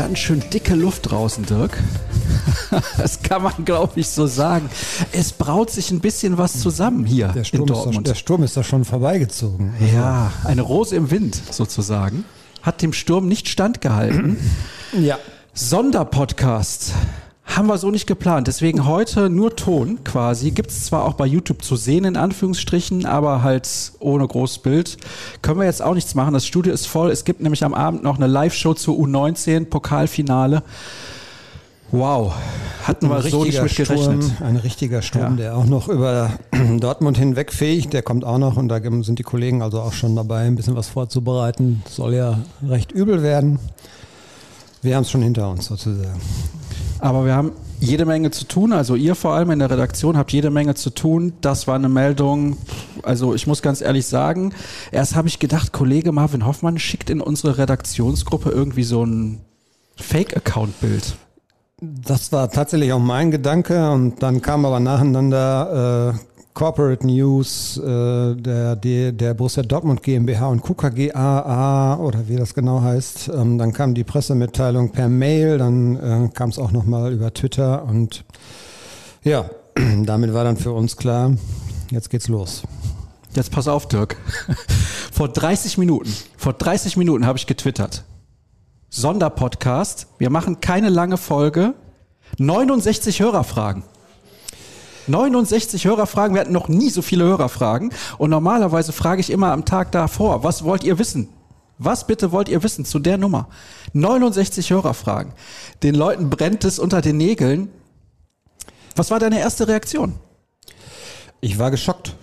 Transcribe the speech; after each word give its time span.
ganz 0.00 0.18
schön 0.18 0.42
dicke 0.50 0.74
Luft 0.74 1.10
draußen, 1.10 1.44
Dirk. 1.44 1.76
Das 2.96 3.22
kann 3.22 3.42
man, 3.42 3.64
glaube 3.64 3.98
ich, 4.00 4.08
so 4.08 4.26
sagen. 4.26 4.70
Es 5.12 5.32
braut 5.32 5.70
sich 5.70 5.90
ein 5.90 6.00
bisschen 6.00 6.38
was 6.38 6.60
zusammen 6.60 7.04
hier 7.04 7.28
Der 7.28 7.44
Sturm, 7.44 7.62
in 7.62 7.68
ist 7.68 7.78
da, 7.78 7.82
Dortmund. 7.84 8.06
der 8.06 8.14
Sturm 8.14 8.42
ist 8.44 8.56
da 8.56 8.62
schon 8.64 8.84
vorbeigezogen. 8.84 9.74
ja, 9.92 10.32
eine 10.44 10.62
Rose 10.62 10.94
im 10.96 11.10
Wind 11.10 11.40
sozusagen. 11.50 12.24
Hat 12.62 12.80
dem 12.80 12.92
Sturm 12.92 13.26
nicht 13.28 13.48
standgehalten. 13.48 14.38
Ja. 14.98 15.18
Sonderpodcast. 15.52 16.92
Haben 17.56 17.66
wir 17.66 17.78
so 17.78 17.90
nicht 17.90 18.06
geplant. 18.06 18.46
Deswegen 18.46 18.86
heute 18.86 19.28
nur 19.28 19.56
Ton 19.56 19.98
quasi. 20.04 20.52
Gibt 20.52 20.70
es 20.70 20.84
zwar 20.86 21.04
auch 21.04 21.14
bei 21.14 21.26
YouTube 21.26 21.62
zu 21.64 21.74
sehen, 21.74 22.04
in 22.04 22.16
Anführungsstrichen, 22.16 23.06
aber 23.06 23.42
halt 23.42 23.68
ohne 23.98 24.26
großes 24.26 24.58
Bild. 24.58 24.96
Können 25.42 25.58
wir 25.58 25.66
jetzt 25.66 25.82
auch 25.82 25.94
nichts 25.94 26.14
machen. 26.14 26.32
Das 26.32 26.46
Studio 26.46 26.72
ist 26.72 26.86
voll. 26.86 27.10
Es 27.10 27.24
gibt 27.24 27.40
nämlich 27.40 27.64
am 27.64 27.74
Abend 27.74 28.04
noch 28.04 28.16
eine 28.16 28.28
Live-Show 28.28 28.74
zur 28.74 28.94
U19, 28.96 29.64
Pokalfinale. 29.66 30.62
Wow. 31.90 32.34
Hatten 32.84 33.08
wir 33.08 33.20
so 33.22 33.42
nicht 33.44 33.60
mit 33.60 33.74
gerechnet. 33.74 34.22
Sturm, 34.24 34.32
ein 34.46 34.56
richtiger 34.56 35.02
Sturm, 35.02 35.22
Ja. 35.32 35.36
der 35.36 35.56
auch 35.56 35.66
noch 35.66 35.88
über 35.88 36.30
Dortmund 36.78 37.18
hinweg 37.18 37.52
fähig, 37.52 37.88
der 37.88 38.02
kommt 38.02 38.24
auch 38.24 38.38
noch 38.38 38.56
und 38.56 38.68
da 38.68 38.80
sind 39.02 39.18
die 39.18 39.24
Kollegen 39.24 39.60
also 39.60 39.80
auch 39.80 39.92
schon 39.92 40.14
dabei, 40.14 40.42
ein 40.46 40.54
bisschen 40.54 40.76
was 40.76 40.88
vorzubereiten. 40.88 41.82
Soll 41.88 42.14
ja 42.14 42.38
recht 42.66 42.92
übel 42.92 43.24
werden. 43.24 43.58
Wir 44.82 44.94
haben 44.94 45.02
es 45.02 45.10
schon 45.10 45.22
hinter 45.22 45.50
uns 45.50 45.66
sozusagen. 45.66 46.20
Aber 47.00 47.24
wir 47.24 47.34
haben 47.34 47.52
jede 47.80 48.04
Menge 48.04 48.30
zu 48.30 48.44
tun. 48.46 48.72
Also 48.72 48.94
ihr 48.94 49.14
vor 49.14 49.34
allem 49.34 49.50
in 49.50 49.58
der 49.58 49.70
Redaktion 49.70 50.16
habt 50.16 50.32
jede 50.32 50.50
Menge 50.50 50.74
zu 50.74 50.90
tun. 50.90 51.32
Das 51.40 51.66
war 51.66 51.74
eine 51.74 51.88
Meldung. 51.88 52.58
Also 53.02 53.34
ich 53.34 53.46
muss 53.46 53.62
ganz 53.62 53.80
ehrlich 53.80 54.06
sagen, 54.06 54.52
erst 54.92 55.16
habe 55.16 55.28
ich 55.28 55.38
gedacht, 55.38 55.72
Kollege 55.72 56.12
Marvin 56.12 56.46
Hoffmann 56.46 56.78
schickt 56.78 57.10
in 57.10 57.20
unsere 57.20 57.58
Redaktionsgruppe 57.58 58.50
irgendwie 58.50 58.84
so 58.84 59.04
ein 59.04 59.40
Fake-Account-Bild. 59.96 61.16
Das 61.80 62.30
war 62.30 62.50
tatsächlich 62.50 62.92
auch 62.92 62.98
mein 62.98 63.30
Gedanke 63.30 63.90
und 63.90 64.22
dann 64.22 64.42
kam 64.42 64.66
aber 64.66 64.80
nacheinander 64.80 66.14
äh, 66.14 66.29
Corporate 66.54 67.06
News 67.06 67.78
äh, 67.78 68.34
der, 68.34 68.76
der, 68.76 69.34
Borussia 69.34 69.62
Dortmund 69.62 70.02
GmbH 70.02 70.48
und 70.48 70.62
KKG 70.62 71.12
AA 71.12 71.96
oder 71.96 72.28
wie 72.28 72.36
das 72.36 72.54
genau 72.54 72.82
heißt. 72.82 73.30
Ähm, 73.34 73.56
dann 73.56 73.72
kam 73.72 73.94
die 73.94 74.04
Pressemitteilung 74.04 74.90
per 74.90 75.08
Mail, 75.08 75.58
dann 75.58 75.96
äh, 75.96 76.28
kam 76.34 76.50
es 76.50 76.58
auch 76.58 76.72
nochmal 76.72 77.12
über 77.12 77.32
Twitter 77.32 77.84
und 77.84 78.24
ja, 79.22 79.48
damit 80.04 80.34
war 80.34 80.44
dann 80.44 80.56
für 80.56 80.72
uns 80.72 80.96
klar, 80.96 81.32
jetzt 81.90 82.10
geht's 82.10 82.28
los. 82.28 82.62
Jetzt 83.34 83.52
pass 83.52 83.68
auf, 83.68 83.86
Dirk. 83.86 84.16
Vor 85.12 85.28
30 85.28 85.78
Minuten, 85.78 86.10
vor 86.36 86.52
30 86.54 86.96
Minuten 86.96 87.26
habe 87.26 87.38
ich 87.38 87.46
getwittert. 87.46 88.04
Sonderpodcast. 88.88 90.08
Wir 90.18 90.30
machen 90.30 90.60
keine 90.60 90.88
lange 90.88 91.16
Folge. 91.16 91.74
69 92.38 93.20
Hörerfragen. 93.20 93.84
69 95.10 95.84
Hörerfragen. 95.84 96.34
Wir 96.34 96.40
hatten 96.40 96.52
noch 96.52 96.68
nie 96.68 96.90
so 96.90 97.02
viele 97.02 97.24
Hörerfragen. 97.24 97.92
Und 98.18 98.30
normalerweise 98.30 98.92
frage 98.92 99.20
ich 99.20 99.30
immer 99.30 99.52
am 99.52 99.64
Tag 99.64 99.92
davor, 99.92 100.42
was 100.44 100.64
wollt 100.64 100.84
ihr 100.84 100.98
wissen? 100.98 101.28
Was 101.78 102.06
bitte 102.06 102.30
wollt 102.30 102.48
ihr 102.48 102.62
wissen 102.62 102.84
zu 102.84 102.98
der 102.98 103.16
Nummer? 103.16 103.48
69 103.94 104.70
Hörerfragen. 104.70 105.32
Den 105.82 105.94
Leuten 105.94 106.28
brennt 106.28 106.64
es 106.64 106.78
unter 106.78 107.00
den 107.00 107.16
Nägeln. 107.16 107.70
Was 108.96 109.10
war 109.10 109.18
deine 109.18 109.40
erste 109.40 109.66
Reaktion? 109.66 110.14
Ich 111.40 111.58
war 111.58 111.70
geschockt, 111.70 112.14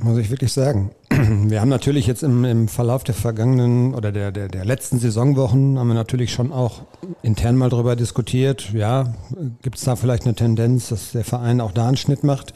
muss 0.00 0.18
ich 0.18 0.28
wirklich 0.28 0.52
sagen. 0.52 0.90
Wir 1.48 1.60
haben 1.60 1.68
natürlich 1.68 2.06
jetzt 2.06 2.22
im, 2.22 2.44
im 2.44 2.68
Verlauf 2.68 3.04
der 3.04 3.14
vergangenen 3.14 3.94
oder 3.94 4.10
der, 4.10 4.32
der, 4.32 4.48
der 4.48 4.64
letzten 4.64 4.98
Saisonwochen 4.98 5.78
haben 5.78 5.88
wir 5.88 5.94
natürlich 5.94 6.32
schon 6.32 6.52
auch 6.52 6.82
intern 7.22 7.56
mal 7.56 7.68
drüber 7.68 7.96
diskutiert. 7.96 8.72
Ja, 8.72 9.14
gibt 9.62 9.76
es 9.76 9.84
da 9.84 9.96
vielleicht 9.96 10.24
eine 10.24 10.34
Tendenz, 10.34 10.88
dass 10.88 11.12
der 11.12 11.24
Verein 11.24 11.60
auch 11.60 11.72
da 11.72 11.86
einen 11.86 11.96
Schnitt 11.96 12.24
macht? 12.24 12.54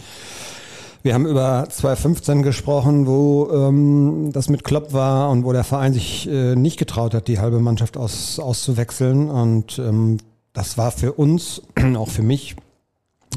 Wir 1.02 1.14
haben 1.14 1.26
über 1.26 1.66
2015 1.70 2.42
gesprochen, 2.42 3.06
wo 3.06 3.48
ähm, 3.52 4.30
das 4.32 4.48
mit 4.48 4.64
Klopp 4.64 4.92
war 4.92 5.30
und 5.30 5.44
wo 5.44 5.52
der 5.52 5.64
Verein 5.64 5.92
sich 5.92 6.28
äh, 6.28 6.56
nicht 6.56 6.78
getraut 6.78 7.14
hat, 7.14 7.28
die 7.28 7.38
halbe 7.38 7.60
Mannschaft 7.60 7.96
aus, 7.96 8.40
auszuwechseln. 8.40 9.30
Und 9.30 9.78
ähm, 9.78 10.18
das 10.52 10.76
war 10.76 10.90
für 10.90 11.12
uns, 11.12 11.62
auch 11.96 12.08
für 12.08 12.22
mich, 12.22 12.56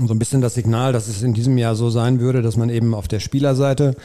so 0.05 0.13
ein 0.13 0.19
bisschen 0.19 0.41
das 0.41 0.55
Signal, 0.55 0.93
dass 0.93 1.07
es 1.07 1.21
in 1.21 1.33
diesem 1.33 1.57
Jahr 1.57 1.75
so 1.75 1.89
sein 1.89 2.19
würde, 2.19 2.41
dass 2.41 2.55
man 2.57 2.69
eben 2.69 2.95
auf 2.95 3.07
der 3.07 3.19
Spielerseite 3.19 3.95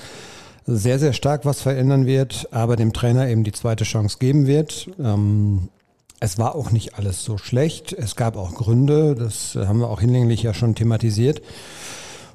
sehr, 0.67 0.99
sehr 0.99 1.13
stark 1.13 1.45
was 1.45 1.61
verändern 1.61 2.07
wird, 2.07 2.49
aber 2.51 2.77
dem 2.77 2.93
Trainer 2.93 3.29
eben 3.29 3.45
die 3.45 3.53
zweite 3.53 3.85
Chance 3.85 4.19
geben 4.19 4.47
wird. 4.47 4.91
Ähm, 4.99 5.69
es 6.19 6.39
war 6.39 6.55
auch 6.55 6.71
nicht 6.71 6.99
alles 6.99 7.25
so 7.25 7.39
schlecht. 7.39 7.93
Es 7.93 8.17
gab 8.17 8.37
auch 8.37 8.55
Gründe, 8.55 9.15
das 9.15 9.55
haben 9.55 9.81
wir 9.81 9.89
auch 9.89 10.01
hinlänglich 10.01 10.43
ja 10.43 10.55
schon 10.55 10.75
thematisiert. 10.75 11.43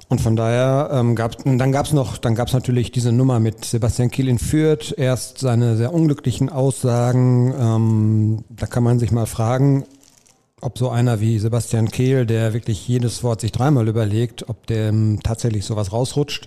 Und 0.08 0.20
von 0.20 0.36
daher 0.36 0.90
ähm, 0.92 1.16
gab 1.16 1.36
dann 1.44 1.72
gab 1.72 1.86
es 1.86 1.92
noch, 1.92 2.18
dann 2.18 2.34
gab 2.34 2.48
es 2.48 2.54
natürlich 2.54 2.92
diese 2.92 3.12
Nummer 3.12 3.40
mit 3.40 3.64
Sebastian 3.64 4.10
Kiel 4.10 4.28
in 4.28 4.38
Fürth. 4.38 4.94
Erst 4.96 5.38
seine 5.38 5.76
sehr 5.76 5.92
unglücklichen 5.92 6.50
Aussagen. 6.50 7.54
Ähm, 7.58 8.44
da 8.50 8.66
kann 8.66 8.84
man 8.84 8.98
sich 8.98 9.10
mal 9.10 9.26
fragen, 9.26 9.84
ob 10.60 10.78
so 10.78 10.90
einer 10.90 11.20
wie 11.20 11.38
Sebastian 11.38 11.90
Kehl, 11.90 12.26
der 12.26 12.52
wirklich 12.52 12.86
jedes 12.86 13.24
Wort 13.24 13.40
sich 13.40 13.52
dreimal 13.52 13.88
überlegt, 13.88 14.48
ob 14.48 14.66
dem 14.66 15.20
tatsächlich 15.22 15.64
sowas 15.64 15.92
rausrutscht. 15.92 16.46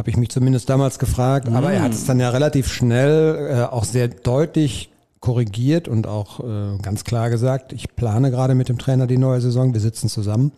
Habe 0.00 0.08
ich 0.08 0.16
mich 0.16 0.30
zumindest 0.30 0.70
damals 0.70 0.98
gefragt. 0.98 1.46
Aber 1.50 1.74
er 1.74 1.82
hat 1.82 1.92
es 1.92 2.06
dann 2.06 2.18
ja 2.18 2.30
relativ 2.30 2.72
schnell, 2.72 3.50
äh, 3.50 3.62
auch 3.64 3.84
sehr 3.84 4.08
deutlich 4.08 4.88
korrigiert 5.20 5.88
und 5.88 6.06
auch 6.06 6.40
äh, 6.40 6.78
ganz 6.80 7.04
klar 7.04 7.28
gesagt, 7.28 7.74
ich 7.74 7.94
plane 7.96 8.30
gerade 8.30 8.54
mit 8.54 8.70
dem 8.70 8.78
Trainer 8.78 9.06
die 9.06 9.18
neue 9.18 9.42
Saison, 9.42 9.74
wir 9.74 9.80
sitzen 9.82 10.08
zusammen. 10.08 10.52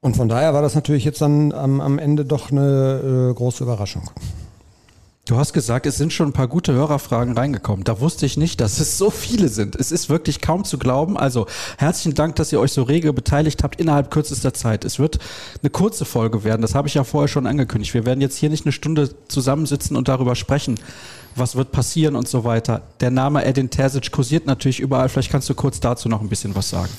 Und 0.00 0.16
von 0.16 0.30
daher 0.30 0.54
war 0.54 0.62
das 0.62 0.74
natürlich 0.74 1.04
jetzt 1.04 1.20
dann 1.20 1.52
am, 1.52 1.82
am 1.82 1.98
Ende 1.98 2.24
doch 2.24 2.50
eine 2.50 3.28
äh, 3.30 3.34
große 3.34 3.64
Überraschung. 3.64 4.08
Du 5.26 5.38
hast 5.38 5.54
gesagt, 5.54 5.86
es 5.86 5.96
sind 5.96 6.12
schon 6.12 6.28
ein 6.28 6.32
paar 6.34 6.48
gute 6.48 6.74
Hörerfragen 6.74 7.34
reingekommen. 7.34 7.82
Da 7.84 7.98
wusste 7.98 8.26
ich 8.26 8.36
nicht, 8.36 8.60
dass 8.60 8.78
es 8.78 8.98
so 8.98 9.08
viele 9.08 9.48
sind. 9.48 9.74
Es 9.74 9.90
ist 9.90 10.10
wirklich 10.10 10.42
kaum 10.42 10.64
zu 10.64 10.76
glauben. 10.76 11.16
Also 11.16 11.46
herzlichen 11.78 12.14
Dank, 12.14 12.36
dass 12.36 12.52
ihr 12.52 12.60
euch 12.60 12.72
so 12.72 12.82
rege 12.82 13.10
beteiligt 13.14 13.64
habt 13.64 13.80
innerhalb 13.80 14.10
kürzester 14.10 14.52
Zeit. 14.52 14.84
Es 14.84 14.98
wird 14.98 15.18
eine 15.62 15.70
kurze 15.70 16.04
Folge 16.04 16.44
werden. 16.44 16.60
Das 16.60 16.74
habe 16.74 16.88
ich 16.88 16.94
ja 16.94 17.04
vorher 17.04 17.28
schon 17.28 17.46
angekündigt. 17.46 17.94
Wir 17.94 18.04
werden 18.04 18.20
jetzt 18.20 18.36
hier 18.36 18.50
nicht 18.50 18.66
eine 18.66 18.72
Stunde 18.72 19.14
zusammensitzen 19.28 19.96
und 19.96 20.08
darüber 20.08 20.34
sprechen, 20.34 20.78
was 21.36 21.56
wird 21.56 21.72
passieren 21.72 22.16
und 22.16 22.28
so 22.28 22.44
weiter. 22.44 22.82
Der 23.00 23.10
Name 23.10 23.46
Edin 23.46 23.70
Terzic 23.70 24.12
kursiert 24.12 24.44
natürlich 24.44 24.78
überall. 24.78 25.08
Vielleicht 25.08 25.32
kannst 25.32 25.48
du 25.48 25.54
kurz 25.54 25.80
dazu 25.80 26.10
noch 26.10 26.20
ein 26.20 26.28
bisschen 26.28 26.54
was 26.54 26.68
sagen. 26.68 26.92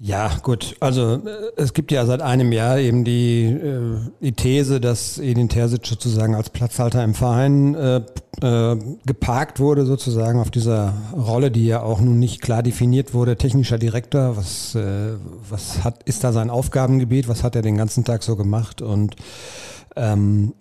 Ja, 0.00 0.30
gut. 0.42 0.76
Also 0.78 1.14
äh, 1.14 1.50
es 1.56 1.72
gibt 1.72 1.90
ja 1.90 2.06
seit 2.06 2.22
einem 2.22 2.52
Jahr 2.52 2.78
eben 2.78 3.02
die, 3.02 3.46
äh, 3.46 3.98
die 4.20 4.32
These, 4.32 4.80
dass 4.80 5.18
Edin 5.18 5.48
Terzic 5.48 5.86
sozusagen 5.86 6.36
als 6.36 6.50
Platzhalter 6.50 7.02
im 7.02 7.14
Verein 7.14 7.74
äh, 7.74 7.96
äh, 8.40 8.78
geparkt 9.04 9.58
wurde, 9.58 9.84
sozusagen 9.86 10.38
auf 10.38 10.52
dieser 10.52 10.94
Rolle, 11.16 11.50
die 11.50 11.66
ja 11.66 11.82
auch 11.82 12.00
nun 12.00 12.20
nicht 12.20 12.40
klar 12.42 12.62
definiert 12.62 13.12
wurde. 13.12 13.36
Technischer 13.36 13.78
Direktor, 13.78 14.36
was, 14.36 14.76
äh, 14.76 15.14
was 15.48 15.82
hat, 15.82 16.04
ist 16.04 16.22
da 16.22 16.32
sein 16.32 16.48
Aufgabengebiet, 16.48 17.26
was 17.26 17.42
hat 17.42 17.56
er 17.56 17.62
den 17.62 17.76
ganzen 17.76 18.04
Tag 18.04 18.22
so 18.22 18.36
gemacht? 18.36 18.80
Und 18.80 19.16
ähm, 19.96 20.54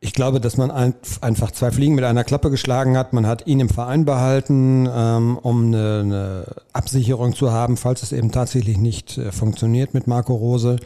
ich 0.00 0.14
glaube, 0.14 0.40
dass 0.40 0.56
man 0.56 0.70
ein, 0.70 0.94
einfach 1.20 1.50
zwei 1.50 1.70
Fliegen 1.70 1.94
mit 1.94 2.04
einer 2.04 2.24
Klappe 2.24 2.50
geschlagen 2.50 2.96
hat. 2.96 3.12
Man 3.12 3.26
hat 3.26 3.46
ihn 3.46 3.60
im 3.60 3.68
Verein 3.68 4.06
behalten, 4.06 4.88
ähm, 4.90 5.38
um 5.40 5.66
eine, 5.66 6.00
eine 6.00 6.44
Absicherung 6.72 7.34
zu 7.34 7.52
haben, 7.52 7.76
falls 7.76 8.02
es 8.02 8.12
eben 8.12 8.32
tatsächlich 8.32 8.78
nicht 8.78 9.18
äh, 9.18 9.30
funktioniert 9.30 9.92
mit 9.92 10.06
Marco 10.06 10.34
Rose. 10.34 10.76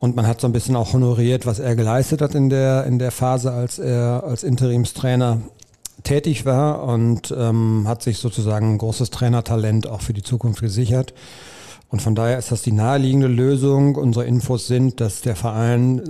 Und 0.00 0.16
man 0.16 0.26
hat 0.26 0.40
so 0.40 0.48
ein 0.48 0.52
bisschen 0.52 0.74
auch 0.74 0.92
honoriert, 0.92 1.46
was 1.46 1.60
er 1.60 1.76
geleistet 1.76 2.20
hat 2.20 2.34
in 2.34 2.50
der, 2.50 2.84
in 2.86 2.98
der 2.98 3.12
Phase, 3.12 3.52
als 3.52 3.78
er 3.78 4.24
als 4.24 4.42
Interimstrainer 4.42 5.40
tätig 6.02 6.44
war 6.44 6.82
und 6.82 7.32
ähm, 7.38 7.84
hat 7.86 8.02
sich 8.02 8.18
sozusagen 8.18 8.74
ein 8.74 8.78
großes 8.78 9.10
Trainertalent 9.10 9.86
auch 9.86 10.00
für 10.00 10.14
die 10.14 10.22
Zukunft 10.24 10.60
gesichert. 10.60 11.14
Und 11.90 12.02
von 12.02 12.16
daher 12.16 12.38
ist 12.38 12.50
das 12.50 12.62
die 12.62 12.72
naheliegende 12.72 13.28
Lösung. 13.28 13.94
Unsere 13.94 14.24
Infos 14.24 14.66
sind, 14.66 15.00
dass 15.00 15.20
der 15.20 15.36
Verein 15.36 16.02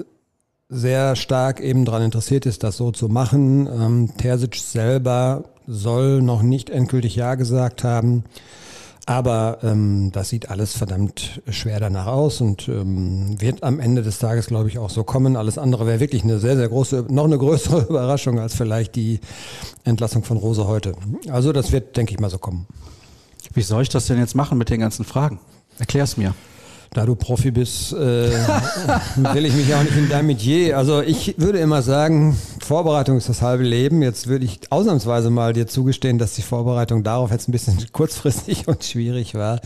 sehr 0.72 1.16
stark 1.16 1.60
eben 1.60 1.84
daran 1.84 2.02
interessiert 2.02 2.46
ist, 2.46 2.64
das 2.64 2.78
so 2.78 2.90
zu 2.90 3.08
machen. 3.08 3.66
Ähm, 3.66 4.10
Terzic 4.16 4.56
selber 4.56 5.44
soll 5.66 6.22
noch 6.22 6.42
nicht 6.42 6.70
endgültig 6.70 7.14
Ja 7.14 7.34
gesagt 7.34 7.84
haben. 7.84 8.24
Aber 9.04 9.58
ähm, 9.64 10.10
das 10.12 10.28
sieht 10.28 10.48
alles 10.48 10.76
verdammt 10.76 11.42
schwer 11.50 11.80
danach 11.80 12.06
aus 12.06 12.40
und 12.40 12.68
ähm, 12.68 13.40
wird 13.40 13.64
am 13.64 13.80
Ende 13.80 14.02
des 14.02 14.18
Tages, 14.18 14.46
glaube 14.46 14.68
ich, 14.68 14.78
auch 14.78 14.90
so 14.90 15.02
kommen. 15.02 15.36
Alles 15.36 15.58
andere 15.58 15.86
wäre 15.86 15.98
wirklich 15.98 16.22
eine 16.22 16.38
sehr, 16.38 16.56
sehr 16.56 16.68
große, 16.68 17.06
noch 17.10 17.24
eine 17.24 17.36
größere 17.36 17.82
Überraschung 17.90 18.38
als 18.38 18.54
vielleicht 18.54 18.94
die 18.94 19.20
Entlassung 19.84 20.22
von 20.22 20.36
Rose 20.36 20.68
heute. 20.68 20.94
Also 21.28 21.52
das 21.52 21.72
wird, 21.72 21.96
denke 21.96 22.12
ich 22.12 22.20
mal, 22.20 22.30
so 22.30 22.38
kommen. 22.38 22.66
Wie 23.52 23.62
soll 23.62 23.82
ich 23.82 23.88
das 23.88 24.06
denn 24.06 24.18
jetzt 24.18 24.36
machen 24.36 24.56
mit 24.56 24.70
den 24.70 24.80
ganzen 24.80 25.04
Fragen? 25.04 25.40
Erklär's 25.78 26.16
mir. 26.16 26.34
Da 26.92 27.06
du 27.06 27.14
Profi 27.14 27.50
bist, 27.50 27.92
äh, 27.92 27.96
will 29.16 29.46
ich 29.46 29.54
mich 29.54 29.74
auch 29.74 29.82
nicht 29.82 29.96
in 29.96 30.08
deinem 30.08 30.26
Metier. 30.26 30.76
Also 30.76 31.00
ich 31.00 31.34
würde 31.38 31.58
immer 31.58 31.82
sagen, 31.82 32.36
Vorbereitung 32.60 33.16
ist 33.16 33.28
das 33.28 33.40
halbe 33.40 33.64
Leben. 33.64 34.02
Jetzt 34.02 34.26
würde 34.26 34.44
ich 34.44 34.60
ausnahmsweise 34.70 35.30
mal 35.30 35.54
dir 35.54 35.66
zugestehen, 35.66 36.18
dass 36.18 36.34
die 36.34 36.42
Vorbereitung 36.42 37.02
darauf 37.02 37.30
jetzt 37.30 37.48
ein 37.48 37.52
bisschen 37.52 37.78
kurzfristig 37.92 38.68
und 38.68 38.84
schwierig 38.84 39.34
war. 39.34 39.60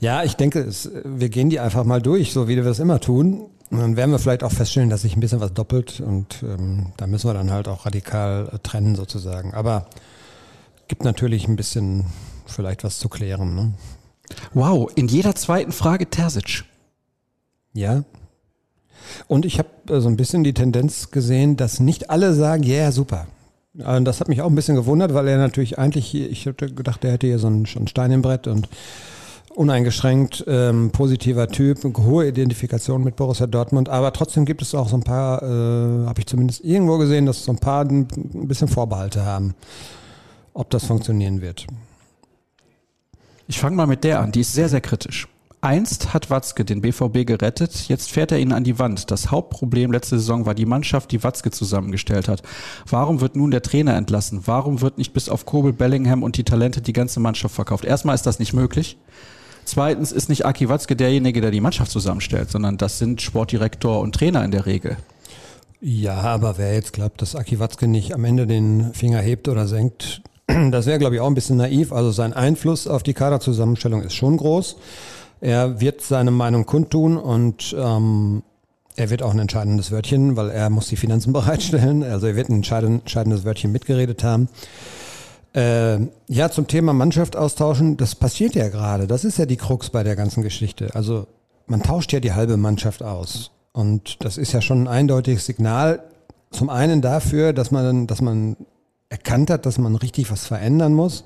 Ja, 0.00 0.22
ich 0.22 0.36
denke, 0.36 0.60
es, 0.60 0.90
wir 1.04 1.28
gehen 1.28 1.50
die 1.50 1.58
einfach 1.58 1.84
mal 1.84 2.00
durch, 2.00 2.32
so 2.32 2.46
wie 2.48 2.56
wir 2.56 2.66
es 2.66 2.78
immer 2.78 3.00
tun. 3.00 3.46
Und 3.70 3.80
dann 3.80 3.96
werden 3.96 4.12
wir 4.12 4.18
vielleicht 4.18 4.44
auch 4.44 4.52
feststellen, 4.52 4.88
dass 4.88 5.02
sich 5.02 5.16
ein 5.16 5.20
bisschen 5.20 5.40
was 5.40 5.52
doppelt 5.52 6.00
und 6.00 6.42
ähm, 6.42 6.86
da 6.96 7.06
müssen 7.06 7.28
wir 7.28 7.34
dann 7.34 7.50
halt 7.50 7.68
auch 7.68 7.84
radikal 7.84 8.48
äh, 8.50 8.58
trennen 8.60 8.94
sozusagen. 8.96 9.52
Aber 9.52 9.88
gibt 10.86 11.04
natürlich 11.04 11.48
ein 11.48 11.56
bisschen 11.56 12.06
vielleicht 12.46 12.82
was 12.82 12.98
zu 12.98 13.10
klären. 13.10 13.54
Ne? 13.54 13.72
Wow, 14.54 14.90
in 14.94 15.08
jeder 15.08 15.34
zweiten 15.34 15.72
Frage 15.72 16.08
Terzic. 16.08 16.64
Ja. 17.72 18.04
Und 19.26 19.44
ich 19.44 19.58
habe 19.58 19.68
äh, 19.88 20.00
so 20.00 20.08
ein 20.08 20.16
bisschen 20.16 20.44
die 20.44 20.54
Tendenz 20.54 21.10
gesehen, 21.10 21.56
dass 21.56 21.80
nicht 21.80 22.10
alle 22.10 22.34
sagen, 22.34 22.62
ja, 22.62 22.76
yeah, 22.76 22.92
super. 22.92 23.26
Das 23.74 24.18
hat 24.18 24.28
mich 24.28 24.42
auch 24.42 24.48
ein 24.48 24.56
bisschen 24.56 24.74
gewundert, 24.74 25.14
weil 25.14 25.28
er 25.28 25.38
natürlich 25.38 25.78
eigentlich, 25.78 26.12
ich 26.14 26.46
hätte 26.46 26.72
gedacht, 26.74 27.04
er 27.04 27.12
hätte 27.12 27.28
hier 27.28 27.38
so 27.38 27.48
schon 27.64 27.82
einen 27.82 27.86
Stein 27.86 28.10
im 28.10 28.22
Brett 28.22 28.48
und 28.48 28.68
uneingeschränkt 29.54 30.44
ähm, 30.48 30.90
positiver 30.90 31.48
Typ, 31.48 31.84
hohe 31.98 32.26
Identifikation 32.26 33.04
mit 33.04 33.16
Borussia 33.16 33.46
Dortmund, 33.46 33.88
aber 33.88 34.12
trotzdem 34.12 34.46
gibt 34.46 34.62
es 34.62 34.74
auch 34.74 34.88
so 34.88 34.96
ein 34.96 35.02
paar, 35.02 35.42
äh, 35.42 36.06
habe 36.06 36.18
ich 36.18 36.26
zumindest 36.26 36.64
irgendwo 36.64 36.98
gesehen, 36.98 37.26
dass 37.26 37.44
so 37.44 37.52
ein 37.52 37.58
paar 37.58 37.84
ein 37.84 38.08
bisschen 38.48 38.68
Vorbehalte 38.68 39.24
haben, 39.24 39.54
ob 40.54 40.70
das 40.70 40.84
funktionieren 40.84 41.40
wird. 41.40 41.66
Ich 43.48 43.58
fange 43.58 43.76
mal 43.76 43.86
mit 43.86 44.04
der 44.04 44.20
an, 44.20 44.30
die 44.30 44.42
ist 44.42 44.52
sehr, 44.52 44.68
sehr 44.68 44.82
kritisch. 44.82 45.26
Einst 45.62 46.12
hat 46.12 46.28
Watzke 46.28 46.66
den 46.66 46.82
BVB 46.82 47.26
gerettet, 47.26 47.88
jetzt 47.88 48.12
fährt 48.12 48.30
er 48.30 48.38
ihn 48.38 48.52
an 48.52 48.62
die 48.62 48.78
Wand. 48.78 49.10
Das 49.10 49.30
Hauptproblem 49.30 49.90
letzte 49.90 50.18
Saison 50.18 50.44
war 50.44 50.54
die 50.54 50.66
Mannschaft, 50.66 51.10
die 51.10 51.24
Watzke 51.24 51.50
zusammengestellt 51.50 52.28
hat. 52.28 52.42
Warum 52.86 53.22
wird 53.22 53.36
nun 53.36 53.50
der 53.50 53.62
Trainer 53.62 53.96
entlassen? 53.96 54.42
Warum 54.44 54.82
wird 54.82 54.98
nicht 54.98 55.14
bis 55.14 55.30
auf 55.30 55.46
Kobel, 55.46 55.72
Bellingham 55.72 56.22
und 56.22 56.36
die 56.36 56.44
Talente 56.44 56.82
die 56.82 56.92
ganze 56.92 57.20
Mannschaft 57.20 57.54
verkauft? 57.54 57.86
Erstmal 57.86 58.14
ist 58.14 58.26
das 58.26 58.38
nicht 58.38 58.52
möglich. 58.52 58.98
Zweitens 59.64 60.12
ist 60.12 60.28
nicht 60.28 60.44
Aki 60.44 60.68
Watzke 60.68 60.94
derjenige, 60.94 61.40
der 61.40 61.50
die 61.50 61.62
Mannschaft 61.62 61.90
zusammenstellt, 61.90 62.50
sondern 62.50 62.76
das 62.76 62.98
sind 62.98 63.22
Sportdirektor 63.22 64.00
und 64.00 64.14
Trainer 64.14 64.44
in 64.44 64.50
der 64.50 64.66
Regel. 64.66 64.98
Ja, 65.80 66.16
aber 66.16 66.58
wer 66.58 66.74
jetzt 66.74 66.92
glaubt, 66.92 67.22
dass 67.22 67.34
Aki 67.34 67.58
Watzke 67.58 67.88
nicht 67.88 68.12
am 68.12 68.24
Ende 68.24 68.46
den 68.46 68.92
Finger 68.92 69.20
hebt 69.20 69.48
oder 69.48 69.66
senkt, 69.66 70.22
das 70.70 70.86
wäre, 70.86 70.98
glaube 70.98 71.14
ich, 71.14 71.20
auch 71.20 71.26
ein 71.26 71.34
bisschen 71.34 71.56
naiv. 71.56 71.92
Also 71.92 72.10
sein 72.10 72.32
Einfluss 72.32 72.86
auf 72.86 73.02
die 73.02 73.14
Kaderzusammenstellung 73.14 74.02
ist 74.02 74.14
schon 74.14 74.36
groß. 74.36 74.76
Er 75.40 75.80
wird 75.80 76.00
seine 76.00 76.30
Meinung 76.30 76.66
kundtun 76.66 77.16
und 77.16 77.74
ähm, 77.78 78.42
er 78.96 79.10
wird 79.10 79.22
auch 79.22 79.32
ein 79.32 79.38
entscheidendes 79.38 79.92
Wörtchen, 79.92 80.36
weil 80.36 80.50
er 80.50 80.70
muss 80.70 80.88
die 80.88 80.96
Finanzen 80.96 81.32
bereitstellen. 81.34 82.02
Also 82.02 82.26
er 82.26 82.36
wird 82.36 82.48
ein 82.48 82.56
entscheidendes 82.56 83.44
Wörtchen 83.44 83.70
mitgeredet 83.70 84.24
haben. 84.24 84.48
Äh, 85.54 86.00
ja, 86.28 86.50
zum 86.50 86.66
Thema 86.66 86.92
Mannschaft 86.92 87.36
austauschen, 87.36 87.96
das 87.96 88.14
passiert 88.14 88.54
ja 88.54 88.68
gerade. 88.68 89.06
Das 89.06 89.24
ist 89.24 89.38
ja 89.38 89.46
die 89.46 89.56
Krux 89.56 89.90
bei 89.90 90.02
der 90.02 90.16
ganzen 90.16 90.42
Geschichte. 90.42 90.94
Also 90.94 91.26
man 91.66 91.82
tauscht 91.82 92.12
ja 92.12 92.20
die 92.20 92.32
halbe 92.32 92.56
Mannschaft 92.56 93.02
aus. 93.02 93.50
Und 93.72 94.24
das 94.24 94.38
ist 94.38 94.52
ja 94.52 94.60
schon 94.60 94.84
ein 94.84 94.88
eindeutiges 94.88 95.46
Signal. 95.46 96.02
Zum 96.50 96.70
einen 96.70 97.00
dafür, 97.00 97.52
dass 97.52 97.70
man, 97.70 98.06
dass 98.06 98.20
man 98.20 98.56
erkannt 99.10 99.50
hat, 99.50 99.66
dass 99.66 99.78
man 99.78 99.94
richtig 99.96 100.30
was 100.30 100.46
verändern 100.46 100.94
muss. 100.94 101.24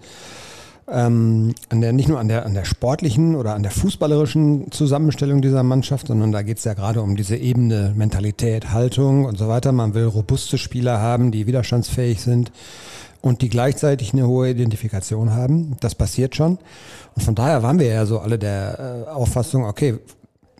Ähm, 0.88 1.54
an 1.68 1.80
der, 1.80 1.92
nicht 1.92 2.08
nur 2.08 2.18
an 2.18 2.28
der, 2.28 2.44
an 2.44 2.54
der 2.54 2.64
sportlichen 2.64 3.36
oder 3.36 3.54
an 3.54 3.62
der 3.62 3.70
fußballerischen 3.70 4.72
Zusammenstellung 4.72 5.40
dieser 5.40 5.62
Mannschaft, 5.62 6.08
sondern 6.08 6.32
da 6.32 6.42
geht 6.42 6.58
es 6.58 6.64
ja 6.64 6.74
gerade 6.74 7.02
um 7.02 7.16
diese 7.16 7.36
Ebene 7.36 7.92
Mentalität, 7.96 8.72
Haltung 8.72 9.24
und 9.24 9.38
so 9.38 9.48
weiter. 9.48 9.72
Man 9.72 9.94
will 9.94 10.06
robuste 10.06 10.58
Spieler 10.58 11.00
haben, 11.00 11.30
die 11.30 11.46
widerstandsfähig 11.46 12.20
sind 12.20 12.50
und 13.20 13.42
die 13.42 13.48
gleichzeitig 13.48 14.12
eine 14.12 14.26
hohe 14.26 14.50
Identifikation 14.50 15.32
haben. 15.32 15.76
Das 15.80 15.94
passiert 15.94 16.34
schon. 16.34 16.58
Und 17.14 17.22
von 17.22 17.36
daher 17.36 17.62
waren 17.62 17.78
wir 17.78 17.86
ja 17.86 18.04
so 18.04 18.18
alle 18.18 18.38
der 18.38 19.04
äh, 19.06 19.10
Auffassung, 19.10 19.64
okay, 19.64 19.98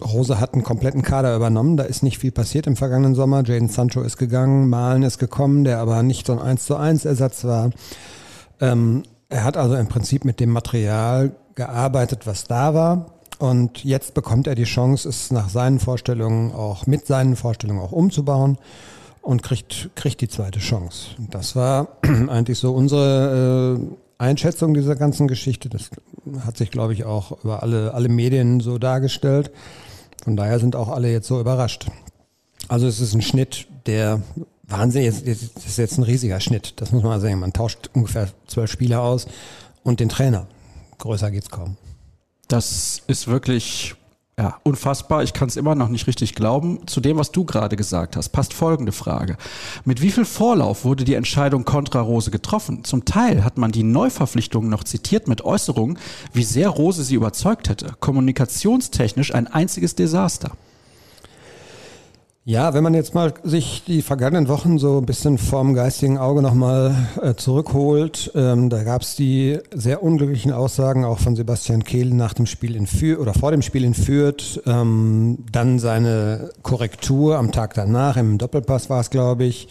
Rose 0.04 0.40
hat 0.40 0.54
einen 0.54 0.62
kompletten 0.62 1.02
Kader 1.02 1.34
übernommen, 1.36 1.76
da 1.76 1.84
ist 1.84 2.02
nicht 2.02 2.18
viel 2.18 2.32
passiert 2.32 2.66
im 2.66 2.76
vergangenen 2.76 3.14
Sommer. 3.14 3.42
Jaden 3.44 3.68
Sancho 3.68 4.02
ist 4.02 4.16
gegangen, 4.16 4.68
Malen 4.68 5.02
ist 5.02 5.18
gekommen, 5.18 5.64
der 5.64 5.78
aber 5.78 6.02
nicht 6.02 6.26
so 6.26 6.32
ein 6.32 6.38
1 6.38 6.66
zu 6.66 6.76
1 6.76 7.04
Ersatz 7.04 7.44
war. 7.44 7.70
Ähm, 8.60 9.02
er 9.28 9.44
hat 9.44 9.56
also 9.56 9.74
im 9.76 9.88
Prinzip 9.88 10.24
mit 10.24 10.40
dem 10.40 10.50
Material 10.50 11.32
gearbeitet, 11.54 12.26
was 12.26 12.44
da 12.44 12.74
war. 12.74 13.06
Und 13.38 13.82
jetzt 13.82 14.14
bekommt 14.14 14.46
er 14.46 14.54
die 14.54 14.64
Chance, 14.64 15.08
es 15.08 15.30
nach 15.30 15.48
seinen 15.48 15.80
Vorstellungen 15.80 16.52
auch 16.52 16.86
mit 16.86 17.06
seinen 17.06 17.34
Vorstellungen 17.34 17.80
auch 17.80 17.92
umzubauen 17.92 18.56
und 19.20 19.42
kriegt, 19.42 19.90
kriegt 19.94 20.20
die 20.20 20.28
zweite 20.28 20.60
Chance. 20.60 21.08
Das 21.30 21.56
war 21.56 21.88
eigentlich 22.02 22.58
so 22.58 22.72
unsere 22.72 23.80
äh, 23.80 24.22
Einschätzung 24.22 24.74
dieser 24.74 24.94
ganzen 24.94 25.26
Geschichte. 25.26 25.68
Das 25.68 25.90
hat 26.46 26.56
sich, 26.56 26.70
glaube 26.70 26.92
ich, 26.92 27.04
auch 27.04 27.42
über 27.42 27.62
alle, 27.62 27.94
alle 27.94 28.08
Medien 28.08 28.60
so 28.60 28.78
dargestellt. 28.78 29.50
Von 30.22 30.36
daher 30.36 30.58
sind 30.58 30.76
auch 30.76 30.88
alle 30.88 31.10
jetzt 31.10 31.26
so 31.26 31.40
überrascht. 31.40 31.86
Also 32.68 32.86
es 32.86 33.00
ist 33.00 33.14
ein 33.14 33.22
Schnitt, 33.22 33.66
der 33.86 34.22
wahnsinnig, 34.62 35.24
das 35.24 35.66
ist 35.66 35.78
jetzt 35.78 35.98
ein 35.98 36.04
riesiger 36.04 36.40
Schnitt, 36.40 36.74
das 36.76 36.92
muss 36.92 37.02
man 37.02 37.20
sagen. 37.20 37.40
Man 37.40 37.52
tauscht 37.52 37.90
ungefähr 37.92 38.28
zwölf 38.46 38.70
Spieler 38.70 39.02
aus 39.02 39.26
und 39.82 40.00
den 40.00 40.08
Trainer. 40.08 40.46
Größer 40.98 41.30
geht's 41.30 41.50
kaum. 41.50 41.76
Das 42.48 43.02
ist 43.06 43.26
wirklich 43.26 43.96
ja, 44.38 44.58
unfassbar. 44.62 45.22
Ich 45.22 45.34
kann 45.34 45.48
es 45.48 45.56
immer 45.56 45.74
noch 45.74 45.88
nicht 45.88 46.06
richtig 46.06 46.34
glauben. 46.34 46.86
Zu 46.86 47.00
dem, 47.00 47.18
was 47.18 47.32
du 47.32 47.44
gerade 47.44 47.76
gesagt 47.76 48.16
hast, 48.16 48.30
passt 48.30 48.54
folgende 48.54 48.92
Frage. 48.92 49.36
Mit 49.84 50.00
wie 50.00 50.10
viel 50.10 50.24
Vorlauf 50.24 50.84
wurde 50.84 51.04
die 51.04 51.14
Entscheidung 51.14 51.66
kontra 51.66 52.00
Rose 52.00 52.30
getroffen? 52.30 52.82
Zum 52.84 53.04
Teil 53.04 53.44
hat 53.44 53.58
man 53.58 53.72
die 53.72 53.82
Neuverpflichtungen 53.82 54.70
noch 54.70 54.84
zitiert 54.84 55.28
mit 55.28 55.44
Äußerungen, 55.44 55.98
wie 56.32 56.44
sehr 56.44 56.70
Rose 56.70 57.04
sie 57.04 57.14
überzeugt 57.14 57.68
hätte. 57.68 57.94
Kommunikationstechnisch 58.00 59.34
ein 59.34 59.48
einziges 59.48 59.94
Desaster. 59.96 60.52
Ja, 62.44 62.74
wenn 62.74 62.82
man 62.82 62.94
jetzt 62.94 63.14
mal 63.14 63.32
sich 63.44 63.84
die 63.84 64.02
vergangenen 64.02 64.48
Wochen 64.48 64.76
so 64.76 64.98
ein 64.98 65.06
bisschen 65.06 65.38
vorm 65.38 65.74
geistigen 65.74 66.18
Auge 66.18 66.42
nochmal 66.42 66.92
äh, 67.22 67.34
zurückholt, 67.34 68.32
ähm, 68.34 68.68
da 68.68 68.82
gab 68.82 69.02
es 69.02 69.14
die 69.14 69.60
sehr 69.72 70.02
unglücklichen 70.02 70.50
Aussagen 70.50 71.04
auch 71.04 71.20
von 71.20 71.36
Sebastian 71.36 71.84
Kehl 71.84 72.12
nach 72.12 72.34
dem 72.34 72.46
Spiel 72.46 72.74
in 72.74 72.88
Fürth 72.88 73.20
oder 73.20 73.32
vor 73.32 73.52
dem 73.52 73.62
Spiel 73.62 73.84
in 73.84 73.94
Fürth, 73.94 74.60
ähm, 74.66 75.38
dann 75.52 75.78
seine 75.78 76.50
Korrektur 76.62 77.38
am 77.38 77.52
Tag 77.52 77.74
danach, 77.74 78.16
im 78.16 78.38
Doppelpass 78.38 78.90
war 78.90 78.98
es, 78.98 79.10
glaube 79.10 79.44
ich, 79.44 79.68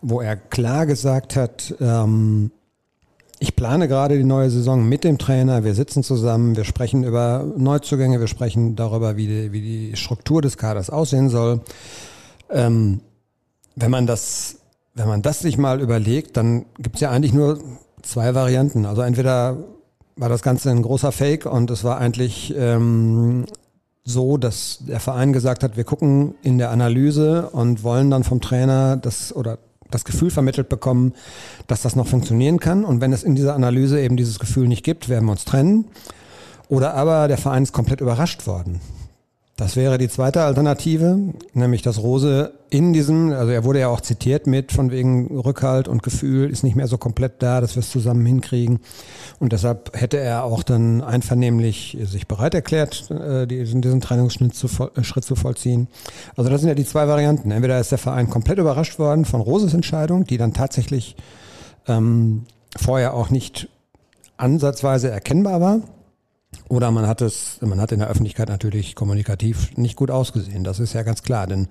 wo 0.00 0.20
er 0.20 0.36
klar 0.36 0.86
gesagt 0.86 1.34
hat, 1.34 1.74
ähm, 1.80 2.52
ich 3.44 3.56
plane 3.56 3.88
gerade 3.88 4.16
die 4.16 4.24
neue 4.24 4.48
Saison 4.48 4.88
mit 4.88 5.04
dem 5.04 5.18
Trainer. 5.18 5.64
Wir 5.64 5.74
sitzen 5.74 6.02
zusammen, 6.02 6.56
wir 6.56 6.64
sprechen 6.64 7.04
über 7.04 7.44
Neuzugänge, 7.58 8.18
wir 8.18 8.26
sprechen 8.26 8.74
darüber, 8.74 9.18
wie 9.18 9.26
die, 9.26 9.52
wie 9.52 9.60
die 9.60 9.96
Struktur 9.96 10.40
des 10.40 10.56
Kaders 10.56 10.88
aussehen 10.88 11.28
soll. 11.28 11.60
Ähm, 12.48 13.02
wenn 13.76 13.90
man 13.90 14.06
das, 14.06 14.56
wenn 14.94 15.08
man 15.08 15.20
das 15.20 15.40
sich 15.40 15.58
mal 15.58 15.82
überlegt, 15.82 16.38
dann 16.38 16.64
gibt 16.78 16.96
es 16.96 17.02
ja 17.02 17.10
eigentlich 17.10 17.34
nur 17.34 17.58
zwei 18.00 18.34
Varianten. 18.34 18.86
Also 18.86 19.02
entweder 19.02 19.58
war 20.16 20.30
das 20.30 20.40
Ganze 20.40 20.70
ein 20.70 20.80
großer 20.80 21.12
Fake 21.12 21.44
und 21.44 21.70
es 21.70 21.84
war 21.84 21.98
eigentlich 21.98 22.54
ähm, 22.56 23.44
so, 24.04 24.38
dass 24.38 24.78
der 24.88 25.00
Verein 25.00 25.34
gesagt 25.34 25.62
hat, 25.62 25.76
wir 25.76 25.84
gucken 25.84 26.34
in 26.42 26.56
der 26.56 26.70
Analyse 26.70 27.50
und 27.50 27.82
wollen 27.82 28.10
dann 28.10 28.24
vom 28.24 28.40
Trainer 28.40 28.96
das 28.96 29.36
oder 29.36 29.58
das 29.94 30.04
Gefühl 30.04 30.30
vermittelt 30.30 30.68
bekommen, 30.68 31.14
dass 31.66 31.82
das 31.82 31.96
noch 31.96 32.06
funktionieren 32.06 32.58
kann. 32.58 32.84
Und 32.84 33.00
wenn 33.00 33.12
es 33.12 33.22
in 33.22 33.34
dieser 33.34 33.54
Analyse 33.54 34.00
eben 34.00 34.16
dieses 34.16 34.38
Gefühl 34.38 34.68
nicht 34.68 34.84
gibt, 34.84 35.08
werden 35.08 35.24
wir 35.24 35.32
uns 35.32 35.44
trennen. 35.44 35.86
Oder 36.68 36.94
aber 36.94 37.28
der 37.28 37.38
Verein 37.38 37.62
ist 37.62 37.72
komplett 37.72 38.00
überrascht 38.00 38.46
worden. 38.46 38.80
Das 39.56 39.76
wäre 39.76 39.98
die 39.98 40.08
zweite 40.08 40.42
Alternative, 40.42 41.16
nämlich 41.52 41.82
dass 41.82 42.02
Rose 42.02 42.54
in 42.70 42.92
diesem, 42.92 43.30
also 43.30 43.52
er 43.52 43.62
wurde 43.62 43.78
ja 43.78 43.88
auch 43.88 44.00
zitiert 44.00 44.48
mit 44.48 44.72
von 44.72 44.90
wegen 44.90 45.38
Rückhalt 45.38 45.86
und 45.86 46.02
Gefühl 46.02 46.50
ist 46.50 46.64
nicht 46.64 46.74
mehr 46.74 46.88
so 46.88 46.98
komplett 46.98 47.40
da, 47.40 47.60
dass 47.60 47.76
wir 47.76 47.80
es 47.80 47.90
zusammen 47.90 48.26
hinkriegen. 48.26 48.80
Und 49.38 49.52
deshalb 49.52 49.96
hätte 49.96 50.18
er 50.18 50.42
auch 50.42 50.64
dann 50.64 51.02
einvernehmlich 51.02 51.96
sich 52.02 52.26
bereit 52.26 52.54
erklärt, 52.54 53.08
äh, 53.12 53.46
diesen, 53.46 53.80
diesen 53.80 54.00
Trennungsschritt 54.00 54.56
zu, 54.56 54.66
äh, 54.96 55.04
Schritt 55.04 55.24
zu 55.24 55.36
vollziehen. 55.36 55.86
Also 56.34 56.50
das 56.50 56.60
sind 56.60 56.68
ja 56.68 56.74
die 56.74 56.84
zwei 56.84 57.06
Varianten. 57.06 57.52
Entweder 57.52 57.78
ist 57.78 57.92
der 57.92 57.98
Verein 57.98 58.28
komplett 58.28 58.58
überrascht 58.58 58.98
worden 58.98 59.24
von 59.24 59.40
Roses 59.40 59.72
Entscheidung, 59.72 60.24
die 60.24 60.36
dann 60.36 60.52
tatsächlich 60.52 61.14
ähm, 61.86 62.46
vorher 62.76 63.14
auch 63.14 63.30
nicht 63.30 63.68
ansatzweise 64.36 65.12
erkennbar 65.12 65.60
war. 65.60 65.80
Oder 66.68 66.90
man 66.90 67.06
hat 67.06 67.20
es, 67.20 67.58
man 67.60 67.80
hat 67.80 67.92
in 67.92 67.98
der 67.98 68.08
Öffentlichkeit 68.08 68.48
natürlich 68.48 68.94
kommunikativ 68.94 69.76
nicht 69.76 69.96
gut 69.96 70.10
ausgesehen. 70.10 70.64
Das 70.64 70.80
ist 70.80 70.94
ja 70.94 71.02
ganz 71.02 71.22
klar, 71.22 71.46
denn 71.46 71.68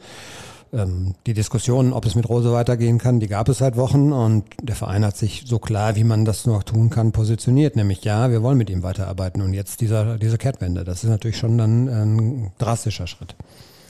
ähm, 0.73 1.15
die 1.25 1.33
Diskussion, 1.33 1.93
ob 1.93 2.05
es 2.05 2.15
mit 2.15 2.27
Rose 2.27 2.51
weitergehen 2.51 2.97
kann, 2.97 3.19
die 3.19 3.27
gab 3.27 3.47
es 3.47 3.59
seit 3.59 3.75
Wochen 3.75 4.11
und 4.11 4.45
der 4.61 4.75
Verein 4.75 5.05
hat 5.05 5.15
sich 5.15 5.43
so 5.45 5.59
klar, 5.59 5.95
wie 5.95 6.03
man 6.03 6.25
das 6.25 6.45
nur 6.45 6.63
tun 6.63 6.89
kann, 6.89 7.11
positioniert. 7.11 7.75
Nämlich 7.75 8.03
ja, 8.03 8.31
wir 8.31 8.41
wollen 8.41 8.57
mit 8.57 8.69
ihm 8.69 8.83
weiterarbeiten 8.83 9.41
und 9.41 9.53
jetzt 9.53 9.81
dieser, 9.81 10.17
diese 10.17 10.37
Kehrtwende. 10.37 10.83
Das 10.83 11.03
ist 11.03 11.09
natürlich 11.09 11.37
schon 11.37 11.57
dann 11.57 11.87
ein 11.87 12.51
drastischer 12.57 13.07
Schritt. 13.07 13.35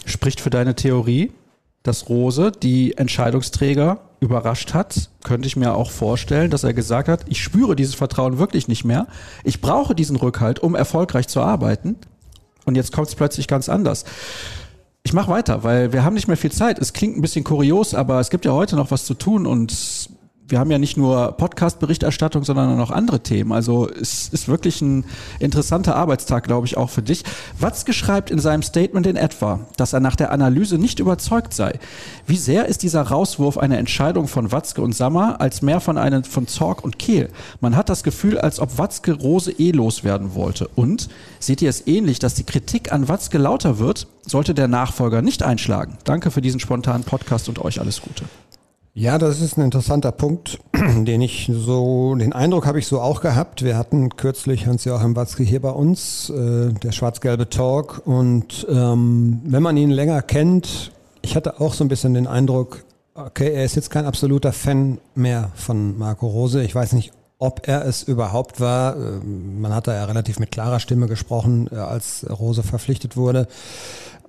Spricht 0.06 0.42
für 0.42 0.50
deine 0.50 0.76
Theorie, 0.76 1.32
dass 1.84 2.10
Rose 2.10 2.52
die 2.52 2.98
Entscheidungsträger 2.98 4.00
überrascht 4.22 4.74
hat, 4.74 5.10
könnte 5.24 5.48
ich 5.48 5.58
mir 5.58 5.76
auch 5.76 5.92
vorstellen, 5.92 6.50
dass 6.50 6.64
er 6.64 6.74
gesagt 6.74 7.10
hat, 7.10 7.26
ich 7.28 7.44
spüre 7.44 7.76
dieses 7.76 7.94
Vertrauen 7.94 8.40
wirklich 8.40 8.70
nicht 8.70 8.86
mehr. 8.86 9.08
Ich 9.44 9.60
brauche 9.60 9.94
diesen 9.94 10.16
Rückhalt, 10.16 10.60
um 10.60 10.76
erfolgreich 10.76 11.28
zu 11.28 11.42
arbeiten. 11.42 11.98
Und 12.66 12.76
jetzt 12.76 12.94
kommt 12.94 13.10
es 13.10 13.16
plötzlich 13.16 13.48
ganz 13.48 13.68
anders. 13.68 14.06
Ich 15.04 15.12
mache 15.12 15.30
weiter, 15.30 15.64
weil 15.66 15.92
wir 15.92 16.06
haben 16.06 16.14
nicht 16.14 16.30
mehr 16.30 16.38
viel 16.38 16.54
Zeit. 16.54 16.80
Es 16.80 16.94
klingt 16.94 17.18
ein 17.18 17.22
bisschen 17.22 17.44
kurios, 17.44 17.94
aber 17.94 18.22
es 18.22 18.30
gibt 18.30 18.46
ja 18.46 18.54
heute 18.54 18.78
noch 18.78 18.90
was 18.90 19.04
zu 19.04 19.14
tun 19.14 19.46
und 19.46 20.10
wir 20.54 20.60
haben 20.60 20.70
ja 20.70 20.78
nicht 20.78 20.98
nur 20.98 21.32
Podcast-Berichterstattung, 21.32 22.44
sondern 22.44 22.74
auch 22.74 22.78
noch 22.78 22.92
andere 22.92 23.22
Themen. 23.22 23.52
Also 23.52 23.90
es 23.90 24.30
ist 24.30 24.48
wirklich 24.48 24.84
ein 24.84 25.04
interessanter 25.40 25.96
Arbeitstag, 25.96 26.44
glaube 26.44 26.68
ich, 26.68 26.78
auch 26.78 26.92
für 26.92 27.02
dich. 27.02 27.24
Watzke 27.60 27.92
schreibt 27.92 28.30
in 28.30 28.38
seinem 28.38 28.62
Statement 28.62 29.08
in 29.08 29.16
etwa, 29.16 29.62
dass 29.78 29.94
er 29.94 30.00
nach 30.00 30.16
der 30.16 30.32
Analyse 30.32 30.78
nicht 30.78 31.00
überzeugt 31.00 31.56
sei. 31.56 31.80
Wie 32.28 32.38
sehr 32.38 32.68
ist 32.68 32.84
dieser 32.84 33.02
Rauswurf 33.02 33.58
eine 33.58 33.78
Entscheidung 33.78 34.28
von 34.28 34.52
Watzke 34.52 34.84
und 34.84 34.94
Sammer 34.94 35.42
als 35.42 35.64
mehr 35.64 35.80
von 35.80 35.98
einem 35.98 36.24
von 36.24 36.46
Zorg 36.46 36.84
und 36.84 37.00
Kehl? 37.00 37.30
Man 37.60 37.76
hat 37.76 37.90
das 37.90 38.04
Gefühl, 38.04 38.38
als 38.38 38.60
ob 38.60 38.78
Watzke 38.78 39.14
Rose 39.14 39.52
eh 39.54 39.72
loswerden 39.72 40.36
wollte. 40.36 40.70
Und 40.76 41.10
seht 41.40 41.64
ihr 41.64 41.70
es 41.72 41.88
ähnlich, 41.88 42.20
dass 42.20 42.36
die 42.36 42.44
Kritik 42.44 42.92
an 42.92 43.08
Watzke 43.08 43.40
lauter 43.40 43.80
wird, 43.80 44.06
sollte 44.22 44.54
der 44.54 44.68
Nachfolger 44.68 45.24
nicht 45.24 45.42
einschlagen? 45.42 45.98
Danke 46.04 46.30
für 46.30 46.42
diesen 46.42 46.60
spontanen 46.60 47.06
Podcast 47.06 47.50
und 47.50 47.58
euch 47.58 47.80
alles 47.80 48.04
Gute. 48.04 48.26
Ja, 48.96 49.18
das 49.18 49.42
ist 49.42 49.58
ein 49.58 49.64
interessanter 49.64 50.12
Punkt, 50.12 50.60
den 50.76 51.20
ich 51.22 51.50
so, 51.52 52.14
den 52.14 52.32
Eindruck 52.32 52.68
habe 52.68 52.78
ich 52.78 52.86
so 52.86 53.02
auch 53.02 53.22
gehabt. 53.22 53.64
Wir 53.64 53.76
hatten 53.76 54.16
kürzlich 54.16 54.68
Hans-Joachim 54.68 55.16
Watzke 55.16 55.42
hier 55.42 55.64
bei 55.64 55.72
uns, 55.72 56.30
äh, 56.30 56.72
der 56.72 56.92
schwarz-gelbe 56.92 57.50
Talk. 57.50 58.04
Und 58.06 58.68
ähm, 58.70 59.42
wenn 59.46 59.64
man 59.64 59.78
ihn 59.78 59.90
länger 59.90 60.22
kennt, 60.22 60.92
ich 61.24 61.36
hatte 61.36 61.60
auch 61.60 61.74
so 61.74 61.84
ein 61.84 61.88
bisschen 61.88 62.14
den 62.14 62.28
Eindruck, 62.28 62.84
okay, 63.16 63.52
er 63.52 63.66
ist 63.66 63.76
jetzt 63.76 63.90
kein 63.90 64.06
absoluter 64.06 64.54
Fan 64.54 65.00
mehr 65.16 65.50
von 65.56 65.98
Marco 65.98 66.28
Rose. 66.28 66.64
Ich 66.64 66.76
weiß 66.76 66.94
nicht, 66.94 67.14
ob 67.40 67.68
er 67.68 67.86
es 67.86 68.04
überhaupt 68.04 68.60
war. 68.60 68.96
Ähm, 68.96 69.60
man 69.60 69.74
hat 69.74 69.88
da 69.88 69.96
ja 69.96 70.06
relativ 70.06 70.38
mit 70.38 70.52
klarer 70.52 70.80
Stimme 70.80 71.08
gesprochen, 71.08 71.68
äh, 71.72 71.78
als 71.78 72.28
Rose 72.30 72.62
verpflichtet 72.62 73.18
wurde. 73.18 73.48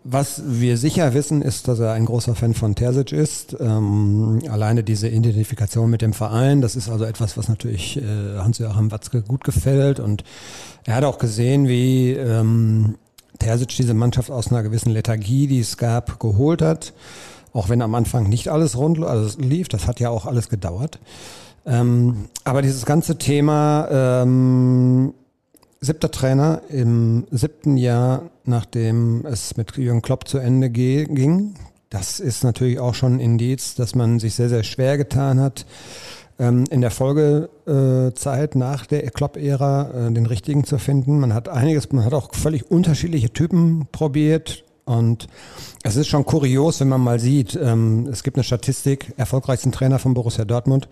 Was 0.07 0.43
wir 0.45 0.77
sicher 0.77 1.15
wissen, 1.15 1.41
ist, 1.41 1.67
dass 1.67 1.79
er 1.79 1.93
ein 1.93 2.05
großer 2.05 2.35
Fan 2.35 2.53
von 2.53 2.75
Terzic 2.75 3.11
ist. 3.13 3.57
Ähm, 3.59 4.43
alleine 4.51 4.85
diese 4.85 5.09
Identifikation 5.09 5.89
mit 5.89 6.03
dem 6.03 6.13
Verein, 6.13 6.61
das 6.61 6.77
ist 6.77 6.91
also 6.91 7.07
etwas, 7.07 7.39
was 7.39 7.49
natürlich 7.49 7.97
äh, 7.97 8.37
Hans-Joachim 8.37 8.91
Watzke 8.91 9.23
gut 9.23 9.45
gefällt. 9.45 10.01
Und 10.01 10.23
er 10.85 10.97
hat 10.97 11.05
auch 11.05 11.17
gesehen, 11.17 11.69
wie 11.69 12.13
ähm, 12.13 12.97
Terzic 13.39 13.69
diese 13.69 13.95
Mannschaft 13.95 14.31
aus 14.31 14.49
einer 14.49 14.63
gewissen 14.63 14.93
Lethargie, 14.93 15.47
die 15.47 15.61
es 15.61 15.79
gab, 15.79 16.21
geholt 16.21 16.61
hat. 16.61 16.93
Auch 17.55 17.71
wenn 17.71 17.81
am 17.81 17.95
Anfang 17.95 18.29
nicht 18.29 18.49
alles 18.49 18.77
rund 18.77 19.03
also 19.03 19.41
lief, 19.41 19.69
das 19.69 19.87
hat 19.87 20.01
ja 20.01 20.11
auch 20.11 20.27
alles 20.27 20.51
gedauert. 20.51 20.99
Ähm, 21.65 22.27
aber 22.45 22.61
dieses 22.61 22.85
ganze 22.85 23.17
Thema 23.17 23.89
ähm, 23.91 25.15
siebter 25.85 26.11
Trainer 26.11 26.63
im 26.69 27.27
siebten 27.31 27.77
Jahr, 27.77 28.31
nachdem 28.45 29.25
es 29.27 29.57
mit 29.57 29.77
Jürgen 29.77 30.03
Klopp 30.03 30.27
zu 30.27 30.39
Ende 30.39 30.71
ging. 30.71 31.55
Das 31.91 32.19
ist 32.19 32.43
natürlich 32.43 32.81
auch 32.81 32.95
schon 32.95 33.17
ein 33.17 33.21
Indiz, 33.21 33.75
dass 33.75 33.95
man 33.95 34.19
sich 34.19 34.35
sehr, 34.35 34.49
sehr 34.49 34.65
schwer 34.65 34.97
getan 34.99 35.39
hat, 35.41 35.67
ähm, 36.39 36.65
in 36.71 36.81
der 36.81 36.91
Folgezeit 36.91 38.57
nach 38.57 38.87
der 38.87 39.09
Klopp-Ära 39.11 40.09
äh, 40.09 40.13
den 40.13 40.27
richtigen 40.27 40.65
zu 40.65 40.79
finden. 40.79 41.21
Man 41.21 41.35
hat 41.35 41.49
einiges, 41.49 41.93
man 41.93 42.05
hat 42.05 42.15
auch 42.15 42.35
völlig 42.35 42.71
unterschiedliche 42.71 43.31
Typen 43.31 43.87
probiert. 43.93 44.65
Und 44.87 45.29
es 45.83 45.97
ist 45.97 46.09
schon 46.09 46.27
kurios, 46.27 46.81
wenn 46.81 46.89
man 46.89 47.01
mal 47.01 47.21
sieht, 47.21 47.59
ähm, 47.63 48.09
es 48.11 48.23
gibt 48.23 48.37
eine 48.37 48.45
Statistik, 48.45 49.15
erfolgreichsten 49.17 49.73
Trainer 49.73 49.99
von 49.99 50.15
Borussia 50.15 50.45
Dortmund, 50.45 50.89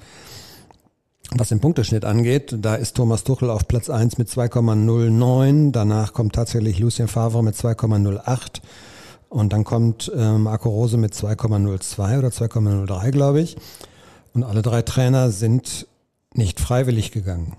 was 1.35 1.49
den 1.49 1.61
Punkteschnitt 1.61 2.05
angeht, 2.05 2.57
da 2.61 2.75
ist 2.75 2.97
Thomas 2.97 3.25
Tuchel 3.25 3.51
auf 3.51 3.67
Platz 3.67 3.89
1 3.89 4.19
mit 4.19 4.29
2,09. 4.29 5.73
Danach 5.73 6.13
kommt 6.13 6.35
tatsächlich 6.35 6.79
Lucien 6.79 7.09
Favre 7.09 7.43
mit 7.43 7.55
2,08. 7.55 8.61
Und 9.29 9.53
dann 9.53 9.65
kommt 9.65 10.13
äh, 10.15 10.33
Marco 10.33 10.69
Rose 10.69 10.99
mit 10.99 11.15
2,02 11.15 12.19
oder 12.19 12.29
2,03, 12.29 13.11
glaube 13.11 13.41
ich. 13.41 13.57
Und 14.35 14.45
alle 14.45 14.63
drei 14.63 14.83
Trainer 14.83 15.31
sind 15.31 15.87
nicht 16.35 16.61
freiwillig 16.61 17.13
gegangen. 17.13 17.57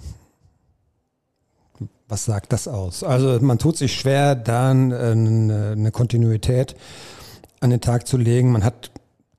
Was 2.07 2.25
sagt 2.25 2.53
das 2.53 2.67
aus? 2.67 3.03
Also 3.03 3.39
man 3.41 3.57
tut 3.57 3.77
sich 3.77 3.95
schwer, 3.95 4.35
da 4.35 4.69
eine, 4.69 5.71
eine 5.71 5.91
Kontinuität 5.91 6.75
an 7.59 7.71
den 7.71 7.81
Tag 7.81 8.07
zu 8.07 8.17
legen. 8.17 8.51
Man 8.51 8.63
hat 8.63 8.91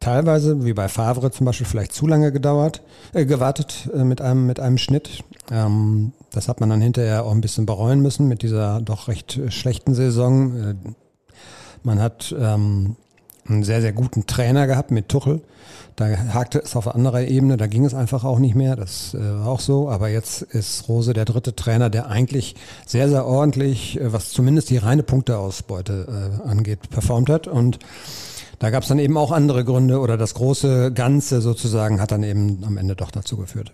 teilweise, 0.04 0.66
wie 0.66 0.74
bei 0.74 0.88
Favre 0.88 1.30
zum 1.30 1.46
Beispiel, 1.46 1.66
vielleicht 1.66 1.94
zu 1.94 2.06
lange 2.06 2.30
gedauert, 2.30 2.82
äh, 3.14 3.24
gewartet 3.24 3.88
äh, 3.94 4.04
mit, 4.04 4.20
einem, 4.20 4.46
mit 4.46 4.60
einem 4.60 4.76
Schnitt. 4.76 5.24
Ähm, 5.50 6.12
das 6.30 6.48
hat 6.48 6.60
man 6.60 6.68
dann 6.68 6.82
hinterher 6.82 7.24
auch 7.24 7.32
ein 7.32 7.40
bisschen 7.40 7.64
bereuen 7.64 8.00
müssen 8.00 8.28
mit 8.28 8.42
dieser 8.42 8.82
doch 8.82 9.08
recht 9.08 9.38
äh, 9.38 9.50
schlechten 9.50 9.94
Saison. 9.94 10.56
Äh, 10.56 10.74
man 11.84 12.02
hat 12.02 12.34
ähm, 12.38 12.96
einen 13.48 13.64
sehr, 13.64 13.80
sehr 13.80 13.92
guten 13.92 14.26
Trainer 14.26 14.66
gehabt 14.66 14.90
mit 14.90 15.08
Tuchel. 15.08 15.40
Da 15.96 16.06
hakte 16.34 16.58
es 16.58 16.76
auf 16.76 16.94
anderer 16.94 17.22
Ebene, 17.22 17.56
da 17.56 17.66
ging 17.66 17.84
es 17.86 17.94
einfach 17.94 18.24
auch 18.24 18.38
nicht 18.38 18.54
mehr, 18.54 18.76
das 18.76 19.14
äh, 19.14 19.20
war 19.20 19.46
auch 19.46 19.60
so. 19.60 19.88
Aber 19.88 20.10
jetzt 20.10 20.42
ist 20.42 20.86
Rose 20.86 21.14
der 21.14 21.24
dritte 21.24 21.56
Trainer, 21.56 21.88
der 21.88 22.08
eigentlich 22.08 22.56
sehr, 22.84 23.08
sehr 23.08 23.24
ordentlich, 23.24 23.98
was 24.02 24.30
zumindest 24.30 24.68
die 24.68 24.76
reine 24.76 25.02
Punkteausbeute 25.02 26.42
angeht, 26.44 26.90
performt 26.90 27.30
hat. 27.30 27.46
Und 27.46 27.78
da 28.58 28.70
gab 28.70 28.82
es 28.82 28.88
dann 28.88 28.98
eben 28.98 29.16
auch 29.16 29.32
andere 29.32 29.64
Gründe 29.64 30.00
oder 30.00 30.16
das 30.16 30.34
große 30.34 30.92
Ganze 30.92 31.40
sozusagen 31.40 32.00
hat 32.00 32.12
dann 32.12 32.22
eben 32.22 32.62
am 32.64 32.76
Ende 32.76 32.96
doch 32.96 33.10
dazu 33.10 33.36
geführt. 33.36 33.72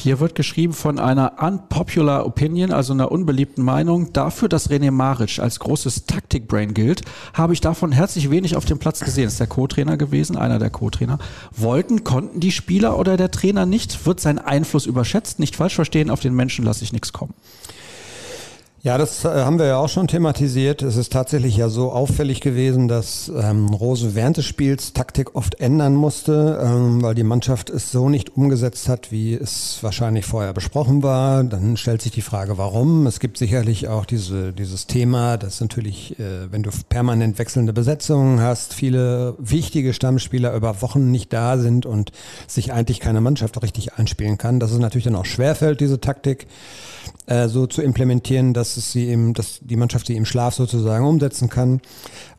Hier 0.00 0.20
wird 0.20 0.36
geschrieben 0.36 0.74
von 0.74 1.00
einer 1.00 1.42
unpopular 1.42 2.24
opinion, 2.24 2.72
also 2.72 2.92
einer 2.92 3.10
unbeliebten 3.10 3.62
Meinung. 3.62 4.12
Dafür, 4.12 4.48
dass 4.48 4.70
René 4.70 4.92
Maric 4.92 5.40
als 5.40 5.58
großes 5.58 6.06
Taktikbrain 6.06 6.72
gilt, 6.72 7.02
habe 7.34 7.52
ich 7.52 7.60
davon 7.60 7.90
herzlich 7.90 8.30
wenig 8.30 8.54
auf 8.54 8.64
dem 8.64 8.78
Platz 8.78 9.00
gesehen. 9.00 9.26
Ist 9.26 9.40
der 9.40 9.48
Co-Trainer 9.48 9.96
gewesen, 9.96 10.36
einer 10.36 10.60
der 10.60 10.70
Co-Trainer. 10.70 11.18
Wollten, 11.50 12.04
konnten 12.04 12.38
die 12.38 12.52
Spieler 12.52 12.96
oder 12.96 13.16
der 13.16 13.32
Trainer 13.32 13.66
nicht? 13.66 14.06
Wird 14.06 14.20
sein 14.20 14.38
Einfluss 14.38 14.86
überschätzt? 14.86 15.40
Nicht 15.40 15.56
falsch 15.56 15.74
verstehen, 15.74 16.10
auf 16.10 16.20
den 16.20 16.34
Menschen 16.34 16.64
lasse 16.64 16.84
ich 16.84 16.92
nichts 16.92 17.12
kommen. 17.12 17.34
Ja, 18.80 18.96
das 18.96 19.24
äh, 19.24 19.28
haben 19.28 19.58
wir 19.58 19.66
ja 19.66 19.78
auch 19.78 19.88
schon 19.88 20.06
thematisiert. 20.06 20.82
Es 20.82 20.96
ist 20.96 21.12
tatsächlich 21.12 21.56
ja 21.56 21.68
so 21.68 21.90
auffällig 21.90 22.40
gewesen, 22.40 22.86
dass 22.86 23.28
ähm, 23.28 23.66
Rose 23.70 24.14
während 24.14 24.36
des 24.36 24.44
Spiels 24.44 24.92
Taktik 24.92 25.34
oft 25.34 25.56
ändern 25.60 25.96
musste, 25.96 26.60
ähm, 26.62 27.02
weil 27.02 27.16
die 27.16 27.24
Mannschaft 27.24 27.70
es 27.70 27.90
so 27.90 28.08
nicht 28.08 28.36
umgesetzt 28.36 28.88
hat, 28.88 29.10
wie 29.10 29.34
es 29.34 29.78
wahrscheinlich 29.82 30.26
vorher 30.26 30.52
besprochen 30.52 31.02
war. 31.02 31.42
Dann 31.42 31.76
stellt 31.76 32.02
sich 32.02 32.12
die 32.12 32.22
Frage, 32.22 32.56
warum. 32.56 33.08
Es 33.08 33.18
gibt 33.18 33.36
sicherlich 33.36 33.88
auch 33.88 34.04
diese, 34.04 34.52
dieses 34.52 34.86
Thema, 34.86 35.38
dass 35.38 35.60
natürlich, 35.60 36.16
äh, 36.20 36.52
wenn 36.52 36.62
du 36.62 36.70
permanent 36.88 37.40
wechselnde 37.40 37.72
Besetzungen 37.72 38.40
hast, 38.40 38.74
viele 38.74 39.34
wichtige 39.38 39.92
Stammspieler 39.92 40.54
über 40.54 40.82
Wochen 40.82 41.10
nicht 41.10 41.32
da 41.32 41.58
sind 41.58 41.84
und 41.84 42.12
sich 42.46 42.72
eigentlich 42.72 43.00
keine 43.00 43.20
Mannschaft 43.20 43.60
richtig 43.60 43.94
einspielen 43.94 44.38
kann, 44.38 44.60
dass 44.60 44.70
es 44.70 44.78
natürlich 44.78 45.04
dann 45.04 45.16
auch 45.16 45.26
schwerfällt, 45.26 45.80
diese 45.80 46.00
Taktik 46.00 46.46
äh, 47.26 47.48
so 47.48 47.66
zu 47.66 47.82
implementieren, 47.82 48.54
dass 48.54 48.76
es 48.76 48.92
sie 48.92 49.08
eben, 49.08 49.34
dass 49.34 49.60
die 49.62 49.76
Mannschaft 49.76 50.06
sie 50.06 50.16
im 50.16 50.24
Schlaf 50.24 50.54
sozusagen 50.54 51.06
umsetzen 51.06 51.48
kann. 51.48 51.80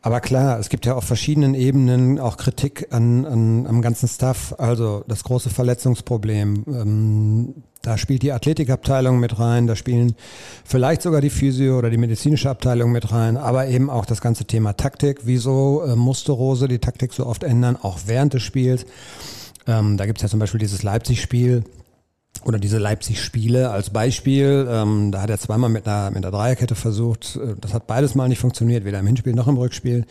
Aber 0.02 0.20
klar, 0.20 0.58
es 0.58 0.68
gibt 0.68 0.86
ja 0.86 0.94
auf 0.94 1.04
verschiedenen 1.04 1.54
Ebenen 1.54 2.18
auch 2.18 2.36
Kritik 2.36 2.88
an, 2.90 3.26
an 3.26 3.66
am 3.66 3.82
ganzen 3.82 4.08
Staff. 4.08 4.54
Also 4.58 5.04
das 5.06 5.24
große 5.24 5.50
Verletzungsproblem. 5.50 6.64
Ähm, 6.66 7.54
da 7.82 7.96
spielt 7.96 8.22
die 8.22 8.32
Athletikabteilung 8.32 9.18
mit 9.20 9.38
rein, 9.38 9.66
da 9.66 9.74
spielen 9.74 10.14
vielleicht 10.64 11.00
sogar 11.00 11.22
die 11.22 11.30
Physio- 11.30 11.78
oder 11.78 11.88
die 11.88 11.96
medizinische 11.96 12.50
Abteilung 12.50 12.92
mit 12.92 13.10
rein, 13.10 13.38
aber 13.38 13.68
eben 13.68 13.88
auch 13.88 14.04
das 14.04 14.20
ganze 14.20 14.44
Thema 14.44 14.74
Taktik. 14.74 15.20
Wieso 15.24 15.82
äh, 15.84 15.96
musste 15.96 16.32
Rose 16.32 16.68
die 16.68 16.78
Taktik 16.78 17.14
so 17.14 17.24
oft 17.24 17.42
ändern, 17.42 17.78
auch 17.80 18.00
während 18.06 18.34
des 18.34 18.42
Spiels? 18.42 18.84
Ähm, 19.66 19.96
da 19.96 20.06
gibt's 20.06 20.22
ja 20.22 20.28
zum 20.28 20.40
Beispiel 20.40 20.60
dieses 20.60 20.82
Leipzig-Spiel, 20.82 21.64
oder 22.44 22.58
diese 22.58 22.78
Leipzig-Spiele 22.78 23.70
als 23.70 23.90
Beispiel. 23.90 24.66
Ähm, 24.70 25.12
da 25.12 25.22
hat 25.22 25.30
er 25.30 25.38
zweimal 25.38 25.70
mit 25.70 25.86
einer, 25.86 26.10
mit 26.10 26.24
einer 26.24 26.30
Dreierkette 26.30 26.74
versucht. 26.74 27.36
Äh, 27.36 27.54
das 27.60 27.74
hat 27.74 27.86
beides 27.86 28.14
mal 28.14 28.28
nicht 28.28 28.38
funktioniert, 28.38 28.84
weder 28.84 28.98
im 28.98 29.06
Hinspiel 29.06 29.34
noch 29.34 29.48
im 29.48 29.56
Rückspiel. 29.56 30.06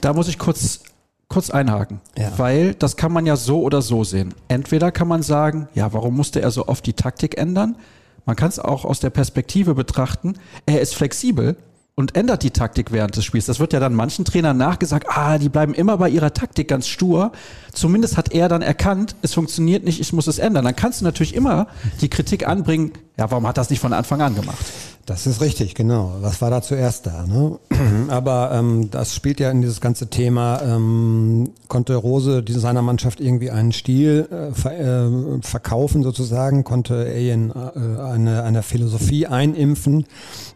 Da 0.00 0.12
muss 0.12 0.28
ich 0.28 0.38
kurz, 0.38 0.80
kurz 1.28 1.50
einhaken, 1.50 2.00
ja. 2.16 2.32
weil 2.36 2.74
das 2.74 2.96
kann 2.96 3.12
man 3.12 3.26
ja 3.26 3.36
so 3.36 3.62
oder 3.62 3.82
so 3.82 4.04
sehen. 4.04 4.34
Entweder 4.48 4.92
kann 4.92 5.08
man 5.08 5.22
sagen, 5.22 5.68
ja, 5.74 5.92
warum 5.92 6.16
musste 6.16 6.40
er 6.40 6.50
so 6.50 6.68
oft 6.68 6.84
die 6.86 6.94
Taktik 6.94 7.38
ändern? 7.38 7.76
Man 8.24 8.36
kann 8.36 8.48
es 8.48 8.58
auch 8.58 8.84
aus 8.84 9.00
der 9.00 9.10
Perspektive 9.10 9.74
betrachten, 9.74 10.34
er 10.66 10.80
ist 10.80 10.94
flexibel. 10.94 11.56
Und 11.98 12.14
ändert 12.14 12.42
die 12.42 12.50
Taktik 12.50 12.92
während 12.92 13.16
des 13.16 13.24
Spiels. 13.24 13.46
Das 13.46 13.58
wird 13.58 13.72
ja 13.72 13.80
dann 13.80 13.94
manchen 13.94 14.26
Trainern 14.26 14.58
nachgesagt, 14.58 15.06
ah, 15.08 15.38
die 15.38 15.48
bleiben 15.48 15.72
immer 15.72 15.96
bei 15.96 16.10
ihrer 16.10 16.34
Taktik 16.34 16.68
ganz 16.68 16.86
stur. 16.86 17.32
Zumindest 17.72 18.18
hat 18.18 18.32
er 18.32 18.50
dann 18.50 18.60
erkannt, 18.60 19.16
es 19.22 19.32
funktioniert 19.32 19.82
nicht, 19.82 19.98
ich 19.98 20.12
muss 20.12 20.26
es 20.26 20.38
ändern. 20.38 20.66
Dann 20.66 20.76
kannst 20.76 21.00
du 21.00 21.06
natürlich 21.06 21.34
immer 21.34 21.68
die 22.02 22.10
Kritik 22.10 22.46
anbringen, 22.46 22.92
ja, 23.16 23.30
warum 23.30 23.46
hat 23.46 23.56
das 23.56 23.70
nicht 23.70 23.80
von 23.80 23.94
Anfang 23.94 24.20
an 24.20 24.34
gemacht? 24.34 24.64
Das 25.06 25.24
ist 25.28 25.40
richtig, 25.40 25.76
genau. 25.76 26.16
Was 26.20 26.42
war 26.42 26.50
da 26.50 26.60
zuerst 26.62 27.06
da? 27.06 27.24
Ne? 27.28 27.60
Aber 28.08 28.50
ähm, 28.52 28.90
das 28.90 29.14
spielt 29.14 29.38
ja 29.38 29.52
in 29.52 29.60
dieses 29.60 29.80
ganze 29.80 30.08
Thema, 30.08 30.60
ähm, 30.62 31.50
konnte 31.68 31.94
Rose 31.94 32.42
seiner 32.48 32.82
Mannschaft 32.82 33.20
irgendwie 33.20 33.52
einen 33.52 33.70
Stil 33.70 34.26
äh, 34.32 34.52
ver 34.52 34.78
äh, 34.78 35.42
verkaufen 35.42 36.02
sozusagen, 36.02 36.64
konnte 36.64 37.06
Alien 37.06 37.50
äh, 37.50 38.00
eine, 38.02 38.42
eine 38.42 38.64
Philosophie 38.64 39.28
einimpfen. 39.28 40.06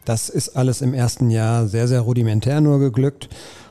Das 0.05 0.29
ist 0.29 0.57
alles 0.57 0.83
im 0.83 0.95
ersten 0.95 1.31
Jahr 1.31 1.69
sehr, 1.69 1.87
sehr 1.87 2.01
rudimentär 2.01 2.61
nur 2.61 2.81
geglückt. 2.81 3.29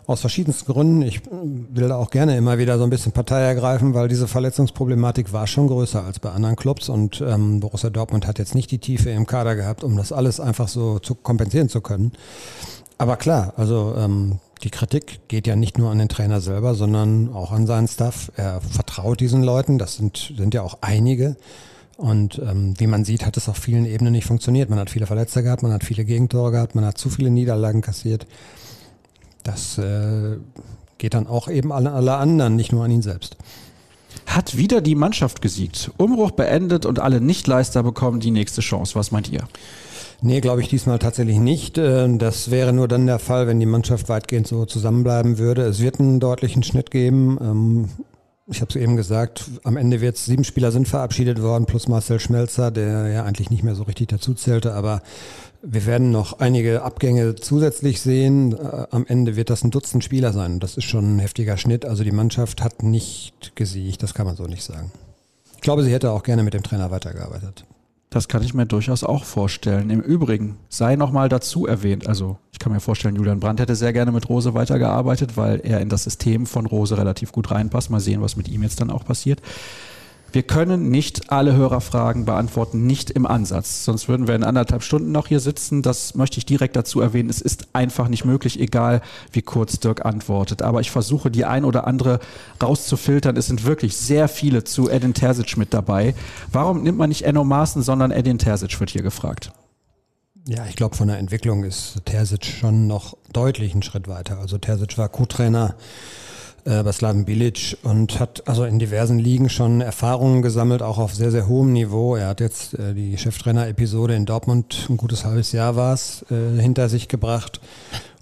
Aus 0.10 0.22
verschiedensten 0.22 0.74
Gründen. 0.74 1.04
Ich 1.04 1.22
will 1.30 1.88
da 1.88 1.98
auch 1.98 2.10
gerne 2.10 2.36
immer 2.36 2.58
wieder 2.58 2.80
so 2.80 2.84
ein 2.84 2.90
bisschen 2.90 3.12
Partei 3.12 3.42
ergreifen, 3.42 3.94
weil 3.94 4.08
diese 4.08 4.28
Verletzungsproblematik 4.28 5.34
war 5.34 5.46
schon 5.46 5.68
größer 5.68 6.04
als 6.04 6.18
bei 6.18 6.32
anderen 6.32 6.56
Clubs 6.56 6.90
und 6.90 7.22
ähm, 7.22 7.60
Borussia 7.60 7.92
Dortmund 7.92 8.26
hat 8.26 8.40
jetzt 8.40 8.56
nicht 8.56 8.72
die 8.72 8.80
Tiefe 8.80 9.12
im 9.12 9.28
Kader 9.28 9.56
gehabt, 9.56 9.84
um 9.84 9.96
das 9.96 10.12
alles 10.12 10.40
einfach 10.40 10.68
so 10.68 10.98
zu 10.98 11.14
kompensieren 11.14 11.70
zu 11.70 11.82
können. 11.82 12.14
Aber 12.98 13.18
klar, 13.18 13.54
also 13.56 13.94
ähm, 13.96 14.40
die 14.64 14.72
Kritik 14.72 15.20
geht 15.28 15.46
ja 15.46 15.56
nicht 15.56 15.78
nur 15.78 15.92
an 15.92 16.00
den 16.00 16.10
Trainer 16.10 16.42
selber, 16.42 16.74
sondern 16.74 17.32
auch 17.32 17.52
an 17.52 17.68
seinen 17.68 17.88
Staff. 17.88 18.32
Er 18.36 18.62
vertraut 18.62 19.20
diesen 19.20 19.44
Leuten, 19.44 19.78
das 19.78 19.98
sind, 19.98 20.34
sind 20.36 20.56
ja 20.56 20.64
auch 20.64 20.80
einige. 20.82 21.36
Und 21.98 22.40
ähm, 22.40 22.74
wie 22.80 22.88
man 22.88 23.06
sieht, 23.06 23.28
hat 23.28 23.38
es 23.38 23.48
auf 23.48 23.58
vielen 23.58 23.86
Ebenen 23.86 24.14
nicht 24.14 24.26
funktioniert. 24.26 24.72
Man 24.72 24.80
hat 24.80 24.90
viele 24.90 25.06
Verletzte 25.06 25.44
gehabt, 25.44 25.62
man 25.62 25.72
hat 25.72 25.84
viele 25.84 26.04
Gegentore 26.04 26.50
gehabt, 26.50 26.74
man 26.74 26.86
hat 26.86 26.98
zu 26.98 27.12
viele 27.12 27.30
Niederlagen 27.30 27.82
kassiert 27.82 28.26
das 29.44 29.78
äh, 29.78 30.38
geht 30.98 31.14
dann 31.14 31.28
auch 31.28 31.48
eben 31.48 31.72
an 31.72 31.88
alle 31.88 32.16
anderen, 32.16 32.56
nicht 32.56 32.72
nur 32.72 32.84
an 32.84 32.92
ihn 32.92 33.02
selbst. 33.02 33.38
Hat 34.26 34.58
wieder 34.58 34.82
die 34.82 34.96
Mannschaft 34.96 35.42
gesiegt. 35.42 35.92
Umbruch 35.98 36.32
beendet 36.32 36.86
und 36.86 37.00
alle 37.00 37.22
Nichtleister 37.22 37.84
bekommen 37.84 38.20
die 38.20 38.32
nächste 38.32 38.62
Chance. 38.62 38.96
Was 38.96 39.12
meint 39.12 39.32
ihr? 39.32 39.48
Nee, 40.22 40.42
glaube 40.42 40.62
ich 40.62 40.68
diesmal 40.68 41.00
tatsächlich 41.00 41.40
nicht. 41.40 41.78
Äh, 41.78 42.18
das 42.18 42.52
wäre 42.52 42.74
nur 42.74 42.88
dann 42.88 43.08
der 43.08 43.20
Fall, 43.20 43.48
wenn 43.48 43.60
die 43.60 43.66
Mannschaft 43.66 44.10
weitgehend 44.10 44.48
so 44.48 44.66
zusammenbleiben 44.66 45.38
würde. 45.38 45.64
Es 45.64 45.80
wird 45.80 46.00
einen 46.00 46.20
deutlichen 46.20 46.64
Schnitt 46.64 46.92
geben. 46.92 47.38
Ähm, 47.42 47.90
ich 48.52 48.62
habe 48.62 48.70
es 48.70 48.76
eben 48.76 48.96
gesagt, 48.96 49.46
am 49.64 49.78
Ende 49.78 50.02
wird 50.02 50.18
sieben 50.18 50.44
Spieler 50.44 50.72
sind 50.72 50.88
verabschiedet 50.88 51.42
worden, 51.42 51.66
plus 51.66 51.88
Marcel 51.88 52.20
Schmelzer, 52.20 52.72
der 52.72 53.08
ja 53.08 53.24
eigentlich 53.24 53.52
nicht 53.52 53.64
mehr 53.64 53.76
so 53.76 53.84
richtig 53.84 54.08
dazu 54.08 54.34
zählte, 54.34 54.74
aber 54.74 55.04
wir 55.62 55.86
werden 55.86 56.12
noch 56.12 56.40
einige 56.40 56.84
Abgänge 56.84 57.36
zusätzlich 57.36 58.02
sehen. 58.02 58.54
Äh, 58.54 58.88
am 58.92 59.06
Ende 59.06 59.36
wird 59.36 59.50
das 59.50 59.64
ein 59.64 59.72
Dutzend 59.72 60.04
Spieler 60.04 60.34
sein. 60.34 60.60
Das 60.60 60.78
ist 60.78 60.86
schon 60.86 61.16
ein 61.16 61.20
heftiger 61.20 61.58
Schnitt. 61.58 61.86
Also 61.86 62.04
die 62.04 62.12
Mannschaft 62.12 62.64
hat 62.64 62.84
nicht 62.84 63.56
gesiegt, 63.56 64.04
das 64.04 64.14
kann 64.14 64.26
man 64.26 64.36
so 64.36 64.46
nicht 64.46 64.64
sagen. 64.64 64.92
Ich 65.56 65.62
glaube, 65.62 65.84
sie 65.84 65.92
hätte 65.92 66.12
auch 66.12 66.24
gerne 66.24 66.44
mit 66.44 66.54
dem 66.54 66.64
Trainer 66.64 66.92
weitergearbeitet. 66.92 67.66
Das 68.10 68.28
kann 68.28 68.42
ich 68.42 68.56
mir 68.56 68.66
durchaus 68.66 69.04
auch 69.04 69.24
vorstellen. 69.24 69.92
Im 69.92 70.02
Übrigen 70.02 70.58
sei 70.68 70.96
nochmal 70.96 71.30
dazu 71.30 71.68
erwähnt, 71.68 72.08
also 72.08 72.38
ich 72.52 72.58
kann 72.58 72.72
mir 72.72 72.80
vorstellen, 72.80 73.16
Julian 73.16 73.40
Brandt 73.40 73.60
hätte 73.60 73.76
sehr 73.76 73.94
gerne 73.94 74.12
mit 74.12 74.30
Rose 74.30 74.56
weitergearbeitet, 74.56 75.38
weil 75.38 75.60
er 75.64 75.80
in 75.80 75.90
das 75.90 76.06
System 76.06 76.48
von 76.48 76.66
Rose 76.66 76.98
relativ 76.98 77.32
gut 77.32 77.52
reinpasst. 77.52 77.92
Mal 77.92 78.00
sehen, 78.00 78.22
was 78.22 78.36
mit 78.36 78.48
ihm 78.48 78.64
jetzt 78.64 78.82
dann 78.82 78.90
auch 78.90 79.06
passiert. 79.06 79.42
Wir 80.32 80.44
können 80.44 80.90
nicht 80.90 81.32
alle 81.32 81.56
Hörerfragen 81.56 82.26
beantworten, 82.26 82.86
nicht 82.86 83.10
im 83.10 83.26
Ansatz. 83.26 83.86
Sonst 83.86 84.08
würden 84.08 84.28
wir 84.28 84.36
in 84.36 84.44
anderthalb 84.44 84.84
Stunden 84.84 85.12
noch 85.12 85.28
hier 85.28 85.40
sitzen. 85.40 85.82
Das 85.82 86.16
möchte 86.16 86.38
ich 86.38 86.46
direkt 86.46 86.76
dazu 86.76 87.02
erwähnen. 87.02 87.30
Es 87.30 87.42
ist 87.42 87.68
einfach 87.74 88.08
nicht 88.10 88.26
möglich, 88.26 88.60
egal 88.60 89.02
wie 89.32 89.42
kurz 89.42 89.80
Dirk 89.80 90.06
antwortet. 90.06 90.62
Aber 90.62 90.82
ich 90.82 90.92
versuche, 90.92 91.32
die 91.32 91.46
ein 91.46 91.66
oder 91.66 91.88
andere 91.88 92.20
rauszufiltern. 92.62 93.38
Es 93.38 93.48
sind 93.48 93.66
wirklich 93.66 93.98
sehr 93.98 94.28
viele 94.28 94.64
zu 94.64 94.90
Edin 94.90 95.14
Terzic 95.14 95.58
mit 95.58 95.74
dabei. 95.74 96.14
Warum 96.52 96.84
nimmt 96.84 96.98
man 96.98 97.10
nicht 97.10 97.24
Enno 97.24 97.44
Maaßen, 97.44 97.82
sondern 97.82 98.12
Edin 98.12 98.38
Terzic, 98.38 98.80
wird 98.80 98.92
hier 98.92 99.04
gefragt. 99.04 99.52
Ja, 100.48 100.66
ich 100.68 100.76
glaube, 100.76 100.96
von 100.96 101.08
der 101.08 101.18
Entwicklung 101.18 101.64
ist 101.64 102.02
Terzic 102.06 102.46
schon 102.46 102.88
noch 102.88 103.18
deutlich 103.34 103.74
einen 103.74 103.84
Schritt 103.84 104.08
weiter. 104.08 104.40
Also 104.40 104.58
Terzic 104.58 104.98
war 104.98 105.10
Co-Trainer 105.10 105.76
äh, 106.70 106.84
bei 106.84 106.92
Slaven 106.92 107.26
Bilic 107.26 107.78
und 107.84 108.20
hat 108.20 108.48
also 108.48 108.64
in 108.64 108.78
diversen 108.78 109.18
Ligen 109.18 109.50
schon 109.50 109.82
Erfahrungen 109.82 110.42
gesammelt, 110.42 110.84
auch 110.84 111.00
auf 111.00 111.16
sehr, 111.16 111.32
sehr 111.32 111.48
hohem 111.48 111.74
Niveau. 111.74 112.16
Er 112.16 112.28
hat 112.28 112.40
jetzt 112.40 112.76
äh, 112.76 112.94
die 112.94 113.18
Cheftrainer-Episode 113.18 114.14
in 114.14 114.26
Dortmund, 114.26 114.86
ein 114.90 114.98
gutes 114.98 115.26
halbes 115.26 115.52
Jahr 115.52 115.76
war 115.76 115.94
es, 115.94 116.26
äh, 116.30 116.62
hinter 116.62 116.88
sich 116.88 117.08
gebracht. 117.08 117.60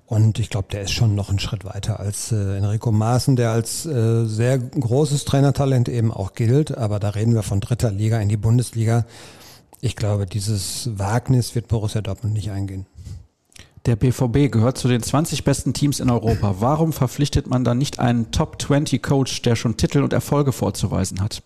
Und 0.05 0.39
ich 0.39 0.49
glaube, 0.49 0.69
der 0.71 0.83
ist 0.83 0.91
schon 0.91 1.15
noch 1.15 1.29
einen 1.29 1.39
Schritt 1.39 1.65
weiter 1.65 1.99
als 1.99 2.31
äh, 2.31 2.57
Enrico 2.57 2.93
Maaßen, 2.93 3.35
der 3.35 3.51
als 3.51 3.85
äh, 3.85 4.23
sehr 4.23 4.57
großes 4.57 5.25
Trainertalent 5.25 5.89
eben 5.89 6.13
auch 6.13 6.33
gilt. 6.33 6.77
Aber 6.77 6.99
da 6.99 7.09
reden 7.09 7.33
wir 7.33 7.43
von 7.43 7.59
dritter 7.59 7.91
Liga 7.91 8.17
in 8.21 8.29
die 8.29 8.37
Bundesliga. 8.37 9.05
Ich 9.81 9.97
glaube, 9.97 10.25
dieses 10.25 10.89
Wagnis 10.97 11.53
wird 11.55 11.67
Borussia 11.67 12.01
Dortmund 12.01 12.33
nicht 12.33 12.51
eingehen. 12.51 12.85
Der 13.87 13.95
BVB 13.95 14.51
gehört 14.51 14.77
zu 14.77 14.89
den 14.89 15.01
20 15.01 15.45
besten 15.45 15.73
Teams 15.73 16.01
in 16.01 16.09
Europa. 16.09 16.55
Warum 16.59 16.91
verpflichtet 16.91 17.47
man 17.47 17.63
dann 17.63 17.77
nicht 17.77 17.99
einen 17.99 18.31
Top 18.31 18.61
20 18.61 19.01
Coach, 19.01 19.41
der 19.43 19.55
schon 19.55 19.77
Titel 19.77 20.03
und 20.03 20.11
Erfolge 20.11 20.51
vorzuweisen 20.51 21.21
hat? 21.21 21.41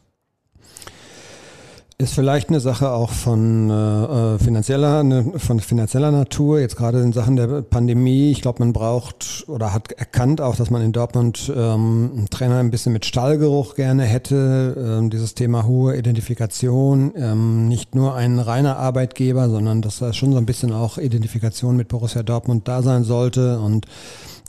Ist 2.01 2.15
vielleicht 2.15 2.49
eine 2.49 2.59
Sache 2.59 2.89
auch 2.89 3.11
von 3.11 3.69
äh, 3.69 4.39
finanzieller, 4.39 5.03
ne, 5.03 5.33
von 5.37 5.59
finanzieller 5.59 6.09
Natur, 6.09 6.59
jetzt 6.59 6.75
gerade 6.75 6.99
in 6.99 7.13
Sachen 7.13 7.35
der 7.35 7.61
Pandemie. 7.61 8.31
Ich 8.31 8.41
glaube, 8.41 8.57
man 8.57 8.73
braucht 8.73 9.45
oder 9.47 9.71
hat 9.71 9.91
erkannt 9.91 10.41
auch, 10.41 10.55
dass 10.55 10.71
man 10.71 10.81
in 10.81 10.93
Dortmund 10.93 11.53
ähm, 11.55 12.09
einen 12.17 12.29
Trainer 12.31 12.57
ein 12.57 12.71
bisschen 12.71 12.91
mit 12.91 13.05
Stallgeruch 13.05 13.75
gerne 13.75 14.05
hätte. 14.05 14.97
Ähm, 14.99 15.11
dieses 15.11 15.35
Thema 15.35 15.67
hohe 15.67 15.95
Identifikation, 15.95 17.13
ähm, 17.15 17.67
nicht 17.67 17.93
nur 17.93 18.15
ein 18.15 18.39
reiner 18.39 18.77
Arbeitgeber, 18.77 19.47
sondern 19.49 19.83
dass 19.83 19.99
da 19.99 20.11
schon 20.11 20.31
so 20.31 20.39
ein 20.39 20.47
bisschen 20.47 20.73
auch 20.73 20.97
Identifikation 20.97 21.77
mit 21.77 21.87
Borussia 21.87 22.23
Dortmund 22.23 22.67
da 22.67 22.81
sein 22.81 23.03
sollte 23.03 23.59
und 23.59 23.85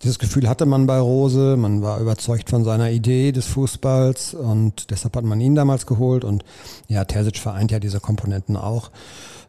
dieses 0.03 0.19
Gefühl 0.19 0.49
hatte 0.49 0.67
man 0.67 0.87
bei 0.87 0.99
Rose, 0.99 1.57
man 1.57 1.83
war 1.83 2.01
überzeugt 2.01 2.51
von 2.51 2.65
seiner 2.65 2.91
Idee 2.91 3.33
des 3.33 3.47
Fußballs 3.47 4.35
und 4.35 4.91
deshalb 4.91 5.15
hat 5.17 5.25
man 5.25 5.41
ihn 5.41 5.55
damals 5.55 5.87
geholt. 5.87 6.25
Und 6.25 6.45
ja, 6.88 7.05
Terzic 7.05 7.38
vereint 7.38 7.71
ja 7.71 7.79
diese 7.79 8.01
Komponenten 8.01 8.57
auch. 8.57 8.91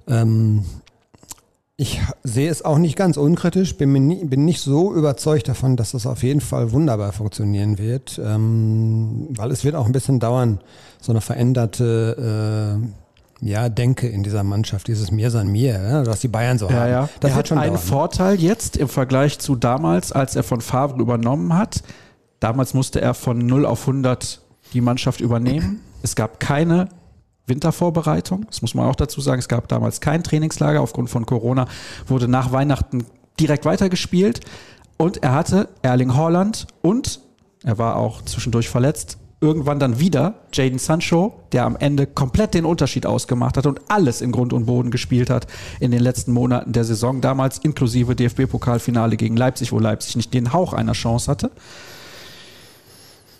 Ähm, 0.08 0.66
ich 1.76 2.02
sehe 2.24 2.52
es 2.52 2.64
auch 2.64 2.78
nicht 2.78 2.96
ganz 2.96 3.18
unkritisch, 3.18 3.76
bin, 3.78 3.92
nie, 3.94 4.24
bin 4.26 4.46
nicht 4.46 4.62
so 4.62 4.94
überzeugt 4.94 5.48
davon, 5.48 5.76
dass 5.76 5.92
das 5.92 6.06
auf 6.06 6.22
jeden 6.22 6.42
Fall 6.42 6.72
wunderbar 6.72 7.14
funktionieren 7.14 7.80
wird, 7.80 8.22
ähm, 8.24 9.28
weil 9.32 9.50
es 9.50 9.64
wird 9.64 9.76
auch 9.76 9.88
ein 9.88 9.92
bisschen 9.92 10.20
dauern, 10.20 10.60
so 11.02 11.12
eine 11.12 11.22
veränderte 11.22 12.80
äh, 12.80 13.03
ja, 13.44 13.70
denke 13.70 14.08
in 14.08 14.24
dieser 14.24 14.44
Mannschaft, 14.44 14.88
dieses 14.88 15.12
Mir 15.12 15.30
sein 15.30 15.48
Mir, 15.48 15.74
ja, 15.74 16.06
was 16.06 16.22
die 16.22 16.28
Bayern 16.28 16.58
so 16.58 16.70
ja, 16.70 16.76
haben. 16.76 16.92
Ja. 16.92 17.10
Das 17.20 17.32
er 17.32 17.38
hat 17.38 17.48
schon 17.48 17.58
einen 17.58 17.76
dauern. 17.76 17.86
Vorteil 17.86 18.40
jetzt 18.40 18.78
im 18.78 18.88
Vergleich 18.88 19.40
zu 19.40 19.56
damals, 19.56 20.12
als 20.12 20.36
er 20.36 20.44
von 20.44 20.62
Favre 20.62 21.02
übernommen 21.02 21.56
hat. 21.56 21.84
Damals 22.40 22.74
musste 22.74 23.02
er 23.02 23.14
von 23.14 23.38
0 23.38 23.66
auf 23.66 23.82
100 23.82 24.42
die 24.74 24.82
Mannschaft 24.82 25.22
übernehmen. 25.22 25.82
Es 26.02 26.16
gab 26.16 26.40
keine 26.40 26.90
Wintervorbereitung. 27.48 28.46
Das 28.48 28.62
muss 28.62 28.76
man 28.76 28.88
auch 28.88 28.96
dazu 28.96 29.22
sagen. 29.22 29.40
Es 29.40 29.48
gab 29.48 29.68
damals 29.68 30.02
kein 30.02 30.24
Trainingslager. 30.24 30.82
Aufgrund 30.82 31.10
von 31.10 31.26
Corona 31.26 31.68
wurde 32.08 32.28
nach 32.28 32.52
Weihnachten 32.52 33.06
direkt 33.40 33.66
weitergespielt. 33.66 34.40
Und 34.98 35.22
er 35.24 35.34
hatte 35.34 35.70
Erling 35.82 36.16
Haaland 36.16 36.68
und 36.82 37.20
er 37.64 37.78
war 37.78 37.98
auch 37.98 38.22
zwischendurch 38.24 38.70
verletzt 38.70 39.18
irgendwann 39.44 39.78
dann 39.78 40.00
wieder 40.00 40.36
Jaden 40.54 40.80
Sancho, 40.80 41.34
der 41.52 41.66
am 41.66 41.76
Ende 41.76 42.08
komplett 42.08 42.54
den 42.54 42.64
Unterschied 42.64 43.06
ausgemacht 43.06 43.58
hat 43.58 43.66
und 43.66 43.82
alles 43.90 44.22
im 44.22 44.32
Grund 44.32 44.54
und 44.54 44.66
Boden 44.66 44.90
gespielt 44.90 45.30
hat 45.30 45.48
in 45.82 45.92
den 45.92 46.00
letzten 46.00 46.32
Monaten 46.32 46.72
der 46.72 46.86
Saison, 46.86 47.20
damals 47.20 47.58
inklusive 47.58 48.16
DFB-Pokalfinale 48.16 49.18
gegen 49.18 49.36
Leipzig, 49.36 49.74
wo 49.74 49.80
Leipzig 49.80 50.16
nicht 50.16 50.34
den 50.34 50.54
Hauch 50.54 50.72
einer 50.72 50.94
Chance 50.94 51.30
hatte. 51.30 51.52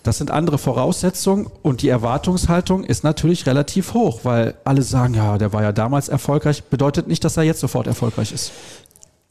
Das 0.04 0.18
sind 0.18 0.32
andere 0.32 0.58
Voraussetzungen 0.58 1.48
und 1.62 1.82
die 1.82 1.88
Erwartungshaltung 1.88 2.84
ist 2.84 3.06
natürlich 3.06 3.46
relativ 3.46 3.94
hoch, 3.94 4.20
weil 4.24 4.56
alle 4.66 4.82
sagen, 4.82 5.14
ja, 5.14 5.38
der 5.38 5.54
war 5.54 5.64
ja 5.64 5.72
damals 5.72 6.10
erfolgreich, 6.10 6.66
bedeutet 6.66 7.08
nicht, 7.08 7.24
dass 7.24 7.38
er 7.38 7.44
jetzt 7.44 7.62
sofort 7.62 7.88
erfolgreich 7.88 8.34
ist. 8.34 8.52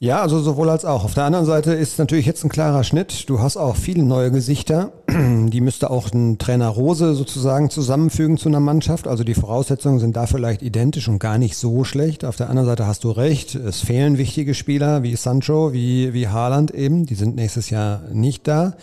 Ja, 0.03 0.21
also 0.21 0.39
sowohl 0.39 0.69
als 0.69 0.83
auch. 0.83 1.05
Auf 1.05 1.13
der 1.13 1.23
anderen 1.23 1.45
Seite 1.45 1.71
ist 1.71 1.97
natürlich 1.97 2.25
jetzt 2.25 2.43
ein 2.43 2.49
klarer 2.49 2.83
Schnitt. 2.83 3.29
Du 3.29 3.39
hast 3.39 3.55
auch 3.55 3.77
viele 3.77 4.03
neue 4.03 4.31
Gesichter. 4.31 4.91
Die 5.07 5.61
müsste 5.61 5.89
auch 5.89 6.11
ein 6.11 6.37
Trainer 6.37 6.67
Rose 6.67 7.15
sozusagen 7.15 7.69
zusammenfügen 7.69 8.37
zu 8.37 8.49
einer 8.49 8.59
Mannschaft. 8.59 9.07
Also 9.07 9.23
die 9.23 9.33
Voraussetzungen 9.33 9.99
sind 9.99 10.17
da 10.17 10.27
vielleicht 10.27 10.61
identisch 10.61 11.07
und 11.07 11.19
gar 11.19 11.37
nicht 11.37 11.55
so 11.55 11.85
schlecht. 11.85 12.25
Auf 12.25 12.35
der 12.35 12.49
anderen 12.49 12.67
Seite 12.67 12.85
hast 12.85 13.05
du 13.05 13.11
recht. 13.11 13.55
Es 13.55 13.79
fehlen 13.79 14.17
wichtige 14.17 14.55
Spieler 14.55 15.03
wie 15.03 15.15
Sancho, 15.15 15.71
wie, 15.71 16.13
wie 16.13 16.27
Haaland 16.27 16.71
eben. 16.71 17.05
Die 17.05 17.15
sind 17.15 17.37
nächstes 17.37 17.69
Jahr 17.69 18.01
nicht 18.11 18.45
da. 18.45 18.73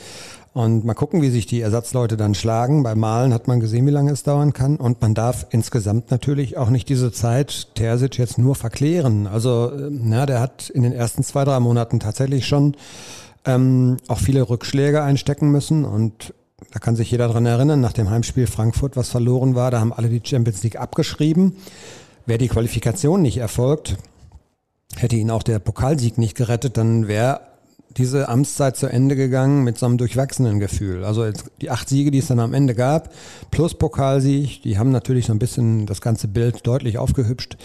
Und 0.52 0.84
mal 0.84 0.94
gucken, 0.94 1.22
wie 1.22 1.30
sich 1.30 1.46
die 1.46 1.60
Ersatzleute 1.60 2.16
dann 2.16 2.34
schlagen. 2.34 2.82
Bei 2.82 2.96
Malen 2.96 3.32
hat 3.32 3.46
man 3.46 3.60
gesehen, 3.60 3.86
wie 3.86 3.92
lange 3.92 4.10
es 4.10 4.24
dauern 4.24 4.52
kann. 4.52 4.76
Und 4.76 5.00
man 5.00 5.14
darf 5.14 5.46
insgesamt 5.50 6.10
natürlich 6.10 6.56
auch 6.56 6.70
nicht 6.70 6.88
diese 6.88 7.12
Zeit 7.12 7.68
Terzic 7.76 8.18
jetzt 8.18 8.36
nur 8.36 8.56
verklären. 8.56 9.28
Also, 9.28 9.70
na, 9.90 10.26
der 10.26 10.40
hat 10.40 10.68
in 10.70 10.82
den 10.82 10.92
ersten 10.92 11.22
zwei, 11.22 11.44
drei 11.44 11.60
Monaten 11.60 12.00
tatsächlich 12.00 12.46
schon 12.46 12.76
ähm, 13.44 13.98
auch 14.08 14.18
viele 14.18 14.48
Rückschläge 14.48 15.02
einstecken 15.02 15.52
müssen. 15.52 15.84
Und 15.84 16.34
da 16.72 16.80
kann 16.80 16.96
sich 16.96 17.10
jeder 17.10 17.28
dran 17.28 17.46
erinnern, 17.46 17.80
nach 17.80 17.92
dem 17.92 18.10
Heimspiel 18.10 18.46
Frankfurt, 18.46 18.96
was 18.96 19.08
verloren 19.08 19.54
war, 19.54 19.70
da 19.70 19.80
haben 19.80 19.92
alle 19.92 20.08
die 20.08 20.20
Champions 20.22 20.62
League 20.62 20.80
abgeschrieben. 20.80 21.56
Wäre 22.26 22.38
die 22.38 22.48
Qualifikation 22.48 23.22
nicht 23.22 23.38
erfolgt, 23.38 23.96
hätte 24.96 25.16
ihn 25.16 25.30
auch 25.30 25.42
der 25.42 25.58
Pokalsieg 25.58 26.18
nicht 26.18 26.36
gerettet, 26.36 26.76
dann 26.76 27.08
wäre 27.08 27.40
diese 27.96 28.28
Amtszeit 28.28 28.76
zu 28.76 28.86
Ende 28.86 29.16
gegangen 29.16 29.64
mit 29.64 29.78
so 29.78 29.86
einem 29.86 29.98
durchwachsenen 29.98 30.60
Gefühl. 30.60 31.04
Also 31.04 31.30
die 31.60 31.70
acht 31.70 31.88
Siege, 31.88 32.10
die 32.10 32.18
es 32.18 32.28
dann 32.28 32.38
am 32.38 32.54
Ende 32.54 32.74
gab, 32.74 33.12
plus 33.50 33.74
Pokalsieg, 33.74 34.62
die 34.62 34.78
haben 34.78 34.92
natürlich 34.92 35.26
so 35.26 35.32
ein 35.32 35.38
bisschen 35.38 35.86
das 35.86 36.00
ganze 36.00 36.28
Bild 36.28 36.66
deutlich 36.66 36.98
aufgehübscht. 36.98 37.56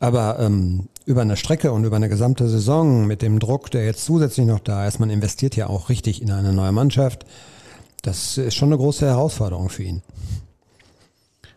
Aber 0.00 0.38
ähm, 0.38 0.88
über 1.06 1.22
eine 1.22 1.36
Strecke 1.36 1.72
und 1.72 1.84
über 1.84 1.96
eine 1.96 2.08
gesamte 2.08 2.48
Saison 2.48 3.06
mit 3.06 3.22
dem 3.22 3.38
Druck, 3.38 3.70
der 3.70 3.84
jetzt 3.84 4.04
zusätzlich 4.04 4.46
noch 4.46 4.60
da 4.60 4.86
ist, 4.86 5.00
man 5.00 5.10
investiert 5.10 5.56
ja 5.56 5.68
auch 5.68 5.88
richtig 5.88 6.20
in 6.20 6.30
eine 6.30 6.52
neue 6.52 6.72
Mannschaft. 6.72 7.24
Das 8.02 8.36
ist 8.36 8.54
schon 8.54 8.68
eine 8.68 8.76
große 8.76 9.06
Herausforderung 9.06 9.70
für 9.70 9.82
ihn. 9.82 10.02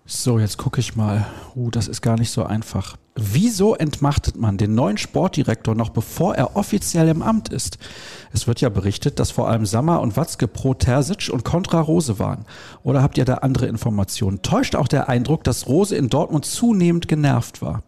So, 0.10 0.40
jetzt 0.40 0.58
gucke 0.58 0.80
ich 0.80 0.96
mal. 0.96 1.26
Uh, 1.54 1.70
das 1.70 1.90
ist 1.90 2.02
gar 2.02 2.18
nicht 2.18 2.32
so 2.32 2.46
einfach. 2.46 2.96
Wieso 3.16 3.76
entmachtet 3.76 4.38
man 4.38 4.58
den 4.58 4.74
neuen 4.74 4.98
Sportdirektor 4.98 5.76
noch 5.76 5.90
bevor 5.90 6.34
er 6.34 6.56
offiziell 6.56 7.10
im 7.10 7.22
Amt 7.22 7.50
ist? 7.50 7.78
Es 8.32 8.48
wird 8.48 8.62
ja 8.62 8.70
berichtet, 8.70 9.20
dass 9.20 9.32
vor 9.32 9.50
allem 9.50 9.66
Sammer 9.66 10.00
und 10.00 10.16
Watzke 10.16 10.48
pro 10.48 10.74
Terzic 10.74 11.30
und 11.30 11.44
kontra 11.44 11.82
Rose 11.82 12.20
waren. 12.20 12.46
Oder 12.84 13.02
habt 13.02 13.18
ihr 13.18 13.26
da 13.26 13.36
andere 13.36 13.66
Informationen? 13.66 14.42
Täuscht 14.44 14.78
auch 14.78 14.88
der 14.88 15.10
Eindruck, 15.10 15.44
dass 15.44 15.68
Rose 15.68 15.98
in 15.98 16.08
Dortmund 16.08 16.46
zunehmend 16.46 17.10
genervt 17.10 17.62
war? 17.62 17.84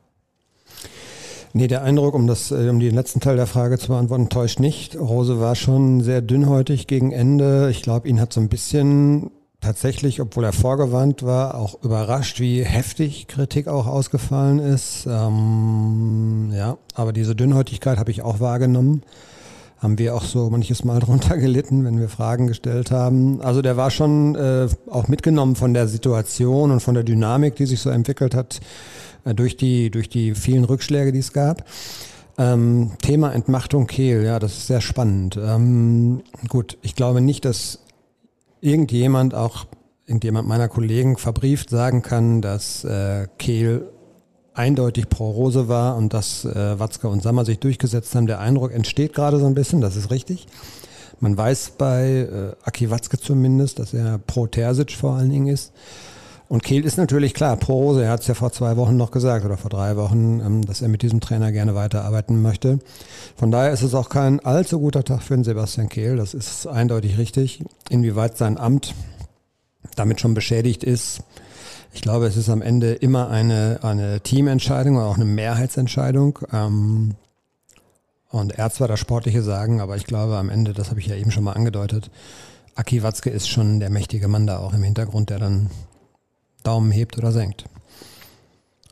Nee, 1.54 1.68
der 1.68 1.84
Eindruck, 1.84 2.16
um 2.16 2.28
das, 2.28 2.52
äh, 2.52 2.68
um 2.70 2.82
den 2.82 2.96
letzten 2.96 3.22
Teil 3.22 3.38
der 3.38 3.48
Frage 3.48 3.78
zu 3.78 3.88
beantworten, 3.88 4.28
täuscht 4.28 4.60
nicht. 4.60 5.00
Rose 5.00 5.40
war 5.40 5.56
schon 5.56 6.02
sehr 6.02 6.22
dünnhäutig 6.22 6.86
gegen 6.88 7.14
Ende. 7.14 7.70
Ich 7.72 7.82
glaube, 7.82 8.10
ihn 8.10 8.20
hat 8.20 8.34
so 8.34 8.42
ein 8.42 8.50
bisschen 8.50 9.32
tatsächlich, 9.62 10.22
obwohl 10.22 10.46
er 10.46 10.54
vorgewarnt 10.54 11.24
war, 11.24 11.56
auch 11.56 11.84
überrascht, 11.84 12.40
wie 12.40 12.64
heftig 12.64 13.28
Kritik 13.28 13.68
auch 13.68 13.88
ausgefallen 13.88 14.60
ist. 14.60 15.06
Ähm, 15.10 16.52
ja, 16.54 16.78
aber 16.94 17.14
diese 17.14 17.36
Dünnhäutigkeit 17.36 17.98
habe 17.98 18.12
ich 18.12 18.22
auch 18.22 18.40
wahrgenommen. 18.40 19.04
Haben 19.80 19.98
wir 19.98 20.16
auch 20.16 20.24
so 20.24 20.50
manches 20.50 20.84
Mal 20.84 21.00
drunter 21.02 21.38
gelitten, 21.38 21.84
wenn 21.86 22.00
wir 22.00 22.10
Fragen 22.10 22.48
gestellt 22.48 22.92
haben. 22.92 23.42
Also 23.42 23.62
der 23.62 23.76
war 23.78 23.92
schon 23.92 24.36
äh, 24.36 24.68
auch 24.90 25.08
mitgenommen 25.08 25.56
von 25.56 25.74
der 25.74 25.88
Situation 25.88 26.72
und 26.72 26.80
von 26.80 26.94
der 26.94 27.04
Dynamik, 27.04 27.56
die 27.56 27.66
sich 27.66 27.82
so 27.82 27.90
entwickelt 27.90 28.36
hat, 28.36 28.62
äh, 29.26 29.34
durch, 29.34 29.58
die, 29.58 29.90
durch 29.92 30.10
die 30.10 30.36
vielen 30.36 30.64
Rückschläge, 30.64 31.12
die 31.12 31.20
es 31.20 31.34
gab. 31.34 31.66
Ähm, 32.38 32.92
Thema 33.02 33.34
Entmachtung 33.34 33.88
Kehl, 33.88 34.24
ja, 34.24 34.40
das 34.40 34.54
ist 34.54 34.68
sehr 34.68 34.80
spannend. 34.80 35.38
Ähm, 35.38 36.22
gut, 36.48 36.78
ich 36.82 36.96
glaube 36.96 37.20
nicht, 37.20 37.44
dass 37.44 37.80
irgendjemand, 38.62 39.34
auch 39.34 39.66
irgendjemand 40.06 40.48
meiner 40.48 40.68
Kollegen 40.68 41.18
verbrieft 41.18 41.70
sagen 41.70 42.02
kann, 42.02 42.42
dass 42.42 42.84
äh, 42.84 43.28
Kehl 43.38 43.90
eindeutig 44.54 45.08
pro 45.10 45.30
Rose 45.32 45.68
war 45.68 45.96
und 45.96 46.14
dass 46.14 46.44
äh, 46.46 46.80
Watzke 46.80 47.08
und 47.08 47.24
Sammer 47.24 47.46
sich 47.46 47.60
durchgesetzt 47.60 48.14
haben. 48.16 48.28
Der 48.28 48.40
Eindruck 48.40 48.74
entsteht 48.74 49.14
gerade 49.14 49.40
so 49.40 49.46
ein 49.46 49.54
bisschen, 49.54 49.82
das 49.82 49.96
ist 49.96 50.12
richtig. 50.12 50.48
Man 51.20 51.38
weiß 51.38 51.74
bei 51.78 52.28
äh, 52.32 52.56
Aki 52.64 52.90
Watzke 52.90 53.20
zumindest, 53.20 53.80
dass 53.80 53.94
er 53.94 54.18
pro 54.20 54.48
Terzic 54.48 54.92
vor 54.92 55.14
allen 55.14 55.30
Dingen 55.30 55.48
ist. 55.48 55.74
Und 56.50 56.64
Kehl 56.64 56.84
ist 56.84 56.98
natürlich 56.98 57.36
klar, 57.36 57.56
pro 57.58 57.74
Rose, 57.74 58.04
er 58.04 58.10
hat 58.10 58.22
es 58.22 58.28
ja 58.28 58.34
vor 58.34 58.52
zwei 58.52 58.76
Wochen 58.76 58.98
noch 58.98 59.12
gesagt 59.12 59.46
oder 59.46 59.56
vor 59.56 59.70
drei 59.70 59.96
Wochen, 59.96 60.42
ähm, 60.44 60.66
dass 60.66 60.82
er 60.82 60.90
mit 60.90 61.04
diesem 61.04 61.22
Trainer 61.22 61.52
gerne 61.52 61.76
weiterarbeiten 61.76 62.42
möchte. 62.42 62.80
Von 63.36 63.52
daher 63.52 63.72
ist 63.72 63.84
es 63.84 63.94
auch 63.94 64.10
kein 64.10 64.40
allzu 64.40 64.80
guter 64.80 65.04
Tag 65.04 65.22
für 65.22 65.36
den 65.36 65.44
Sebastian 65.44 65.90
Kehl, 65.90 66.18
das 66.18 66.34
ist 66.34 66.66
eindeutig 66.66 67.20
richtig. 67.20 67.64
Inwieweit 67.90 68.36
sein 68.36 68.58
Amt 68.58 68.96
damit 69.96 70.20
schon 70.20 70.34
beschädigt 70.34 70.84
ist, 70.84 71.22
ich 71.94 72.02
glaube, 72.02 72.26
es 72.26 72.36
ist 72.36 72.50
am 72.50 72.64
Ende 72.64 72.94
immer 72.94 73.30
eine, 73.30 73.80
eine 73.84 74.22
Teamentscheidung 74.22 74.98
oder 74.98 75.06
auch 75.06 75.16
eine 75.16 75.26
Mehrheitsentscheidung. 75.26 76.40
Ähm, 76.52 77.16
und 78.30 78.54
er 78.54 78.66
hat 78.66 78.74
zwar 78.74 78.88
das 78.88 79.00
Sportliche 79.00 79.44
sagen, 79.44 79.82
aber 79.82 79.98
ich 79.98 80.06
glaube 80.06 80.38
am 80.38 80.50
Ende, 80.50 80.74
das 80.74 80.90
habe 80.90 81.00
ich 81.00 81.08
ja 81.08 81.16
eben 81.16 81.32
schon 81.32 81.44
mal 81.44 81.54
angedeutet, 81.54 82.10
Aki 82.76 83.04
Watzke 83.04 83.30
ist 83.30 83.50
schon 83.50 83.80
der 83.80 83.90
mächtige 83.90 84.28
Mann 84.28 84.48
da 84.48 84.58
auch 84.60 84.74
im 84.74 84.84
Hintergrund, 84.84 85.30
der 85.30 85.40
dann 85.40 85.70
Daumen 86.64 86.92
hebt 86.92 87.18
oder 87.18 87.32
senkt. 87.32 87.66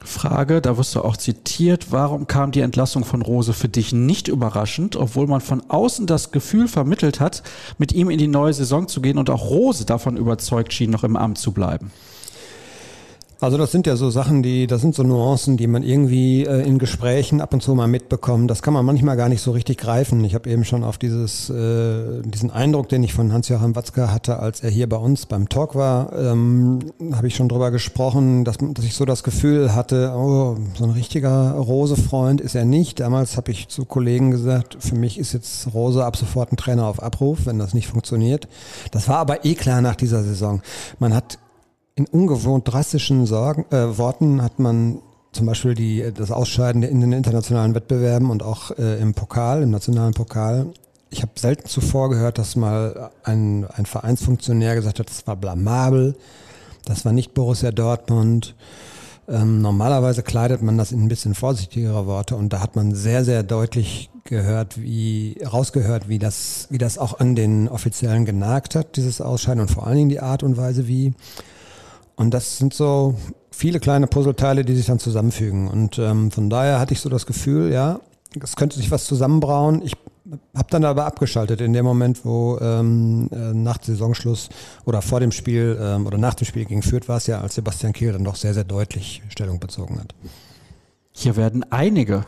Frage, 0.04 0.62
da 0.62 0.78
wirst 0.78 0.96
du 0.96 1.02
auch 1.02 1.18
zitiert, 1.18 1.92
warum 1.92 2.28
kam 2.28 2.52
die 2.52 2.62
Entlassung 2.62 3.04
von 3.04 3.22
Rose 3.22 3.54
für 3.54 3.68
dich 3.68 3.94
nicht 3.94 4.28
überraschend, 4.28 4.96
obwohl 4.96 5.28
man 5.28 5.42
von 5.42 5.70
außen 5.70 6.06
das 6.08 6.32
Gefühl 6.32 6.68
vermittelt 6.68 7.20
hat, 7.20 7.44
mit 7.78 7.92
ihm 7.92 8.10
in 8.10 8.18
die 8.18 8.28
neue 8.28 8.54
Saison 8.54 8.88
zu 8.88 9.02
gehen 9.02 9.18
und 9.18 9.30
auch 9.30 9.50
Rose 9.50 9.86
davon 9.86 10.16
überzeugt 10.16 10.74
schien, 10.74 10.92
noch 10.92 11.04
im 11.04 11.16
Amt 11.16 11.40
zu 11.40 11.52
bleiben? 11.52 11.92
Also 13.40 13.58
das 13.58 13.72
sind 13.72 13.86
ja 13.86 13.96
so 13.96 14.10
Sachen, 14.10 14.42
die, 14.42 14.66
das 14.66 14.82
sind 14.82 14.96
so 14.96 15.04
Nuancen, 15.04 15.58
die 15.58 15.68
man 15.68 15.84
irgendwie 15.84 16.44
äh, 16.44 16.66
in 16.66 16.80
Gesprächen 16.80 17.40
ab 17.40 17.54
und 17.54 17.62
zu 17.62 17.76
mal 17.76 17.88
mitbekommt. 17.88 18.50
Das 18.50 18.64
kann 18.64 18.74
man 18.74 18.84
manchmal 18.84 19.16
gar 19.16 19.30
nicht 19.30 19.42
so 19.42 19.52
richtig 19.52 19.78
greifen. 19.78 20.24
Ich 20.26 20.34
habe 20.34 20.50
eben 20.50 20.66
schon 20.66 20.84
auf 20.84 20.98
dieses, 20.98 21.48
äh, 21.52 22.22
diesen 22.24 22.50
Eindruck, 22.50 22.90
den 22.90 23.04
ich 23.04 23.14
von 23.14 23.32
Hans-Joachim 23.32 23.76
Watzke 23.76 24.12
hatte, 24.12 24.40
als 24.40 24.62
er 24.62 24.72
hier 24.72 24.90
bei 24.90 24.98
uns 24.98 25.28
beim 25.28 25.50
Talk 25.50 25.76
war, 25.76 26.14
ähm, 26.14 26.80
habe 27.14 27.28
ich 27.28 27.36
schon 27.36 27.48
drüber 27.48 27.70
gesprochen, 27.70 28.44
dass, 28.44 28.58
dass 28.60 28.84
ich 28.84 28.96
so 28.96 29.06
das 29.06 29.22
Gefühl 29.22 29.76
hatte, 29.76 30.14
oh, 30.16 30.58
so 30.76 30.86
ein 30.86 30.92
richtiger 30.92 31.52
Rose-Freund 31.52 32.42
ist 32.42 32.56
er 32.56 32.66
nicht. 32.66 33.00
Damals 33.00 33.38
habe 33.38 33.52
ich 33.52 33.68
zu 33.68 33.86
Kollegen 33.86 34.32
gesagt, 34.32 34.78
für 34.80 34.96
mich 34.96 35.20
ist 35.20 35.34
jetzt 35.34 35.72
Rose 35.76 36.04
ab 36.04 36.18
sofort 36.18 36.52
ein 36.52 36.58
Trainer 36.58 36.88
auf 36.88 37.04
Abruf, 37.04 37.46
wenn 37.46 37.60
das 37.60 37.76
nicht 37.76 37.88
funktioniert. 37.88 38.48
Das 38.90 39.08
war 39.08 39.18
aber 39.18 39.46
eh 39.46 39.54
klar 39.54 39.82
nach 39.82 39.96
dieser 39.96 40.24
Saison. 40.24 40.64
Man 40.98 41.14
hat 41.14 41.38
in 41.98 42.06
ungewohnt 42.06 42.72
drastischen 42.72 43.26
Sorgen, 43.26 43.66
äh, 43.72 43.98
Worten 43.98 44.44
hat 44.44 44.60
man 44.60 45.00
zum 45.32 45.48
Beispiel 45.48 45.74
die, 45.74 46.06
das 46.14 46.32
Ausscheiden 46.32 46.84
in 46.84 47.02
den 47.02 47.12
internationalen 47.12 47.74
Wettbewerben 47.74 48.30
und 48.30 48.44
auch 48.44 48.72
äh, 48.78 49.00
im 49.02 49.14
Pokal, 49.14 49.64
im 49.64 49.72
nationalen 49.72 50.14
Pokal. 50.14 50.68
Ich 51.10 51.24
habe 51.24 51.32
selten 51.36 51.68
zuvor 51.68 52.10
gehört, 52.10 52.38
dass 52.38 52.56
mal 52.56 53.10
ein, 53.24 53.66
ein 53.66 53.86
Vereinsfunktionär 53.86 54.76
gesagt 54.76 55.00
hat, 55.00 55.10
das 55.10 55.26
war 55.26 55.36
blamabel, 55.36 56.16
das 56.86 57.04
war 57.04 57.14
nicht 57.14 57.34
Borussia 57.34 57.72
Dortmund. 57.72 58.56
Ähm, 59.28 59.62
normalerweise 59.62 60.22
kleidet 60.22 60.62
man 60.62 60.78
das 60.78 60.92
in 60.92 61.04
ein 61.04 61.10
bisschen 61.10 61.34
vorsichtigere 61.34 62.06
Worte 62.06 62.36
und 62.36 62.54
da 62.54 62.62
hat 62.62 62.76
man 62.76 62.94
sehr, 62.94 63.26
sehr 63.26 63.42
deutlich 63.42 64.12
gehört, 64.24 64.80
wie 64.80 65.38
rausgehört, 65.44 66.10
wie 66.10 66.20
das, 66.20 66.68
wie 66.70 66.78
das 66.78 67.00
auch 67.00 67.20
an 67.20 67.36
den 67.36 67.68
Offiziellen 67.68 68.26
genagt 68.26 68.76
hat, 68.76 68.98
dieses 68.98 69.20
Ausscheiden 69.20 69.62
und 69.62 69.72
vor 69.72 69.88
allen 69.88 69.98
Dingen 69.98 70.10
die 70.10 70.20
Art 70.20 70.44
und 70.44 70.58
Weise, 70.58 70.88
wie 70.88 71.14
und 72.18 72.34
das 72.34 72.58
sind 72.58 72.74
so 72.74 73.16
viele 73.52 73.80
kleine 73.80 74.08
Puzzleteile, 74.08 74.66
die 74.66 74.76
sich 74.76 74.88
dann 74.88 75.00
zusammenfügen. 75.00 75.68
Und 75.68 76.00
ähm, 76.00 76.32
von 76.32 76.50
daher 76.50 76.80
hatte 76.80 76.94
ich 76.94 77.00
so 77.00 77.10
das 77.10 77.26
Gefühl, 77.28 77.72
ja, 77.72 78.00
es 78.42 78.56
könnte 78.56 78.76
sich 78.76 78.92
was 78.92 79.06
zusammenbrauen. 79.06 79.84
Ich 79.84 79.94
habe 80.56 80.68
dann 80.70 80.84
aber 80.84 81.06
abgeschaltet 81.06 81.62
in 81.62 81.74
dem 81.74 81.86
Moment, 81.86 82.26
wo 82.26 82.58
ähm, 82.60 83.30
äh, 83.32 83.54
nach 83.54 83.82
Saisonschluss 83.82 84.50
oder 84.84 85.04
vor 85.04 85.20
dem 85.20 85.32
Spiel 85.32 85.78
ähm, 85.80 86.08
oder 86.08 86.18
nach 86.18 86.34
dem 86.34 86.46
Spiel 86.46 86.66
gegen 86.66 86.82
Fürth 86.82 87.08
war 87.08 87.18
es 87.18 87.28
ja, 87.28 87.40
als 87.40 87.56
Sebastian 87.56 87.94
Kehl 87.94 88.12
dann 88.12 88.24
doch 88.24 88.36
sehr, 88.36 88.56
sehr 88.56 88.64
deutlich 88.64 89.22
Stellung 89.30 89.60
bezogen 89.60 90.00
hat. 90.00 90.16
Hier 91.12 91.36
werden 91.36 91.72
einige, 91.72 92.26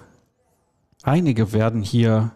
einige 1.02 1.52
werden 1.52 1.82
hier 1.82 2.32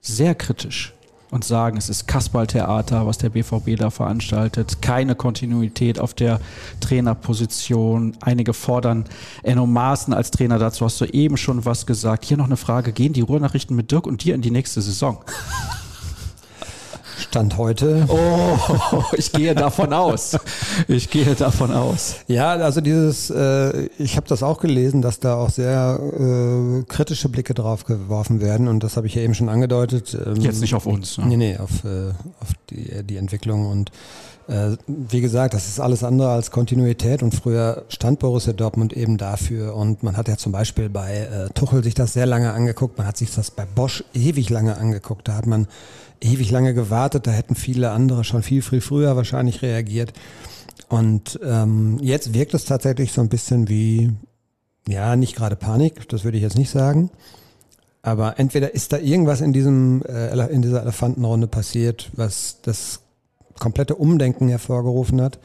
sehr 0.00 0.34
kritisch 0.34 0.94
und 1.30 1.44
sagen, 1.44 1.76
es 1.76 1.88
ist 1.88 2.06
Kasperltheater, 2.06 3.06
was 3.06 3.18
der 3.18 3.30
BVB 3.30 3.76
da 3.76 3.90
veranstaltet, 3.90 4.80
keine 4.82 5.14
Kontinuität 5.14 5.98
auf 5.98 6.14
der 6.14 6.40
Trainerposition. 6.80 8.16
Einige 8.20 8.54
fordern 8.54 9.04
Enno 9.42 9.66
Maaßen 9.66 10.14
als 10.14 10.30
Trainer 10.30 10.58
dazu, 10.58 10.84
hast 10.84 11.00
du 11.00 11.04
eben 11.06 11.36
schon 11.36 11.64
was 11.64 11.86
gesagt. 11.86 12.24
Hier 12.24 12.36
noch 12.36 12.46
eine 12.46 12.56
Frage, 12.56 12.92
gehen 12.92 13.12
die 13.12 13.20
Ruhrnachrichten 13.20 13.76
mit 13.76 13.90
Dirk 13.90 14.06
und 14.06 14.24
dir 14.24 14.34
in 14.34 14.42
die 14.42 14.50
nächste 14.50 14.80
Saison? 14.80 15.18
Stand 17.18 17.58
heute. 17.58 18.06
Oh, 18.08 19.02
ich 19.12 19.32
gehe 19.32 19.54
davon 19.54 19.92
aus. 19.92 20.38
Ich 20.86 21.10
gehe 21.10 21.34
davon 21.34 21.72
aus. 21.72 22.16
Ja, 22.28 22.52
also 22.52 22.80
dieses, 22.80 23.30
äh, 23.30 23.86
ich 23.98 24.16
habe 24.16 24.26
das 24.28 24.42
auch 24.42 24.60
gelesen, 24.60 25.02
dass 25.02 25.18
da 25.18 25.34
auch 25.34 25.50
sehr 25.50 25.98
äh, 26.00 26.84
kritische 26.84 27.28
Blicke 27.28 27.54
drauf 27.54 27.84
geworfen 27.84 28.40
werden 28.40 28.68
und 28.68 28.84
das 28.84 28.96
habe 28.96 29.06
ich 29.06 29.14
ja 29.14 29.22
eben 29.22 29.34
schon 29.34 29.48
angedeutet. 29.48 30.16
Ähm, 30.24 30.36
Jetzt 30.36 30.60
nicht 30.60 30.74
auf 30.74 30.86
uns. 30.86 31.18
Ne? 31.18 31.26
Nee, 31.26 31.36
nee, 31.36 31.56
auf, 31.58 31.84
äh, 31.84 32.10
auf 32.40 32.48
die, 32.70 33.02
die 33.04 33.16
Entwicklung 33.16 33.66
und 33.66 33.90
wie 34.86 35.20
gesagt, 35.20 35.52
das 35.52 35.68
ist 35.68 35.78
alles 35.78 36.02
andere 36.02 36.30
als 36.30 36.50
Kontinuität 36.50 37.22
und 37.22 37.34
früher 37.34 37.84
stand 37.88 38.18
Borussia 38.18 38.54
Dortmund 38.54 38.94
eben 38.94 39.18
dafür 39.18 39.76
und 39.76 40.02
man 40.02 40.16
hat 40.16 40.26
ja 40.26 40.38
zum 40.38 40.52
Beispiel 40.52 40.88
bei 40.88 41.18
äh, 41.18 41.50
Tuchel 41.50 41.84
sich 41.84 41.92
das 41.92 42.14
sehr 42.14 42.24
lange 42.24 42.52
angeguckt, 42.52 42.96
man 42.96 43.06
hat 43.06 43.18
sich 43.18 43.34
das 43.34 43.50
bei 43.50 43.66
Bosch 43.66 44.04
ewig 44.14 44.48
lange 44.48 44.78
angeguckt, 44.78 45.28
da 45.28 45.34
hat 45.34 45.46
man 45.46 45.66
ewig 46.22 46.50
lange 46.50 46.72
gewartet, 46.72 47.26
da 47.26 47.30
hätten 47.30 47.56
viele 47.56 47.90
andere 47.90 48.24
schon 48.24 48.42
viel, 48.42 48.62
viel 48.62 48.80
früher 48.80 49.16
wahrscheinlich 49.16 49.60
reagiert 49.60 50.14
und 50.88 51.38
ähm, 51.44 51.98
jetzt 52.00 52.32
wirkt 52.32 52.54
es 52.54 52.64
tatsächlich 52.64 53.12
so 53.12 53.20
ein 53.20 53.28
bisschen 53.28 53.68
wie, 53.68 54.12
ja, 54.88 55.14
nicht 55.16 55.36
gerade 55.36 55.56
Panik, 55.56 56.08
das 56.08 56.24
würde 56.24 56.38
ich 56.38 56.42
jetzt 56.42 56.56
nicht 56.56 56.70
sagen, 56.70 57.10
aber 58.00 58.38
entweder 58.38 58.72
ist 58.72 58.94
da 58.94 58.96
irgendwas 58.96 59.42
in 59.42 59.52
diesem 59.52 60.02
äh, 60.08 60.30
in 60.46 60.62
dieser 60.62 60.80
Elefantenrunde 60.80 61.48
passiert, 61.48 62.10
was 62.14 62.62
das 62.62 63.00
komplette 63.58 63.94
Umdenken 63.94 64.48
hervorgerufen 64.48 65.20
hat. 65.20 65.38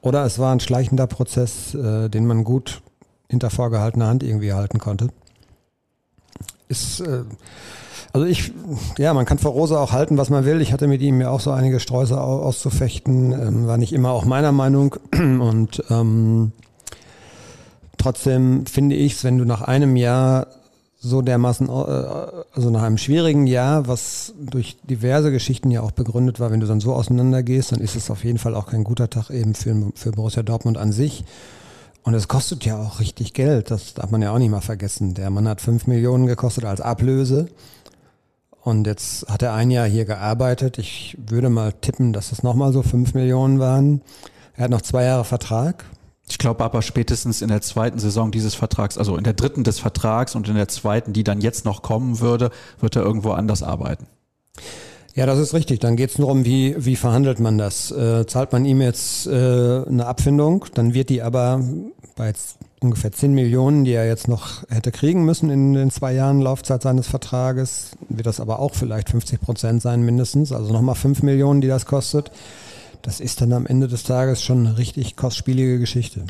Oder 0.00 0.24
es 0.24 0.38
war 0.38 0.52
ein 0.52 0.60
schleichender 0.60 1.06
Prozess, 1.06 1.74
äh, 1.74 2.08
den 2.08 2.26
man 2.26 2.44
gut 2.44 2.82
hinter 3.28 3.50
vorgehaltener 3.50 4.06
Hand 4.06 4.22
irgendwie 4.22 4.52
halten 4.52 4.78
konnte. 4.78 5.08
Ist, 6.68 7.00
äh, 7.00 7.24
also 8.12 8.26
ich, 8.26 8.52
ja, 8.98 9.12
man 9.14 9.26
kann 9.26 9.38
vor 9.38 9.52
Rose 9.52 9.78
auch 9.78 9.92
halten, 9.92 10.16
was 10.16 10.30
man 10.30 10.44
will. 10.44 10.60
Ich 10.60 10.72
hatte 10.72 10.86
mit 10.86 11.02
ihm 11.02 11.20
ja 11.20 11.30
auch 11.30 11.40
so 11.40 11.50
einige 11.50 11.80
Sträuße 11.80 12.20
auszufechten, 12.20 13.32
ähm, 13.32 13.66
war 13.66 13.78
nicht 13.78 13.92
immer 13.92 14.10
auch 14.10 14.24
meiner 14.24 14.52
Meinung. 14.52 14.96
Und 15.12 15.82
ähm, 15.90 16.52
trotzdem 17.98 18.66
finde 18.66 18.96
ich 18.96 19.14
es, 19.14 19.24
wenn 19.24 19.38
du 19.38 19.44
nach 19.44 19.62
einem 19.62 19.96
Jahr 19.96 20.46
so 21.06 21.22
dermaßen, 21.22 21.68
äh, 21.68 21.70
also 21.70 22.70
nach 22.70 22.82
einem 22.82 22.98
schwierigen 22.98 23.46
Jahr, 23.46 23.86
was 23.88 24.34
durch 24.38 24.76
diverse 24.82 25.30
Geschichten 25.30 25.70
ja 25.70 25.82
auch 25.82 25.92
begründet 25.92 26.40
war, 26.40 26.50
wenn 26.50 26.60
du 26.60 26.66
dann 26.66 26.80
so 26.80 26.94
auseinandergehst, 26.94 27.72
dann 27.72 27.80
ist 27.80 27.96
es 27.96 28.10
auf 28.10 28.24
jeden 28.24 28.38
Fall 28.38 28.54
auch 28.54 28.66
kein 28.66 28.84
guter 28.84 29.08
Tag 29.08 29.30
eben 29.30 29.54
für, 29.54 29.92
für 29.94 30.10
Borussia 30.12 30.42
Dortmund 30.42 30.78
an 30.78 30.92
sich. 30.92 31.24
Und 32.02 32.14
es 32.14 32.28
kostet 32.28 32.64
ja 32.64 32.78
auch 32.78 33.00
richtig 33.00 33.34
Geld, 33.34 33.70
das 33.70 33.94
darf 33.94 34.10
man 34.10 34.22
ja 34.22 34.32
auch 34.32 34.38
nicht 34.38 34.50
mal 34.50 34.60
vergessen. 34.60 35.14
Der 35.14 35.30
Mann 35.30 35.48
hat 35.48 35.60
fünf 35.60 35.86
Millionen 35.86 36.26
gekostet 36.26 36.64
als 36.64 36.80
Ablöse. 36.80 37.48
Und 38.62 38.86
jetzt 38.86 39.28
hat 39.28 39.42
er 39.42 39.54
ein 39.54 39.70
Jahr 39.70 39.86
hier 39.86 40.04
gearbeitet. 40.04 40.78
Ich 40.78 41.16
würde 41.24 41.50
mal 41.50 41.72
tippen, 41.72 42.12
dass 42.12 42.32
es 42.32 42.42
nochmal 42.42 42.72
so 42.72 42.82
fünf 42.82 43.14
Millionen 43.14 43.60
waren. 43.60 44.02
Er 44.54 44.64
hat 44.64 44.70
noch 44.70 44.82
zwei 44.82 45.04
Jahre 45.04 45.24
Vertrag. 45.24 45.84
Ich 46.28 46.38
glaube 46.38 46.64
aber 46.64 46.82
spätestens 46.82 47.40
in 47.40 47.48
der 47.48 47.62
zweiten 47.62 47.98
Saison 47.98 48.32
dieses 48.32 48.54
Vertrags, 48.54 48.98
also 48.98 49.16
in 49.16 49.24
der 49.24 49.34
dritten 49.34 49.62
des 49.62 49.78
Vertrags 49.78 50.34
und 50.34 50.48
in 50.48 50.56
der 50.56 50.68
zweiten, 50.68 51.12
die 51.12 51.22
dann 51.22 51.40
jetzt 51.40 51.64
noch 51.64 51.82
kommen 51.82 52.20
würde, 52.20 52.50
wird 52.80 52.96
er 52.96 53.02
irgendwo 53.02 53.30
anders 53.30 53.62
arbeiten. 53.62 54.06
Ja, 55.14 55.24
das 55.24 55.38
ist 55.38 55.54
richtig. 55.54 55.80
Dann 55.80 55.96
geht 55.96 56.10
es 56.10 56.18
nur 56.18 56.28
um, 56.28 56.44
wie, 56.44 56.74
wie 56.78 56.96
verhandelt 56.96 57.40
man 57.40 57.56
das. 57.56 57.90
Äh, 57.90 58.26
zahlt 58.26 58.52
man 58.52 58.64
ihm 58.64 58.82
jetzt 58.82 59.26
äh, 59.26 59.30
eine 59.30 60.06
Abfindung, 60.06 60.66
dann 60.74 60.94
wird 60.94 61.08
die 61.08 61.22
aber 61.22 61.62
bei 62.16 62.34
ungefähr 62.80 63.12
10 63.12 63.32
Millionen, 63.32 63.84
die 63.84 63.92
er 63.92 64.06
jetzt 64.06 64.28
noch 64.28 64.68
hätte 64.68 64.92
kriegen 64.92 65.24
müssen 65.24 65.48
in 65.48 65.72
den 65.72 65.90
zwei 65.90 66.12
Jahren 66.12 66.40
Laufzeit 66.40 66.82
seines 66.82 67.06
Vertrages, 67.06 67.92
wird 68.08 68.26
das 68.26 68.40
aber 68.40 68.58
auch 68.58 68.74
vielleicht 68.74 69.10
50 69.10 69.40
Prozent 69.40 69.80
sein 69.80 70.02
mindestens, 70.02 70.52
also 70.52 70.72
nochmal 70.72 70.94
5 70.94 71.22
Millionen, 71.22 71.60
die 71.60 71.68
das 71.68 71.86
kostet 71.86 72.30
das 73.06 73.20
ist 73.20 73.40
dann 73.40 73.52
am 73.52 73.66
Ende 73.66 73.86
des 73.86 74.02
Tages 74.02 74.42
schon 74.42 74.66
eine 74.66 74.78
richtig 74.78 75.14
kostspielige 75.14 75.78
Geschichte. 75.78 76.24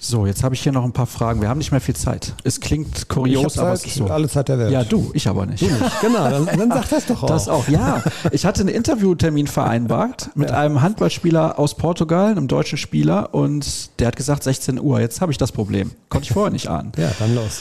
So, 0.00 0.24
jetzt 0.26 0.42
habe 0.42 0.54
ich 0.54 0.62
hier 0.62 0.72
noch 0.72 0.82
ein 0.82 0.92
paar 0.92 1.06
Fragen. 1.06 1.42
Wir 1.42 1.50
haben 1.50 1.58
nicht 1.58 1.72
mehr 1.72 1.80
viel 1.80 1.94
Zeit. 1.94 2.34
Es 2.42 2.58
klingt 2.58 3.08
kurios, 3.10 3.58
aber 3.58 3.74
es 3.74 3.84
ist 3.84 3.96
so. 3.96 4.06
Alle 4.06 4.30
Zeit 4.30 4.48
der 4.48 4.58
Welt. 4.58 4.70
Ja, 4.70 4.82
du, 4.82 5.10
ich 5.12 5.28
aber 5.28 5.44
nicht. 5.44 5.62
Du 5.62 5.66
nicht. 5.66 6.00
Genau, 6.00 6.30
dann, 6.30 6.46
dann 6.46 6.70
sag 6.70 6.88
das 6.88 7.06
doch 7.06 7.22
auch. 7.22 7.26
Das 7.26 7.48
auch, 7.48 7.68
ja. 7.68 8.02
Ich 8.32 8.46
hatte 8.46 8.62
einen 8.62 8.70
Interviewtermin 8.70 9.46
vereinbart 9.46 10.30
mit 10.34 10.50
einem 10.50 10.80
Handballspieler 10.80 11.58
aus 11.58 11.74
Portugal, 11.76 12.30
einem 12.30 12.48
deutschen 12.48 12.78
Spieler, 12.78 13.34
und 13.34 14.00
der 14.00 14.08
hat 14.08 14.16
gesagt 14.16 14.42
16 14.42 14.80
Uhr. 14.80 15.00
Jetzt 15.00 15.20
habe 15.20 15.32
ich 15.32 15.38
das 15.38 15.52
Problem. 15.52 15.90
Konnte 16.08 16.24
ich 16.28 16.32
vorher 16.32 16.50
nicht 16.50 16.68
ahnen. 16.68 16.92
Ja, 16.98 17.12
dann 17.18 17.34
los. 17.34 17.60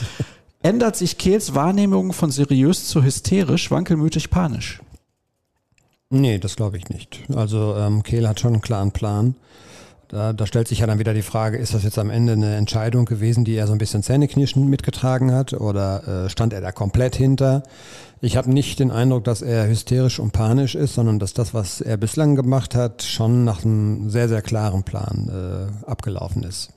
Ändert 0.62 0.96
sich 0.96 1.18
Kehls 1.18 1.56
Wahrnehmung 1.56 2.14
von 2.14 2.32
seriös 2.32 2.88
zu 2.88 3.04
hysterisch, 3.04 3.70
wankelmütig, 3.70 4.30
panisch? 4.30 4.80
Nee, 6.16 6.38
das 6.38 6.56
glaube 6.56 6.78
ich 6.78 6.90
nicht. 6.90 7.22
Also 7.36 7.76
ähm, 7.76 8.04
Kehl 8.04 8.28
hat 8.28 8.40
schon 8.40 8.54
einen 8.54 8.62
klaren 8.62 8.92
Plan. 8.92 9.34
Da, 10.10 10.32
da 10.32 10.46
stellt 10.46 10.68
sich 10.68 10.78
ja 10.78 10.86
dann 10.86 11.00
wieder 11.00 11.16
die 11.16 11.24
Frage, 11.24 11.58
ist 11.58 11.74
das 11.74 11.82
jetzt 11.82 11.98
am 11.98 12.12
Ende 12.12 12.34
eine 12.34 12.56
Entscheidung 12.56 13.06
gewesen, 13.06 13.46
die 13.46 13.56
er 13.56 13.66
so 13.66 13.74
ein 13.74 13.80
bisschen 13.80 14.04
Zähneknirschen 14.04 14.70
mitgetragen 14.70 15.32
hat 15.32 15.54
oder 15.54 16.26
äh, 16.26 16.30
stand 16.30 16.54
er 16.54 16.62
da 16.62 16.72
komplett 16.72 17.16
hinter? 17.16 17.64
Ich 18.22 18.38
habe 18.38 18.52
nicht 18.52 18.80
den 18.80 18.92
Eindruck, 18.92 19.24
dass 19.24 19.42
er 19.42 19.68
hysterisch 19.68 20.20
und 20.20 20.34
panisch 20.34 20.76
ist, 20.76 20.94
sondern 20.94 21.18
dass 21.18 21.34
das, 21.34 21.56
was 21.56 21.82
er 21.82 21.98
bislang 21.98 22.36
gemacht 22.36 22.76
hat, 22.76 23.02
schon 23.02 23.44
nach 23.44 23.66
einem 23.66 24.12
sehr, 24.12 24.30
sehr 24.30 24.44
klaren 24.44 24.84
Plan 24.84 25.32
äh, 25.34 25.90
abgelaufen 25.90 26.44
ist. 26.44 26.70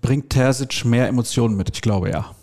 Bringt 0.00 0.30
Terzic 0.30 0.86
mehr 0.86 1.06
Emotionen 1.06 1.54
mit? 1.54 1.68
Ich 1.74 1.82
glaube 1.82 2.08
ja. 2.08 2.34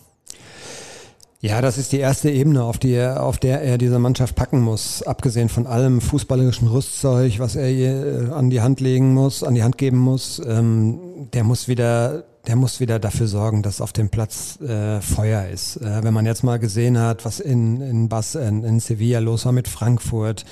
Ja, 1.41 1.61
das 1.61 1.77
ist 1.77 1.93
die 1.93 1.99
erste 1.99 2.29
Ebene, 2.29 2.65
auf, 2.65 2.79
die 2.79 2.91
er, 2.91 3.23
auf 3.23 3.37
der 3.37 3.61
er 3.61 3.77
diese 3.77 3.97
Mannschaft 3.97 4.35
packen 4.35 4.59
muss. 4.59 5.03
Abgesehen 5.03 5.47
von 5.47 5.67
allem 5.67 6.01
fußballerischen 6.01 6.67
Rüstzeug, 6.67 7.39
was 7.39 7.55
er 7.55 7.71
ihr 7.71 8.27
äh, 8.27 8.33
an 8.33 8.49
die 8.49 8.59
Hand 8.59 8.81
legen 8.81 9.13
muss, 9.13 9.41
an 9.41 9.55
die 9.55 9.63
Hand 9.63 9.77
geben 9.77 9.99
muss. 9.99 10.41
Ähm, 10.45 11.29
der 11.31 11.45
muss 11.45 11.69
wieder, 11.69 12.25
der 12.45 12.57
muss 12.57 12.81
wieder 12.81 12.99
dafür 12.99 13.27
sorgen, 13.27 13.63
dass 13.63 13.79
auf 13.79 13.93
dem 13.93 14.09
Platz 14.09 14.59
äh, 14.59 14.99
Feuer 14.99 15.47
ist. 15.47 15.77
Äh, 15.77 16.03
wenn 16.03 16.13
man 16.13 16.25
jetzt 16.25 16.43
mal 16.43 16.59
gesehen 16.59 16.99
hat, 16.99 17.23
was 17.23 17.39
in, 17.39 17.79
in, 17.79 18.09
Bas, 18.09 18.35
in, 18.35 18.65
in 18.65 18.81
Sevilla 18.81 19.19
los 19.19 19.45
war 19.45 19.53
mit 19.53 19.69
Frankfurt, 19.69 20.43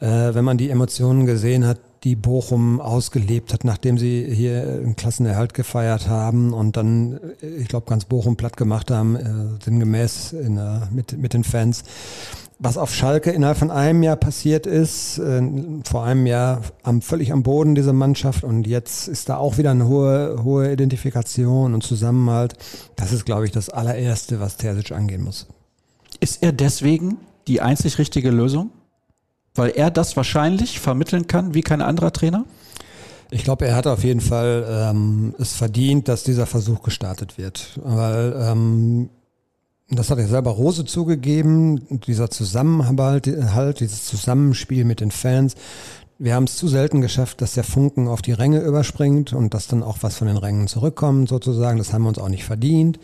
äh, 0.00 0.34
wenn 0.34 0.44
man 0.44 0.58
die 0.58 0.68
Emotionen 0.68 1.24
gesehen 1.24 1.66
hat, 1.66 1.78
die 2.06 2.14
Bochum 2.14 2.80
ausgelebt 2.80 3.52
hat, 3.52 3.64
nachdem 3.64 3.98
sie 3.98 4.32
hier 4.32 4.62
einen 4.62 4.94
Klassenerhalt 4.94 5.54
gefeiert 5.54 6.08
haben 6.08 6.52
und 6.52 6.76
dann, 6.76 7.18
äh, 7.42 7.48
ich 7.48 7.66
glaube, 7.66 7.86
ganz 7.86 8.04
Bochum 8.04 8.36
platt 8.36 8.56
gemacht 8.56 8.92
haben, 8.92 9.16
äh, 9.16 9.64
sinngemäß 9.64 10.32
in, 10.32 10.56
äh, 10.56 10.82
mit, 10.92 11.18
mit 11.18 11.34
den 11.34 11.42
Fans. 11.42 11.82
Was 12.60 12.78
auf 12.78 12.94
Schalke 12.94 13.32
innerhalb 13.32 13.58
von 13.58 13.72
einem 13.72 14.04
Jahr 14.04 14.14
passiert 14.14 14.66
ist, 14.66 15.18
äh, 15.18 15.42
vor 15.82 16.04
einem 16.04 16.26
Jahr 16.26 16.62
am, 16.84 17.02
völlig 17.02 17.32
am 17.32 17.42
Boden 17.42 17.74
diese 17.74 17.92
Mannschaft 17.92 18.44
und 18.44 18.68
jetzt 18.68 19.08
ist 19.08 19.28
da 19.28 19.38
auch 19.38 19.58
wieder 19.58 19.72
eine 19.72 19.88
hohe, 19.88 20.44
hohe 20.44 20.72
Identifikation 20.72 21.74
und 21.74 21.82
Zusammenhalt. 21.82 22.54
Das 22.94 23.12
ist, 23.12 23.26
glaube 23.26 23.46
ich, 23.46 23.50
das 23.50 23.68
allererste, 23.68 24.38
was 24.38 24.56
Terzic 24.58 24.92
angehen 24.92 25.24
muss. 25.24 25.48
Ist 26.20 26.44
er 26.44 26.52
deswegen 26.52 27.16
die 27.48 27.60
einzig 27.60 27.98
richtige 27.98 28.30
Lösung? 28.30 28.70
Weil 29.56 29.70
er 29.70 29.90
das 29.90 30.16
wahrscheinlich 30.16 30.80
vermitteln 30.80 31.26
kann 31.26 31.54
wie 31.54 31.62
kein 31.62 31.82
anderer 31.82 32.12
Trainer? 32.12 32.44
Ich 33.30 33.44
glaube, 33.44 33.66
er 33.66 33.74
hat 33.74 33.86
auf 33.86 34.04
jeden 34.04 34.20
Fall 34.20 34.64
ähm, 34.68 35.34
es 35.38 35.54
verdient, 35.54 36.08
dass 36.08 36.22
dieser 36.22 36.46
Versuch 36.46 36.82
gestartet 36.82 37.38
wird. 37.38 37.78
Weil 37.82 38.34
ähm, 38.38 39.10
das 39.90 40.10
hat 40.10 40.18
er 40.18 40.26
selber 40.26 40.50
Rose 40.50 40.84
zugegeben, 40.84 42.00
dieser 42.06 42.30
Zusammenhalt, 42.30 43.26
halt, 43.54 43.80
dieses 43.80 44.04
Zusammenspiel 44.04 44.84
mit 44.84 45.00
den 45.00 45.10
Fans. 45.10 45.54
Wir 46.18 46.34
haben 46.34 46.44
es 46.44 46.56
zu 46.56 46.66
selten 46.66 47.00
geschafft, 47.00 47.42
dass 47.42 47.54
der 47.54 47.64
Funken 47.64 48.08
auf 48.08 48.22
die 48.22 48.32
Ränge 48.32 48.60
überspringt 48.60 49.32
und 49.32 49.54
dass 49.54 49.66
dann 49.66 49.82
auch 49.82 49.98
was 50.00 50.16
von 50.16 50.28
den 50.28 50.38
Rängen 50.38 50.66
zurückkommt, 50.66 51.28
sozusagen. 51.28 51.78
Das 51.78 51.92
haben 51.92 52.02
wir 52.02 52.08
uns 52.08 52.18
auch 52.18 52.28
nicht 52.28 52.44
verdient. 52.44 52.98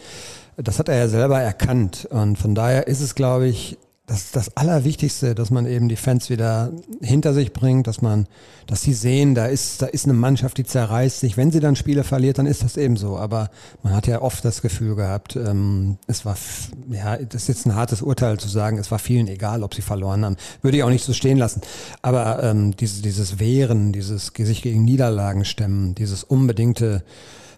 Das 0.56 0.78
hat 0.78 0.88
er 0.88 0.96
ja 0.96 1.08
selber 1.08 1.40
erkannt. 1.40 2.06
Und 2.10 2.36
von 2.36 2.54
daher 2.54 2.86
ist 2.86 3.00
es, 3.00 3.14
glaube 3.14 3.48
ich, 3.48 3.78
das 4.06 4.24
ist 4.24 4.36
das 4.36 4.56
Allerwichtigste, 4.56 5.36
dass 5.36 5.50
man 5.50 5.64
eben 5.64 5.88
die 5.88 5.96
Fans 5.96 6.28
wieder 6.28 6.72
hinter 7.00 7.32
sich 7.32 7.52
bringt, 7.52 7.86
dass 7.86 8.02
man, 8.02 8.26
dass 8.66 8.82
sie 8.82 8.94
sehen, 8.94 9.36
da 9.36 9.46
ist, 9.46 9.80
da 9.80 9.86
ist 9.86 10.06
eine 10.06 10.12
Mannschaft, 10.12 10.58
die 10.58 10.64
zerreißt 10.64 11.20
sich. 11.20 11.36
Wenn 11.36 11.52
sie 11.52 11.60
dann 11.60 11.76
Spiele 11.76 12.02
verliert, 12.02 12.38
dann 12.38 12.46
ist 12.46 12.64
das 12.64 12.76
eben 12.76 12.96
so. 12.96 13.16
Aber 13.16 13.50
man 13.84 13.94
hat 13.94 14.08
ja 14.08 14.20
oft 14.20 14.44
das 14.44 14.60
Gefühl 14.60 14.96
gehabt, 14.96 15.36
ähm, 15.36 15.98
es 16.08 16.24
war, 16.24 16.36
ja, 16.90 17.16
das 17.16 17.42
ist 17.42 17.48
jetzt 17.48 17.66
ein 17.66 17.76
hartes 17.76 18.02
Urteil 18.02 18.38
zu 18.38 18.48
sagen, 18.48 18.78
es 18.78 18.90
war 18.90 18.98
vielen 18.98 19.28
egal, 19.28 19.62
ob 19.62 19.72
sie 19.72 19.82
verloren 19.82 20.24
haben. 20.24 20.36
Würde 20.62 20.76
ich 20.76 20.82
auch 20.82 20.90
nicht 20.90 21.04
so 21.04 21.12
stehen 21.12 21.38
lassen. 21.38 21.62
Aber 22.02 22.42
ähm, 22.42 22.76
dieses, 22.76 23.02
dieses 23.02 23.38
Wehren, 23.38 23.92
dieses 23.92 24.32
sich 24.36 24.62
gegen 24.62 24.84
Niederlagen 24.84 25.44
stemmen, 25.44 25.94
dieses 25.94 26.24
unbedingte 26.24 27.04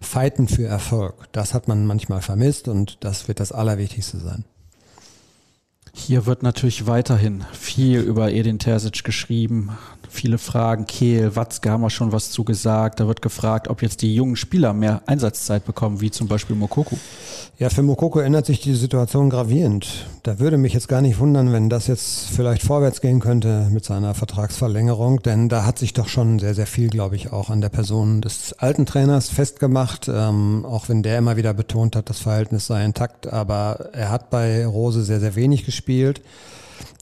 Fighten 0.03 0.47
für 0.47 0.67
Erfolg, 0.67 1.15
das 1.33 1.55
hat 1.55 1.69
man 1.69 1.87
manchmal 1.87 2.21
vermisst 2.21 2.69
und 2.69 2.99
das 3.01 3.29
wird 3.29 3.41
das 3.41 3.51
Allerwichtigste 3.51 4.19
sein. 4.19 4.45
Hier 5.97 6.27
wird 6.27 6.43
natürlich 6.43 6.87
weiterhin 6.87 7.45
viel 7.53 8.01
über 8.01 8.33
Edin 8.33 8.59
Terzic 8.59 9.05
geschrieben. 9.05 9.71
Viele 10.11 10.39
Fragen. 10.39 10.87
Kehl, 10.87 11.35
Watzke 11.35 11.71
haben 11.71 11.83
wir 11.83 11.91
schon 11.91 12.13
was 12.13 12.31
zugesagt. 12.31 13.01
Da 13.01 13.09
wird 13.09 13.23
gefragt, 13.23 13.69
ob 13.69 13.81
jetzt 13.81 14.03
die 14.03 14.15
jungen 14.15 14.37
Spieler 14.37 14.75
mehr 14.75 15.03
Einsatzzeit 15.07 15.65
bekommen, 15.65 16.01
wie 16.01 16.11
zum 16.11 16.29
Beispiel 16.29 16.57
Mokoko. 16.57 16.99
Ja, 17.59 17.71
für 17.71 17.83
Mokoko 17.83 18.19
ändert 18.19 18.47
sich 18.47 18.61
die 18.61 18.75
Situation 18.75 19.31
gravierend. 19.31 20.07
Da 20.25 20.41
würde 20.41 20.57
mich 20.57 20.73
jetzt 20.73 20.89
gar 20.89 21.01
nicht 21.01 21.21
wundern, 21.21 21.53
wenn 21.53 21.71
das 21.71 21.87
jetzt 21.87 22.27
vielleicht 22.27 22.63
vorwärts 22.63 23.01
gehen 23.01 23.21
könnte 23.21 23.69
mit 23.71 23.85
seiner 23.85 24.15
Vertragsverlängerung, 24.15 25.23
denn 25.23 25.49
da 25.49 25.65
hat 25.65 25.79
sich 25.79 25.93
doch 25.93 26.09
schon 26.09 26.41
sehr, 26.41 26.55
sehr 26.55 26.67
viel, 26.67 26.89
glaube 26.89 27.15
ich, 27.15 27.33
auch 27.33 27.51
an 27.51 27.61
der 27.61 27.69
Person 27.69 28.23
des 28.23 28.55
alten 28.55 28.87
Trainers 28.87 29.29
festgemacht, 29.29 30.09
ähm, 30.09 30.65
auch 30.65 30.89
wenn 30.89 31.05
der 31.05 31.19
immer 31.19 31.37
wieder 31.37 31.55
betont 31.55 31.95
hat, 31.95 32.11
das 32.11 32.19
Verhältnis 32.19 32.67
sei 32.67 32.85
intakt, 32.85 33.33
aber 33.33 33.91
er 33.93 34.11
hat 34.11 34.31
bei 34.31 34.67
Rose 34.67 35.05
sehr, 35.05 35.21
sehr 35.21 35.37
wenig 35.37 35.65
gespielt. 35.65 35.84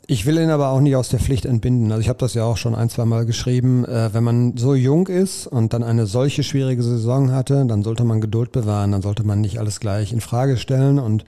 Ich 0.07 0.27
will 0.27 0.37
ihn 0.37 0.51
aber 0.51 0.71
auch 0.71 0.81
nicht 0.81 0.97
aus 0.97 1.09
der 1.09 1.21
Pflicht 1.21 1.45
entbinden. 1.45 1.91
Also 1.91 2.03
ich 2.03 2.09
habe 2.09 2.19
das 2.19 2.35
ja 2.35 2.45
auch 2.45 2.57
schon 2.57 2.75
ein, 2.75 2.91
zwei 2.91 3.05
Mal 3.05 3.25
geschrieben. 3.25 3.85
Äh, 3.85 4.13
wenn 4.13 4.25
man 4.25 4.57
so 4.57 4.75
jung 4.75 5.07
ist 5.07 5.47
und 5.47 5.73
dann 5.73 5.83
eine 5.83 6.07
solche 6.07 6.43
schwierige 6.43 6.83
Saison 6.83 7.33
hatte, 7.33 7.65
dann 7.67 7.83
sollte 7.83 8.05
man 8.05 8.21
Geduld 8.21 8.53
bewahren. 8.53 8.93
Dann 8.93 9.03
sollte 9.03 9.25
man 9.25 9.41
nicht 9.41 9.59
alles 9.59 9.81
gleich 9.81 10.13
in 10.13 10.21
Frage 10.21 10.57
stellen. 10.57 10.99
Und 10.99 11.25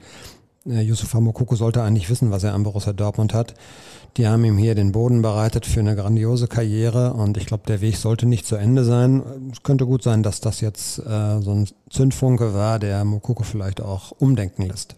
äh, 0.67 0.81
Yusufa 0.81 1.19
Mokoko 1.19 1.55
sollte 1.55 1.81
eigentlich 1.83 2.09
wissen, 2.09 2.31
was 2.31 2.43
er 2.43 2.53
am 2.53 2.63
Borussia 2.63 2.93
Dortmund 2.93 3.33
hat. 3.33 3.53
Die 4.17 4.27
haben 4.27 4.45
ihm 4.45 4.57
hier 4.57 4.75
den 4.75 4.93
Boden 4.93 5.21
bereitet 5.21 5.65
für 5.65 5.81
eine 5.81 5.95
grandiose 5.95 6.47
Karriere 6.47 7.13
und 7.13 7.35
ich 7.35 7.47
glaube, 7.47 7.63
der 7.67 7.81
Weg 7.81 7.97
sollte 7.97 8.25
nicht 8.25 8.45
zu 8.45 8.55
Ende 8.55 8.85
sein. 8.85 9.21
Es 9.51 9.61
könnte 9.61 9.85
gut 9.85 10.03
sein, 10.03 10.23
dass 10.23 10.39
das 10.39 10.61
jetzt 10.61 10.99
äh, 10.99 11.41
so 11.41 11.51
ein 11.51 11.67
Zündfunke 11.89 12.53
war, 12.53 12.79
der 12.79 13.03
Mokoko 13.03 13.43
vielleicht 13.43 13.81
auch 13.81 14.11
umdenken 14.11 14.67
lässt. 14.67 14.95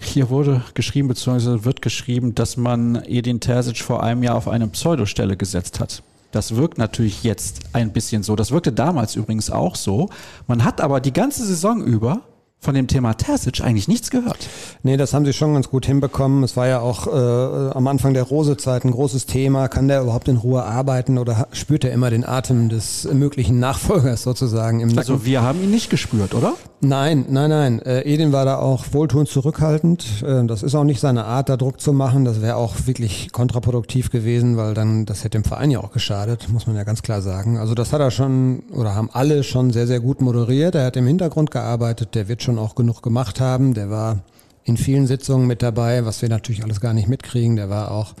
Hier 0.00 0.30
wurde 0.30 0.62
geschrieben, 0.74 1.08
beziehungsweise 1.08 1.64
wird 1.64 1.82
geschrieben, 1.82 2.34
dass 2.34 2.56
man 2.56 3.02
Edin 3.06 3.38
Terzic 3.38 3.78
vor 3.78 4.02
einem 4.02 4.22
Jahr 4.22 4.34
auf 4.34 4.48
eine 4.48 4.66
Pseudostelle 4.66 5.36
gesetzt 5.36 5.78
hat. 5.78 6.02
Das 6.32 6.56
wirkt 6.56 6.78
natürlich 6.78 7.22
jetzt 7.22 7.60
ein 7.72 7.92
bisschen 7.92 8.22
so. 8.22 8.34
Das 8.34 8.50
wirkte 8.50 8.72
damals 8.72 9.16
übrigens 9.16 9.50
auch 9.50 9.76
so. 9.76 10.08
Man 10.46 10.64
hat 10.64 10.80
aber 10.80 11.00
die 11.00 11.12
ganze 11.12 11.44
Saison 11.44 11.84
über 11.84 12.22
von 12.60 12.74
dem 12.74 12.86
Thema 12.86 13.14
Terzic 13.14 13.62
eigentlich 13.62 13.88
nichts 13.88 14.10
gehört. 14.10 14.48
Nee, 14.82 14.98
das 14.98 15.14
haben 15.14 15.24
sie 15.24 15.32
schon 15.32 15.54
ganz 15.54 15.70
gut 15.70 15.86
hinbekommen. 15.86 16.44
Es 16.44 16.56
war 16.56 16.68
ja 16.68 16.80
auch 16.80 17.06
äh, 17.06 17.70
am 17.74 17.86
Anfang 17.86 18.12
der 18.12 18.24
Rose-Zeit 18.24 18.84
ein 18.84 18.90
großes 18.90 19.24
Thema. 19.24 19.68
Kann 19.68 19.88
der 19.88 20.02
überhaupt 20.02 20.28
in 20.28 20.36
Ruhe 20.36 20.62
arbeiten 20.62 21.16
oder 21.16 21.48
spürt 21.52 21.84
er 21.84 21.92
immer 21.92 22.10
den 22.10 22.24
Atem 22.24 22.68
des 22.68 23.08
möglichen 23.10 23.58
Nachfolgers 23.58 24.22
sozusagen 24.22 24.80
im 24.80 24.88
Nacken? 24.88 24.98
Also 24.98 25.24
wir 25.24 25.42
haben 25.42 25.62
ihn 25.62 25.70
nicht 25.70 25.88
gespürt, 25.88 26.34
oder? 26.34 26.54
Nein, 26.82 27.26
nein, 27.28 27.50
nein. 27.50 27.82
Äh, 27.82 28.02
Edin 28.02 28.32
war 28.32 28.46
da 28.46 28.58
auch 28.58 28.86
wohltuend 28.92 29.28
zurückhaltend. 29.28 30.22
Äh, 30.22 30.46
das 30.46 30.62
ist 30.62 30.74
auch 30.74 30.84
nicht 30.84 31.00
seine 31.00 31.24
Art, 31.24 31.48
da 31.48 31.56
Druck 31.56 31.80
zu 31.80 31.92
machen. 31.92 32.24
Das 32.24 32.40
wäre 32.40 32.56
auch 32.56 32.74
wirklich 32.86 33.32
kontraproduktiv 33.32 34.10
gewesen, 34.10 34.56
weil 34.56 34.72
dann 34.72 35.04
das 35.04 35.24
hätte 35.24 35.38
dem 35.38 35.44
Verein 35.44 35.70
ja 35.70 35.80
auch 35.80 35.92
geschadet, 35.92 36.48
muss 36.50 36.66
man 36.66 36.76
ja 36.76 36.84
ganz 36.84 37.02
klar 37.02 37.20
sagen. 37.20 37.58
Also 37.58 37.74
das 37.74 37.92
hat 37.92 38.00
er 38.00 38.10
schon 38.10 38.62
oder 38.72 38.94
haben 38.94 39.10
alle 39.12 39.42
schon 39.42 39.70
sehr, 39.72 39.86
sehr 39.86 40.00
gut 40.00 40.22
moderiert. 40.22 40.74
Er 40.74 40.86
hat 40.86 40.96
im 40.96 41.06
Hintergrund 41.06 41.50
gearbeitet. 41.50 42.14
Der 42.14 42.28
wird 42.28 42.42
schon 42.42 42.49
schon 42.50 42.58
auch 42.58 42.74
genug 42.74 43.02
gemacht 43.02 43.40
haben. 43.40 43.74
Der 43.74 43.90
war 43.90 44.18
in 44.64 44.76
vielen 44.76 45.06
Sitzungen 45.06 45.46
mit 45.46 45.62
dabei, 45.62 46.04
was 46.04 46.20
wir 46.20 46.28
natürlich 46.28 46.64
alles 46.64 46.80
gar 46.80 46.92
nicht 46.92 47.08
mitkriegen. 47.08 47.56
Der 47.56 47.70
war 47.70 47.92
auch 47.92 48.14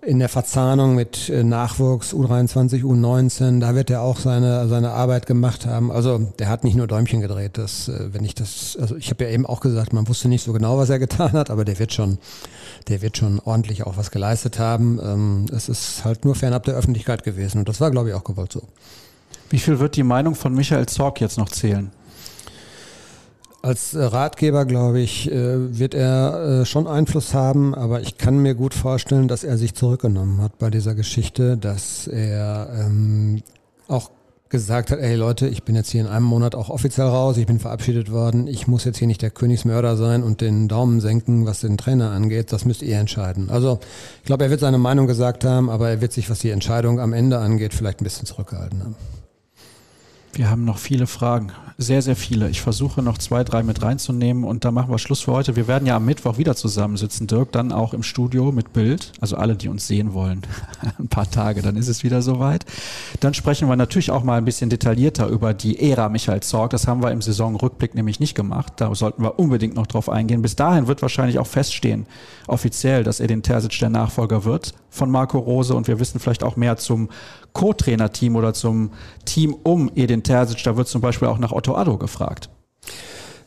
in 0.00 0.20
der 0.20 0.28
Verzahnung 0.28 0.94
mit 0.94 1.28
äh, 1.28 1.42
Nachwuchs 1.42 2.14
U23, 2.14 2.82
U19, 2.82 3.58
da 3.60 3.74
wird 3.74 3.90
er 3.90 4.02
auch 4.02 4.20
seine, 4.20 4.68
seine 4.68 4.92
Arbeit 4.92 5.26
gemacht 5.26 5.66
haben. 5.66 5.90
Also 5.90 6.18
der 6.38 6.48
hat 6.48 6.62
nicht 6.62 6.76
nur 6.76 6.86
Däumchen 6.86 7.20
gedreht. 7.20 7.58
Das, 7.58 7.88
äh, 7.88 8.14
wenn 8.14 8.24
ich 8.24 8.34
das, 8.34 8.78
also 8.80 8.96
ich 8.96 9.10
habe 9.10 9.24
ja 9.24 9.30
eben 9.30 9.44
auch 9.44 9.60
gesagt, 9.60 9.92
man 9.92 10.06
wusste 10.06 10.28
nicht 10.28 10.44
so 10.44 10.52
genau, 10.52 10.78
was 10.78 10.90
er 10.90 11.00
getan 11.00 11.32
hat, 11.32 11.50
aber 11.50 11.64
der 11.64 11.78
wird 11.80 11.92
schon, 11.92 12.18
der 12.88 13.02
wird 13.02 13.16
schon 13.16 13.40
ordentlich 13.40 13.84
auch 13.84 13.96
was 13.96 14.12
geleistet 14.12 14.60
haben. 14.60 15.00
Ähm, 15.02 15.46
es 15.52 15.68
ist 15.68 16.04
halt 16.04 16.24
nur 16.24 16.36
fernab 16.36 16.62
der 16.64 16.74
Öffentlichkeit 16.74 17.24
gewesen 17.24 17.58
und 17.58 17.68
das 17.68 17.80
war, 17.80 17.90
glaube 17.90 18.10
ich, 18.10 18.14
auch 18.14 18.24
gewollt 18.24 18.52
so. 18.52 18.62
Wie 19.50 19.58
viel 19.58 19.80
wird 19.80 19.96
die 19.96 20.04
Meinung 20.04 20.36
von 20.36 20.54
Michael 20.54 20.86
Zorg 20.86 21.20
jetzt 21.20 21.36
noch 21.36 21.48
zählen? 21.48 21.90
Als 23.66 23.94
äh, 23.94 24.04
Ratgeber, 24.04 24.64
glaube 24.64 25.00
ich, 25.00 25.28
äh, 25.28 25.76
wird 25.76 25.92
er 25.92 26.60
äh, 26.60 26.64
schon 26.64 26.86
Einfluss 26.86 27.34
haben, 27.34 27.74
aber 27.74 28.00
ich 28.00 28.16
kann 28.16 28.38
mir 28.38 28.54
gut 28.54 28.74
vorstellen, 28.74 29.26
dass 29.26 29.42
er 29.42 29.58
sich 29.58 29.74
zurückgenommen 29.74 30.40
hat 30.40 30.56
bei 30.60 30.70
dieser 30.70 30.94
Geschichte, 30.94 31.56
dass 31.56 32.06
er 32.06 32.68
ähm, 32.78 33.42
auch 33.88 34.12
gesagt 34.50 34.92
hat, 34.92 35.00
ey 35.00 35.16
Leute, 35.16 35.48
ich 35.48 35.64
bin 35.64 35.74
jetzt 35.74 35.90
hier 35.90 36.02
in 36.02 36.06
einem 36.06 36.26
Monat 36.26 36.54
auch 36.54 36.70
offiziell 36.70 37.08
raus, 37.08 37.38
ich 37.38 37.46
bin 37.46 37.58
verabschiedet 37.58 38.12
worden, 38.12 38.46
ich 38.46 38.68
muss 38.68 38.84
jetzt 38.84 38.98
hier 38.98 39.08
nicht 39.08 39.20
der 39.20 39.30
Königsmörder 39.30 39.96
sein 39.96 40.22
und 40.22 40.40
den 40.42 40.68
Daumen 40.68 41.00
senken, 41.00 41.44
was 41.44 41.62
den 41.62 41.76
Trainer 41.76 42.12
angeht, 42.12 42.52
das 42.52 42.66
müsst 42.66 42.82
ihr 42.82 42.96
entscheiden. 42.96 43.50
Also 43.50 43.80
ich 44.18 44.26
glaube, 44.26 44.44
er 44.44 44.50
wird 44.50 44.60
seine 44.60 44.78
Meinung 44.78 45.08
gesagt 45.08 45.44
haben, 45.44 45.70
aber 45.70 45.90
er 45.90 46.00
wird 46.00 46.12
sich, 46.12 46.30
was 46.30 46.38
die 46.38 46.50
Entscheidung 46.50 47.00
am 47.00 47.12
Ende 47.12 47.38
angeht, 47.38 47.74
vielleicht 47.74 48.00
ein 48.00 48.04
bisschen 48.04 48.26
zurückgehalten 48.26 48.84
haben. 48.84 48.94
Wir 50.36 50.50
haben 50.50 50.66
noch 50.66 50.76
viele 50.76 51.06
Fragen. 51.06 51.50
Sehr, 51.78 52.02
sehr 52.02 52.16
viele. 52.16 52.50
Ich 52.50 52.60
versuche 52.60 53.00
noch 53.00 53.16
zwei, 53.16 53.42
drei 53.42 53.62
mit 53.62 53.80
reinzunehmen 53.80 54.44
und 54.44 54.66
da 54.66 54.70
machen 54.70 54.90
wir 54.90 54.98
Schluss 54.98 55.22
für 55.22 55.32
heute. 55.32 55.56
Wir 55.56 55.66
werden 55.66 55.86
ja 55.86 55.96
am 55.96 56.04
Mittwoch 56.04 56.36
wieder 56.36 56.54
zusammensitzen, 56.54 57.26
Dirk, 57.26 57.52
dann 57.52 57.72
auch 57.72 57.94
im 57.94 58.02
Studio 58.02 58.52
mit 58.52 58.74
Bild. 58.74 59.12
Also 59.20 59.36
alle, 59.36 59.56
die 59.56 59.68
uns 59.68 59.86
sehen 59.86 60.12
wollen. 60.12 60.42
ein 60.98 61.08
paar 61.08 61.30
Tage, 61.30 61.62
dann 61.62 61.76
ist 61.76 61.88
es 61.88 62.02
wieder 62.02 62.20
soweit. 62.20 62.66
Dann 63.20 63.32
sprechen 63.32 63.66
wir 63.68 63.76
natürlich 63.76 64.10
auch 64.10 64.24
mal 64.24 64.36
ein 64.36 64.44
bisschen 64.44 64.68
detaillierter 64.68 65.28
über 65.28 65.54
die 65.54 65.90
Ära 65.90 66.10
Michael 66.10 66.42
Zorg. 66.42 66.70
Das 66.70 66.86
haben 66.86 67.02
wir 67.02 67.12
im 67.12 67.22
Saisonrückblick 67.22 67.94
nämlich 67.94 68.20
nicht 68.20 68.34
gemacht. 68.34 68.74
Da 68.76 68.94
sollten 68.94 69.22
wir 69.22 69.38
unbedingt 69.38 69.74
noch 69.74 69.86
drauf 69.86 70.10
eingehen. 70.10 70.42
Bis 70.42 70.56
dahin 70.56 70.86
wird 70.86 71.00
wahrscheinlich 71.00 71.38
auch 71.38 71.46
feststehen, 71.46 72.06
offiziell, 72.46 73.04
dass 73.04 73.20
er 73.20 73.26
den 73.26 73.42
Terzic 73.42 73.78
der 73.78 73.88
Nachfolger 73.90 74.44
wird 74.44 74.74
von 74.90 75.10
Marco 75.10 75.38
Rose 75.38 75.74
und 75.74 75.88
wir 75.88 76.00
wissen 76.00 76.20
vielleicht 76.20 76.42
auch 76.42 76.56
mehr 76.56 76.78
zum 76.78 77.10
Co-Trainer-Team 77.56 78.36
oder 78.36 78.52
zum 78.52 78.90
Team 79.24 79.56
um 79.62 79.90
Edin 79.94 80.22
Terzic. 80.22 80.62
Da 80.64 80.76
wird 80.76 80.88
zum 80.88 81.00
Beispiel 81.00 81.26
auch 81.26 81.38
nach 81.38 81.52
Otto 81.52 81.74
Addo 81.74 81.96
gefragt. 81.96 82.50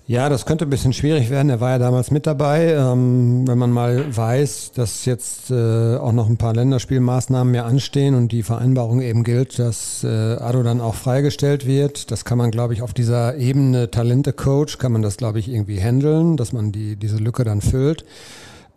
Ja, 0.07 0.27
das 0.27 0.47
könnte 0.47 0.65
ein 0.65 0.71
bisschen 0.71 0.93
schwierig 0.93 1.29
werden. 1.29 1.51
Er 1.51 1.61
war 1.61 1.69
ja 1.69 1.77
damals 1.77 2.09
mit 2.09 2.25
dabei. 2.25 2.73
Ähm, 2.73 3.47
wenn 3.47 3.59
man 3.59 3.69
mal 3.69 4.17
weiß, 4.17 4.71
dass 4.73 5.05
jetzt 5.05 5.51
äh, 5.51 5.97
auch 5.97 6.11
noch 6.11 6.27
ein 6.27 6.37
paar 6.37 6.55
Länderspielmaßnahmen 6.55 7.51
mehr 7.51 7.67
anstehen 7.67 8.15
und 8.15 8.31
die 8.31 8.41
Vereinbarung 8.41 9.01
eben 9.01 9.23
gilt, 9.23 9.59
dass 9.59 10.03
äh, 10.03 10.07
Ado 10.07 10.63
dann 10.63 10.81
auch 10.81 10.95
freigestellt 10.95 11.67
wird, 11.67 12.09
das 12.09 12.25
kann 12.25 12.39
man, 12.39 12.49
glaube 12.49 12.73
ich, 12.73 12.81
auf 12.81 12.95
dieser 12.95 13.35
Ebene 13.35 13.91
Talente-Coach, 13.91 14.79
kann 14.79 14.91
man 14.91 15.03
das, 15.03 15.17
glaube 15.17 15.37
ich, 15.37 15.47
irgendwie 15.47 15.79
handeln, 15.79 16.35
dass 16.35 16.51
man 16.51 16.71
die, 16.71 16.95
diese 16.95 17.17
Lücke 17.17 17.43
dann 17.43 17.61
füllt. 17.61 18.03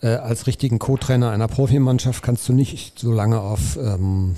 Äh, 0.03 0.09
als 0.09 0.47
richtigen 0.47 0.79
Co-Trainer 0.79 1.31
einer 1.31 1.49
Profimannschaft 1.49 2.23
kannst 2.23 2.47
du 2.51 2.53
nicht 2.53 2.99
so 2.99 3.11
lange 3.11 3.41
auf 3.41 3.79
ähm, 3.79 4.37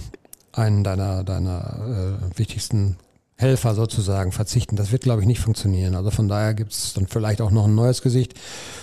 einen 0.56 0.84
deiner, 0.84 1.24
deiner 1.24 2.18
äh, 2.32 2.38
wichtigsten 2.38 2.96
Helfer 3.36 3.74
sozusagen 3.74 4.30
verzichten. 4.30 4.76
Das 4.76 4.92
wird, 4.92 5.02
glaube 5.02 5.20
ich, 5.20 5.26
nicht 5.26 5.40
funktionieren. 5.40 5.96
Also 5.96 6.10
von 6.10 6.28
daher 6.28 6.54
gibt 6.54 6.72
es 6.72 6.94
dann 6.94 7.08
vielleicht 7.08 7.40
auch 7.40 7.50
noch 7.50 7.66
ein 7.66 7.74
neues 7.74 8.00
Gesicht. 8.00 8.34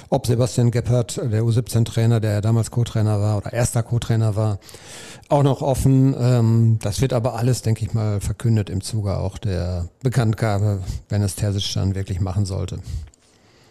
Ob 0.10 0.28
Sebastian 0.28 0.72
Gebhardt, 0.72 1.18
der 1.18 1.44
U17-Trainer, 1.44 2.20
der 2.20 2.34
ja 2.34 2.42
damals 2.42 2.70
Co-Trainer 2.70 3.22
war 3.22 3.38
oder 3.38 3.54
erster 3.54 3.82
Co-Trainer 3.82 4.36
war, 4.36 4.60
auch 5.30 5.44
noch 5.44 5.62
offen. 5.62 6.14
Ähm, 6.20 6.80
das 6.82 7.00
wird 7.00 7.14
aber 7.14 7.36
alles, 7.36 7.62
denke 7.62 7.86
ich 7.86 7.94
mal, 7.94 8.20
verkündet 8.20 8.70
im 8.70 8.82
Zuge 8.82 9.16
auch 9.16 9.38
der 9.38 9.88
Bekanntgabe, 10.04 10.80
wenn 11.08 11.24
es 11.24 11.36
Terzic 11.36 11.74
dann 11.74 11.96
wirklich 11.96 12.20
machen 12.20 12.46
sollte. 12.46 12.80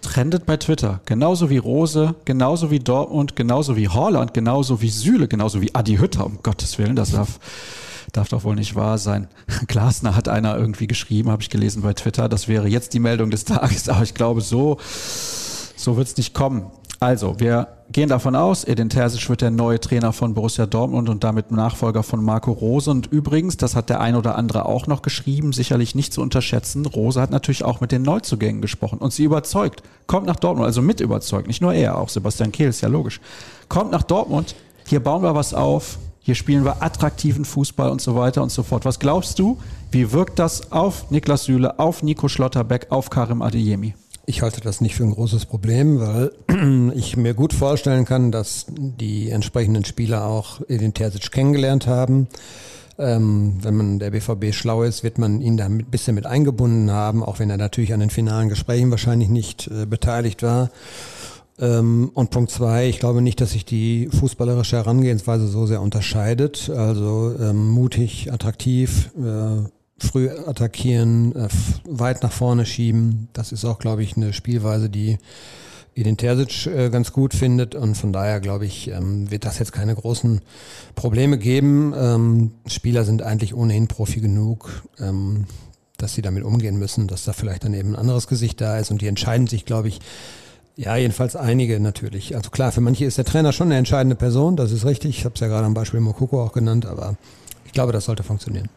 Trendet 0.00 0.46
bei 0.46 0.56
Twitter. 0.56 1.00
Genauso 1.04 1.50
wie 1.50 1.58
Rose, 1.58 2.14
genauso 2.24 2.70
wie 2.70 2.78
Dortmund, 2.78 3.36
genauso 3.36 3.76
wie 3.76 3.88
Holland, 3.88 4.32
genauso 4.32 4.80
wie 4.80 4.88
Süle, 4.88 5.28
genauso 5.28 5.60
wie 5.60 5.74
Adi 5.74 5.98
Hütter, 5.98 6.24
um 6.24 6.38
Gottes 6.42 6.78
Willen, 6.78 6.96
das 6.96 7.10
darf 7.10 7.38
darf 8.12 8.28
doch 8.28 8.44
wohl 8.44 8.56
nicht 8.56 8.74
wahr 8.74 8.98
sein. 8.98 9.28
Glasner 9.66 10.16
hat 10.16 10.28
einer 10.28 10.56
irgendwie 10.56 10.86
geschrieben, 10.86 11.30
habe 11.30 11.42
ich 11.42 11.50
gelesen 11.50 11.82
bei 11.82 11.92
Twitter. 11.92 12.28
Das 12.28 12.48
wäre 12.48 12.68
jetzt 12.68 12.94
die 12.94 13.00
Meldung 13.00 13.30
des 13.30 13.44
Tages, 13.44 13.88
aber 13.90 14.02
ich 14.02 14.14
glaube, 14.14 14.40
so, 14.40 14.78
so 15.76 15.96
wird 15.96 16.08
es 16.08 16.16
nicht 16.16 16.34
kommen. 16.34 16.70
Also, 17.02 17.40
wir 17.40 17.68
gehen 17.90 18.10
davon 18.10 18.36
aus, 18.36 18.64
Edin 18.64 18.90
Terzic 18.90 19.26
wird 19.30 19.40
der 19.40 19.50
neue 19.50 19.80
Trainer 19.80 20.12
von 20.12 20.34
Borussia 20.34 20.66
Dortmund 20.66 21.08
und 21.08 21.24
damit 21.24 21.50
Nachfolger 21.50 22.02
von 22.02 22.22
Marco 22.22 22.52
Rose. 22.52 22.90
Und 22.90 23.06
übrigens, 23.06 23.56
das 23.56 23.74
hat 23.74 23.88
der 23.88 24.02
ein 24.02 24.16
oder 24.16 24.36
andere 24.36 24.66
auch 24.66 24.86
noch 24.86 25.00
geschrieben, 25.00 25.54
sicherlich 25.54 25.94
nicht 25.94 26.12
zu 26.12 26.20
unterschätzen. 26.20 26.84
Rose 26.84 27.18
hat 27.18 27.30
natürlich 27.30 27.64
auch 27.64 27.80
mit 27.80 27.90
den 27.90 28.02
Neuzugängen 28.02 28.60
gesprochen 28.60 28.98
und 28.98 29.14
sie 29.14 29.24
überzeugt. 29.24 29.82
Kommt 30.06 30.26
nach 30.26 30.36
Dortmund, 30.36 30.66
also 30.66 30.82
mit 30.82 31.00
überzeugt. 31.00 31.46
Nicht 31.46 31.62
nur 31.62 31.72
er, 31.72 31.96
auch 31.96 32.10
Sebastian 32.10 32.52
Kehl, 32.52 32.68
ist 32.68 32.82
ja 32.82 32.88
logisch. 32.88 33.18
Kommt 33.70 33.92
nach 33.92 34.02
Dortmund, 34.02 34.54
hier 34.86 35.00
bauen 35.00 35.22
wir 35.22 35.34
was 35.34 35.54
auf, 35.54 35.98
hier 36.30 36.36
spielen 36.36 36.64
wir 36.64 36.80
attraktiven 36.80 37.44
Fußball 37.44 37.90
und 37.90 38.00
so 38.00 38.14
weiter 38.14 38.40
und 38.40 38.52
so 38.52 38.62
fort. 38.62 38.84
Was 38.84 39.00
glaubst 39.00 39.40
du, 39.40 39.58
wie 39.90 40.12
wirkt 40.12 40.38
das 40.38 40.70
auf 40.70 41.10
Niklas 41.10 41.42
Süle, 41.42 41.80
auf 41.80 42.04
Nico 42.04 42.28
Schlotterbeck, 42.28 42.86
auf 42.90 43.10
Karim 43.10 43.42
Adeyemi? 43.42 43.94
Ich 44.26 44.40
halte 44.40 44.60
das 44.60 44.80
nicht 44.80 44.94
für 44.94 45.02
ein 45.02 45.10
großes 45.10 45.46
Problem, 45.46 45.98
weil 45.98 46.30
ich 46.94 47.16
mir 47.16 47.34
gut 47.34 47.52
vorstellen 47.52 48.04
kann, 48.04 48.30
dass 48.30 48.66
die 48.68 49.30
entsprechenden 49.30 49.84
Spieler 49.84 50.24
auch 50.24 50.60
den 50.68 50.94
Terzic 50.94 51.32
kennengelernt 51.32 51.88
haben. 51.88 52.28
Ähm, 52.96 53.58
wenn 53.60 53.74
man 53.74 53.98
der 53.98 54.12
BVB 54.12 54.54
schlau 54.54 54.84
ist, 54.84 55.02
wird 55.02 55.18
man 55.18 55.40
ihn 55.40 55.56
da 55.56 55.64
ein 55.64 55.78
bisschen 55.78 56.14
mit 56.14 56.26
eingebunden 56.26 56.92
haben, 56.92 57.24
auch 57.24 57.40
wenn 57.40 57.50
er 57.50 57.56
natürlich 57.56 57.92
an 57.92 57.98
den 57.98 58.10
finalen 58.10 58.48
Gesprächen 58.48 58.92
wahrscheinlich 58.92 59.30
nicht 59.30 59.66
äh, 59.66 59.84
beteiligt 59.84 60.44
war. 60.44 60.70
Ähm, 61.60 62.10
und 62.14 62.30
Punkt 62.30 62.50
zwei, 62.50 62.88
ich 62.88 62.98
glaube 62.98 63.20
nicht, 63.22 63.40
dass 63.40 63.52
sich 63.52 63.64
die 63.64 64.08
fußballerische 64.08 64.76
Herangehensweise 64.76 65.46
so 65.46 65.66
sehr 65.66 65.82
unterscheidet. 65.82 66.70
Also 66.70 67.34
ähm, 67.38 67.68
mutig, 67.68 68.32
attraktiv, 68.32 69.10
äh, 69.18 69.68
früh 69.98 70.30
attackieren, 70.30 71.36
äh, 71.36 71.48
weit 71.84 72.22
nach 72.22 72.32
vorne 72.32 72.64
schieben. 72.64 73.28
Das 73.34 73.52
ist 73.52 73.64
auch, 73.64 73.78
glaube 73.78 74.02
ich, 74.02 74.16
eine 74.16 74.32
Spielweise, 74.32 74.88
die 74.88 75.18
Edin 75.94 76.16
Terzic 76.16 76.66
äh, 76.66 76.88
ganz 76.88 77.12
gut 77.12 77.34
findet. 77.34 77.74
Und 77.74 77.94
von 77.96 78.12
daher, 78.12 78.40
glaube 78.40 78.64
ich, 78.64 78.88
ähm, 78.88 79.30
wird 79.30 79.44
das 79.44 79.58
jetzt 79.58 79.72
keine 79.72 79.94
großen 79.94 80.40
Probleme 80.94 81.36
geben. 81.36 81.92
Ähm, 81.94 82.52
Spieler 82.66 83.04
sind 83.04 83.22
eigentlich 83.22 83.54
ohnehin 83.54 83.86
Profi 83.86 84.20
genug. 84.20 84.82
Ähm, 84.98 85.44
dass 85.98 86.14
sie 86.14 86.22
damit 86.22 86.44
umgehen 86.44 86.78
müssen, 86.78 87.08
dass 87.08 87.24
da 87.24 87.34
vielleicht 87.34 87.64
dann 87.64 87.74
eben 87.74 87.90
ein 87.90 87.96
anderes 87.96 88.26
Gesicht 88.26 88.60
da 88.62 88.78
ist 88.78 88.90
und 88.90 89.02
die 89.02 89.06
entscheiden 89.06 89.46
sich, 89.46 89.66
glaube 89.66 89.88
ich, 89.88 90.00
Ja, 90.76 90.96
jedenfalls 90.96 91.36
einige 91.36 91.78
natürlich. 91.80 92.34
Also 92.34 92.50
klar, 92.50 92.72
für 92.72 92.80
manche 92.80 93.04
ist 93.04 93.18
der 93.18 93.24
Trainer 93.24 93.52
schon 93.52 93.68
eine 93.68 93.76
entscheidende 93.76 94.16
Person, 94.16 94.56
das 94.56 94.72
ist 94.72 94.84
richtig. 94.84 95.18
Ich 95.18 95.24
habe 95.24 95.34
es 95.34 95.40
ja 95.40 95.48
gerade 95.48 95.66
am 95.66 95.74
Beispiel 95.74 96.00
Mokoko 96.00 96.42
auch 96.42 96.52
genannt, 96.52 96.86
aber 96.86 97.16
ich 97.66 97.72
glaube, 97.72 97.92
das 97.92 98.06
sollte 98.06 98.22
funktionieren. 98.22 98.68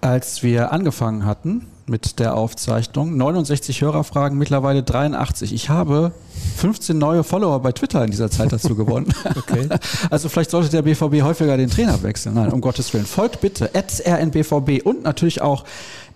Als 0.00 0.42
wir 0.42 0.72
angefangen 0.72 1.24
hatten 1.24 1.66
mit 1.88 2.18
der 2.18 2.34
Aufzeichnung, 2.36 3.16
69 3.16 3.80
Hörerfragen, 3.82 4.38
mittlerweile 4.38 4.82
83. 4.82 5.52
Ich 5.52 5.68
habe 5.68 6.12
15 6.56 6.98
neue 6.98 7.24
Follower 7.24 7.60
bei 7.60 7.72
Twitter 7.72 8.04
in 8.04 8.10
dieser 8.10 8.30
Zeit 8.30 8.52
dazu 8.52 8.74
gewonnen. 8.74 9.12
okay. 9.36 9.68
Also 10.10 10.28
vielleicht 10.28 10.50
sollte 10.50 10.70
der 10.70 10.82
BVB 10.82 11.22
häufiger 11.22 11.56
den 11.56 11.70
Trainer 11.70 12.02
wechseln. 12.02 12.34
Nein, 12.34 12.52
um 12.52 12.60
Gottes 12.60 12.92
Willen. 12.92 13.06
Folgt 13.06 13.40
bitte 13.40 13.70
rnbvb 13.74 14.82
und 14.84 15.02
natürlich 15.02 15.42
auch 15.42 15.64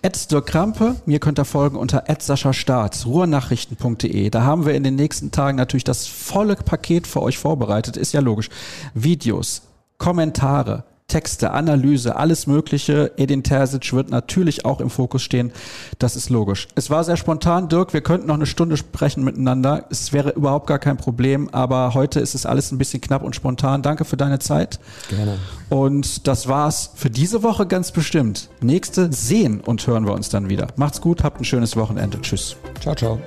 Dirk 0.03 0.47
Krampe. 0.47 0.95
Mir 1.05 1.19
könnt 1.19 1.39
ihr 1.39 1.45
folgen 1.45 1.77
unter 1.77 2.03
Sascha 2.19 2.53
Staat, 2.53 3.05
ruhrnachrichten.de. 3.05 4.29
Da 4.29 4.43
haben 4.43 4.65
wir 4.65 4.73
in 4.73 4.83
den 4.83 4.95
nächsten 4.95 5.31
Tagen 5.31 5.57
natürlich 5.57 5.83
das 5.83 6.07
volle 6.07 6.55
Paket 6.55 7.07
für 7.07 7.21
euch 7.21 7.37
vorbereitet. 7.37 7.97
Ist 7.97 8.13
ja 8.13 8.19
logisch. 8.19 8.49
Videos, 8.93 9.63
Kommentare, 9.97 10.83
Texte, 11.11 11.51
Analyse, 11.51 12.15
alles 12.15 12.47
Mögliche. 12.47 13.11
Edin 13.17 13.43
Terzic 13.43 13.91
wird 13.91 14.09
natürlich 14.09 14.63
auch 14.63 14.79
im 14.79 14.89
Fokus 14.89 15.21
stehen. 15.21 15.51
Das 15.99 16.15
ist 16.15 16.29
logisch. 16.29 16.69
Es 16.75 16.89
war 16.89 17.03
sehr 17.03 17.17
spontan, 17.17 17.67
Dirk. 17.67 17.91
Wir 17.91 17.99
könnten 17.99 18.27
noch 18.27 18.35
eine 18.35 18.45
Stunde 18.45 18.77
sprechen 18.77 19.25
miteinander. 19.25 19.87
Es 19.89 20.13
wäre 20.13 20.29
überhaupt 20.29 20.67
gar 20.67 20.79
kein 20.79 20.95
Problem. 20.95 21.49
Aber 21.51 21.93
heute 21.95 22.21
ist 22.21 22.33
es 22.33 22.45
alles 22.45 22.71
ein 22.71 22.77
bisschen 22.77 23.01
knapp 23.01 23.23
und 23.23 23.35
spontan. 23.35 23.81
Danke 23.81 24.05
für 24.05 24.15
deine 24.15 24.39
Zeit. 24.39 24.79
Gerne. 25.09 25.37
Und 25.67 26.27
das 26.27 26.47
war's 26.47 26.91
für 26.95 27.09
diese 27.09 27.43
Woche 27.43 27.65
ganz 27.65 27.91
bestimmt. 27.91 28.47
Nächste 28.61 29.11
sehen 29.11 29.59
und 29.59 29.85
hören 29.85 30.05
wir 30.05 30.13
uns 30.13 30.29
dann 30.29 30.47
wieder. 30.47 30.67
Macht's 30.77 31.01
gut, 31.01 31.25
habt 31.25 31.41
ein 31.41 31.45
schönes 31.45 31.75
Wochenende. 31.75 32.21
Tschüss. 32.21 32.55
Ciao, 32.79 32.95
ciao. 32.95 33.19